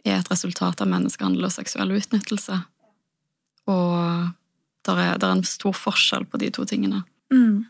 er 0.04 0.18
et 0.18 0.30
resultat 0.32 0.82
av 0.82 0.90
menneskehandel 0.90 1.46
og 1.46 1.54
seksuell 1.54 1.94
utnyttelse. 1.96 2.58
Og 3.68 3.94
det 4.84 4.96
er, 4.96 5.14
er, 5.14 5.30
en 5.30 5.44
stor 5.46 5.76
forskjell 5.76 6.26
på 6.28 6.40
de 6.42 6.50
to 6.54 6.64
tingene. 6.68 7.04
Mm, 7.32 7.64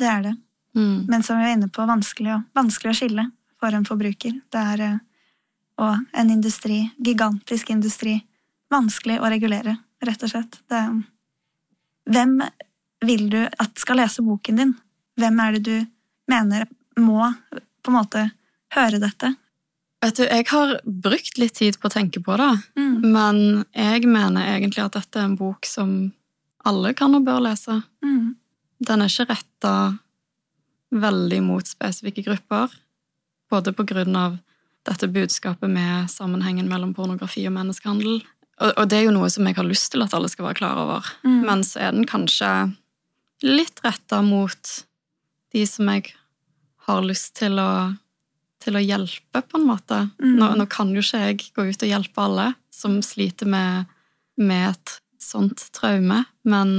det 0.00 0.08
er 0.08 0.24
det. 0.28 0.34
Mm. 0.76 1.06
Men 1.10 1.22
som 1.26 1.40
vi 1.40 1.48
var 1.48 1.56
inne 1.56 1.70
på, 1.72 1.86
vanskelig, 1.88 2.42
vanskelig 2.56 2.92
å 2.92 2.98
skille 3.00 3.26
for 3.60 3.74
en 3.74 3.86
forbruker. 3.88 4.36
Det 4.52 4.66
er 4.74 4.84
eh, 4.86 4.98
og 5.80 5.96
en 6.12 6.30
industri, 6.30 6.82
gigantisk 7.00 7.70
industri, 7.72 8.18
vanskelig 8.72 9.16
å 9.20 9.30
regulere, 9.32 9.78
rett 10.04 10.26
og 10.26 10.32
slett. 10.32 10.58
Det, 10.68 10.80
hvem 12.10 12.36
vil 13.06 13.28
du 13.32 13.40
at 13.46 13.80
skal 13.80 14.02
lese 14.02 14.24
boken 14.24 14.60
din? 14.60 14.74
Hvem 15.20 15.40
er 15.40 15.56
det 15.56 15.62
du 15.64 15.76
mener 16.30 16.68
må 17.00 17.24
på 17.82 17.92
en 17.92 17.98
måte 17.98 18.24
høre 18.74 19.00
dette? 19.02 19.34
Vet 20.00 20.16
du, 20.16 20.24
Jeg 20.24 20.46
har 20.48 20.78
brukt 20.84 21.38
litt 21.38 21.58
tid 21.58 21.76
på 21.80 21.90
å 21.90 21.92
tenke 21.92 22.22
på 22.24 22.36
det, 22.40 22.52
mm. 22.78 22.94
men 23.04 23.40
jeg 23.76 24.08
mener 24.08 24.54
egentlig 24.54 24.86
at 24.86 24.96
dette 24.96 25.20
er 25.20 25.28
en 25.28 25.36
bok 25.36 25.68
som 25.68 26.12
alle 26.64 26.94
kan 26.96 27.16
og 27.16 27.26
bør 27.26 27.42
lese. 27.44 27.82
Mm. 28.04 28.36
Den 28.80 29.04
er 29.04 29.12
ikke 29.12 29.28
retta 29.34 29.74
veldig 30.90 31.40
mot 31.44 31.68
spesifikke 31.68 32.24
grupper, 32.26 32.72
både 33.52 33.74
på 33.76 33.84
grunn 33.92 34.16
av 34.16 34.38
dette 34.88 35.08
budskapet 35.12 35.68
med 35.68 36.08
sammenhengen 36.10 36.68
mellom 36.70 36.94
pornografi 36.96 37.44
og 37.48 37.54
menneskehandel. 37.58 38.22
Og, 38.60 38.70
og, 38.70 38.86
det 38.88 38.98
er 38.98 39.06
jo 39.08 39.16
noe 39.16 39.28
som 39.32 39.46
jeg 39.48 39.56
har 39.56 39.68
lyst 39.68 39.92
til 39.92 40.04
at 40.04 40.14
alle 40.16 40.30
skal 40.32 40.48
være 40.48 40.60
klar 40.62 40.80
over. 40.80 41.12
Mm. 41.24 41.42
Men 41.44 41.64
så 41.66 41.84
er 41.84 41.92
den 41.96 42.08
kanskje 42.08 42.50
litt 43.44 43.80
retta 43.84 44.20
mot 44.24 44.72
de 45.52 45.66
som 45.68 45.88
jeg 45.92 46.12
har 46.96 47.06
lyst 47.06 47.34
til 47.38 47.58
å, 47.60 47.70
til 48.62 48.78
å 48.78 48.82
hjelpe, 48.82 49.42
på 49.42 49.60
en 49.60 49.68
måte. 49.68 50.02
Mm. 50.22 50.34
Nå, 50.40 50.50
nå, 50.60 50.66
kan 50.70 50.90
jo 50.94 51.04
ikke 51.04 51.22
jeg 51.26 51.38
gå 51.56 51.68
ut 51.70 51.86
og 51.86 51.92
hjelpe 51.92 52.24
alle 52.24 52.50
som 52.74 52.98
sliter 53.04 53.50
med, 53.50 53.90
med 54.40 54.72
et 54.72 54.96
sånt 55.20 55.68
traume, 55.76 56.24
men 56.48 56.74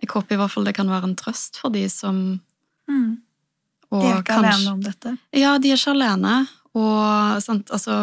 jeg 0.00 0.12
håper 0.12 0.36
i 0.36 0.40
hvert 0.40 0.52
fall 0.52 0.66
det 0.68 0.76
kan 0.76 0.90
være 0.92 1.08
en 1.10 1.18
trøst 1.18 1.56
for 1.60 1.72
de 1.72 1.86
som 1.90 2.18
mm. 2.90 3.12
De 3.86 4.02
er 4.02 4.18
ikke 4.18 4.34
kanskje, 4.34 4.50
alene 4.50 4.72
om 4.74 4.80
dette? 4.82 5.12
Ja, 5.36 5.52
de 5.62 5.70
er 5.70 5.78
ikke 5.78 5.94
alene. 5.94 6.32
Og 6.76 7.38
sant, 7.44 7.70
altså 7.72 8.02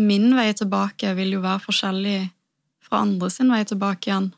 Min 0.00 0.28
vei 0.36 0.50
tilbake 0.56 1.14
vil 1.16 1.34
jo 1.34 1.40
være 1.42 1.64
forskjellig 1.64 2.18
fra 2.84 3.02
andre 3.04 3.30
sin 3.32 3.50
vei 3.52 3.62
tilbake 3.68 4.10
igjen. 4.10 4.28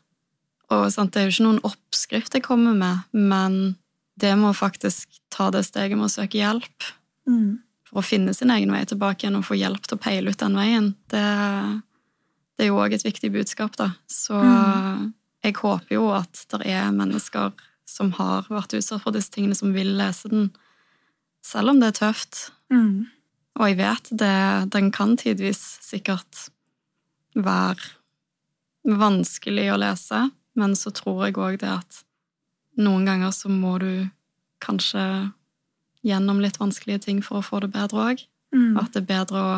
Og 0.73 0.87
sant, 0.91 1.13
det 1.13 1.21
er 1.21 1.27
jo 1.27 1.35
ikke 1.35 1.45
noen 1.45 1.61
oppskrift 1.67 2.35
jeg 2.35 2.45
kommer 2.45 2.75
med, 2.75 3.05
men 3.13 3.75
det 4.19 4.33
må 4.37 4.53
faktisk 4.53 5.17
ta 5.33 5.49
det 5.53 5.63
steget 5.67 5.97
med 5.97 6.07
å 6.09 6.13
søke 6.13 6.39
hjelp. 6.39 6.89
Mm. 7.29 7.61
For 7.89 8.01
å 8.01 8.05
finne 8.05 8.33
sin 8.35 8.51
egen 8.53 8.73
vei 8.73 8.83
tilbake 8.89 9.25
igjen 9.25 9.39
og 9.39 9.47
få 9.47 9.57
hjelp 9.57 9.87
til 9.87 9.97
å 9.97 10.03
peile 10.03 10.33
ut 10.33 10.41
den 10.41 10.57
veien. 10.57 10.91
Det, 11.11 11.23
det 12.57 12.65
er 12.65 12.71
jo 12.71 12.81
òg 12.81 12.95
et 12.97 13.05
viktig 13.05 13.31
budskap, 13.33 13.77
da. 13.79 13.93
Så 14.09 14.37
mm. 14.37 15.09
jeg 15.47 15.57
håper 15.61 15.97
jo 15.97 16.07
at 16.15 16.45
det 16.53 16.61
er 16.69 16.93
mennesker 16.95 17.53
som 17.89 18.13
har 18.17 18.47
vært 18.51 18.77
utsatt 18.77 19.03
for 19.03 19.15
disse 19.15 19.33
tingene, 19.33 19.57
som 19.57 19.73
vil 19.75 19.91
lese 19.97 20.31
den, 20.31 20.47
selv 21.45 21.73
om 21.73 21.81
det 21.81 21.91
er 21.91 21.99
tøft. 21.99 22.47
Mm. 22.73 23.09
Og 23.59 23.69
jeg 23.69 23.77
vet 23.81 24.13
det, 24.21 24.37
den 24.73 24.89
kan 24.93 25.17
tidvis 25.19 25.61
sikkert 25.83 26.47
være 27.33 27.93
vanskelig 28.83 29.67
å 29.73 29.81
lese, 29.81 30.23
men 30.59 30.73
så 30.77 30.91
tror 30.95 31.27
jeg 31.27 31.37
òg 31.37 31.59
det 31.61 31.69
at 31.71 32.01
noen 32.79 33.05
ganger 33.07 33.31
så 33.35 33.51
må 33.51 33.77
du 33.81 34.07
kanskje 34.63 35.03
gjennom 36.03 36.41
litt 36.43 36.59
vanskelige 36.59 37.05
ting 37.07 37.21
for 37.23 37.39
å 37.39 37.45
få 37.45 37.61
det 37.63 37.71
bedre 37.73 38.09
òg. 38.11 38.23
Mm. 38.55 38.77
At 38.81 38.93
det 38.93 39.03
er 39.03 39.09
bedre 39.09 39.41
å 39.41 39.55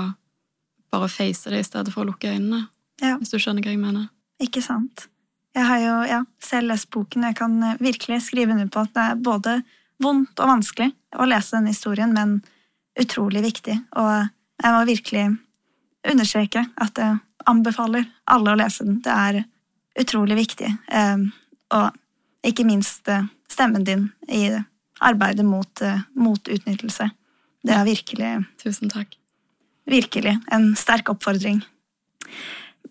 bare 0.94 1.10
face 1.12 1.52
det 1.52 1.62
i 1.62 1.68
stedet 1.68 1.94
for 1.94 2.04
å 2.04 2.12
lukke 2.12 2.32
øynene. 2.32 2.68
Ja. 3.04 3.18
Hvis 3.20 3.34
du 3.34 3.40
skjønner 3.42 3.66
hva 3.66 3.74
jeg 3.74 3.82
mener. 3.82 4.08
Ikke 4.44 4.64
sant. 4.64 5.08
Jeg 5.56 5.68
har 5.68 5.80
jo 5.80 5.96
ja, 6.10 6.22
selv 6.44 6.72
lest 6.72 6.90
boken, 6.92 7.24
og 7.24 7.32
jeg 7.32 7.40
kan 7.40 7.80
virkelig 7.80 8.26
skrive 8.28 8.56
under 8.56 8.70
på 8.72 8.84
at 8.84 8.94
det 8.96 9.06
er 9.06 9.24
både 9.24 9.56
vondt 10.04 10.42
og 10.44 10.52
vanskelig 10.52 10.90
å 11.16 11.28
lese 11.30 11.56
denne 11.56 11.72
historien, 11.72 12.12
men 12.16 12.42
utrolig 13.00 13.44
viktig. 13.46 13.76
Og 14.00 14.12
jeg 14.64 14.76
må 14.76 14.82
virkelig 14.88 15.26
understreke 16.06 16.66
at 16.84 17.00
jeg 17.00 17.20
anbefaler 17.50 18.08
alle 18.32 18.54
å 18.54 18.60
lese 18.60 18.88
den. 18.88 19.00
Det 19.04 19.16
er 19.16 19.42
utrolig 20.00 20.38
viktig. 20.40 20.72
Ehm, 20.92 21.30
og 21.76 21.96
ikke 22.46 22.66
minst 22.68 23.08
eh, 23.12 23.28
stemmen 23.52 23.86
din 23.88 24.10
i 24.30 24.48
arbeidet 25.04 25.46
mot, 25.46 25.82
eh, 25.82 26.02
mot 26.16 26.48
utnyttelse. 26.48 27.10
Det 27.66 27.74
er 27.74 27.88
virkelig 27.88 28.34
Tusen 28.62 28.92
takk. 28.92 29.16
Virkelig 29.90 30.38
en 30.54 30.74
sterk 30.78 31.10
oppfordring. 31.14 31.62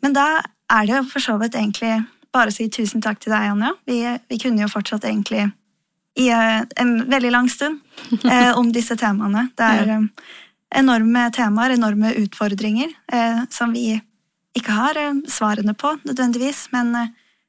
Men 0.03 0.15
da 0.15 0.27
er 0.71 0.87
det 0.87 0.97
jo 0.97 1.05
for 1.11 1.23
så 1.23 1.37
vidt 1.41 1.57
egentlig 1.59 1.97
bare 2.35 2.51
å 2.51 2.55
si 2.55 2.67
tusen 2.73 3.03
takk 3.03 3.21
til 3.23 3.35
deg, 3.35 3.51
Anja. 3.53 3.75
Vi, 3.87 4.01
vi 4.31 4.39
kunne 4.43 4.65
jo 4.65 4.71
fortsatt 4.71 5.07
egentlig 5.07 5.47
i 6.19 6.29
eh, 6.31 6.63
en 6.81 6.95
veldig 7.11 7.31
lang 7.35 7.51
stund 7.51 7.81
eh, 8.31 8.53
om 8.59 8.71
disse 8.75 8.97
temaene. 8.99 9.49
Det 9.59 9.71
er 9.79 9.93
ja. 9.95 10.01
enorme 10.83 11.29
temaer, 11.35 11.77
enorme 11.77 12.15
utfordringer, 12.23 12.95
eh, 13.13 13.43
som 13.55 13.75
vi 13.75 13.93
ikke 14.55 14.75
har 14.75 14.99
eh, 15.01 15.21
svarene 15.31 15.75
på 15.79 15.97
nødvendigvis, 16.05 16.69
men 16.75 16.95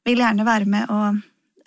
vil 0.06 0.22
gjerne 0.22 0.46
være 0.46 0.70
med 0.70 0.94
å 0.94 1.16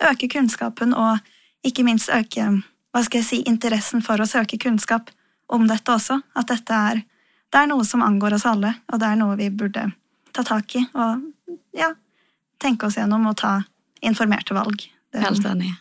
øke 0.03 0.29
kunnskapen 0.31 0.93
og 0.95 1.19
ikke 1.65 1.83
minst 1.87 2.11
øke 2.13 2.45
hva 2.89 3.03
skal 3.05 3.21
jeg 3.21 3.27
si, 3.27 3.39
interessen 3.45 4.01
for 4.01 4.21
å 4.21 4.27
søke 4.27 4.57
kunnskap 4.61 5.11
om 5.53 5.67
dette 5.69 5.93
også. 5.93 6.19
At 6.37 6.49
dette 6.49 6.73
er, 6.91 7.01
det 7.49 7.61
er 7.61 7.69
noe 7.69 7.85
som 7.85 8.03
angår 8.05 8.37
oss 8.39 8.47
alle, 8.49 8.73
og 8.89 9.01
det 9.01 9.09
er 9.09 9.19
noe 9.19 9.37
vi 9.37 9.49
burde 9.53 9.85
ta 10.33 10.45
tak 10.45 10.75
i 10.77 10.83
og 10.93 11.25
ja, 11.77 11.91
tenke 12.61 12.87
oss 12.87 12.97
gjennom 12.97 13.27
og 13.29 13.37
ta 13.41 13.59
informerte 14.05 14.57
valg. 14.57 14.81
Det, 15.09 15.21
Helt 15.21 15.45
enig. 15.45 15.71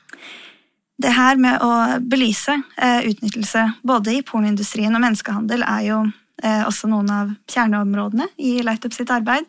det 0.97 1.12
her 1.12 1.37
med 1.41 1.61
å 1.64 1.73
belyse 2.01 2.55
eh, 2.77 3.09
utnyttelse 3.11 3.64
både 3.87 4.16
i 4.16 4.23
pornoindustrien 4.25 4.95
og 4.95 5.05
menneskehandel 5.05 5.64
er 5.69 5.85
jo 5.85 5.99
eh, 6.43 6.64
også 6.64 6.89
noen 6.89 7.12
av 7.12 7.35
kjerneområdene 7.51 8.31
i 8.41 8.59
Lightup 8.64 8.97
sitt 8.97 9.12
arbeid. 9.12 9.49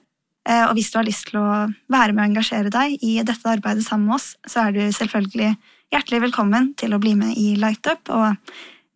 Eh, 0.50 0.66
og 0.66 0.74
hvis 0.78 0.90
du 0.92 0.98
har 0.98 1.08
lyst 1.08 1.28
til 1.30 1.38
å 1.42 1.50
være 1.92 2.14
med 2.14 2.24
og 2.24 2.30
engasjere 2.32 2.70
deg 2.74 2.88
i 3.06 3.24
dette 3.26 3.52
arbeidet 3.52 3.86
sammen 3.86 4.08
med 4.10 4.16
oss, 4.18 4.28
så 4.50 4.58
er 4.66 4.72
du 4.76 4.82
selvfølgelig 4.96 5.52
hjertelig 5.94 6.20
velkommen 6.28 6.64
til 6.80 6.90
å 6.94 7.02
bli 7.02 7.14
med 7.20 7.32
i 7.38 7.48
Lightup. 7.60 8.04
Og 8.14 8.28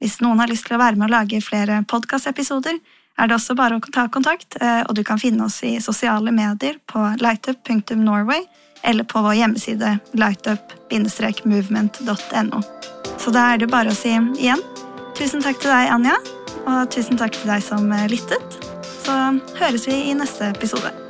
hvis 0.02 0.20
noen 0.24 0.40
har 0.42 0.50
lyst 0.52 0.66
til 0.68 0.76
å 0.78 0.82
være 0.82 0.98
med 0.98 1.06
og 1.10 1.16
lage 1.16 1.46
flere 1.46 1.76
podkastepisoder, 1.90 2.76
er 3.14 3.26
det 3.30 3.36
også 3.38 3.54
bare 3.58 3.76
å 3.78 3.82
ta 3.94 4.04
kontakt, 4.10 4.50
eh, 4.62 4.84
og 4.88 4.94
du 4.98 5.04
kan 5.06 5.20
finne 5.22 5.46
oss 5.46 5.64
i 5.66 5.82
sosiale 5.84 6.32
medier 6.34 6.76
på 6.90 7.00
lightup.norway 7.22 8.42
eller 8.84 9.04
på 9.08 9.22
vår 9.24 9.34
hjemmeside 9.38 10.00
lightup-movement.no. 10.18 12.60
Så 13.22 13.32
da 13.32 13.42
er 13.54 13.58
det 13.62 13.70
bare 13.72 13.90
å 13.94 13.96
si 13.96 14.12
igjen 14.42 14.62
tusen 15.14 15.42
takk 15.46 15.58
til 15.62 15.72
deg, 15.72 15.90
Anja, 15.94 16.18
og 16.66 16.90
tusen 16.92 17.18
takk 17.20 17.34
til 17.38 17.50
deg 17.54 17.62
som 17.64 17.92
eh, 17.94 18.10
lyttet. 18.12 18.48
Så 19.06 19.14
høres 19.62 19.88
vi 19.88 19.96
i 20.10 20.14
neste 20.18 20.44
episode. 20.50 21.03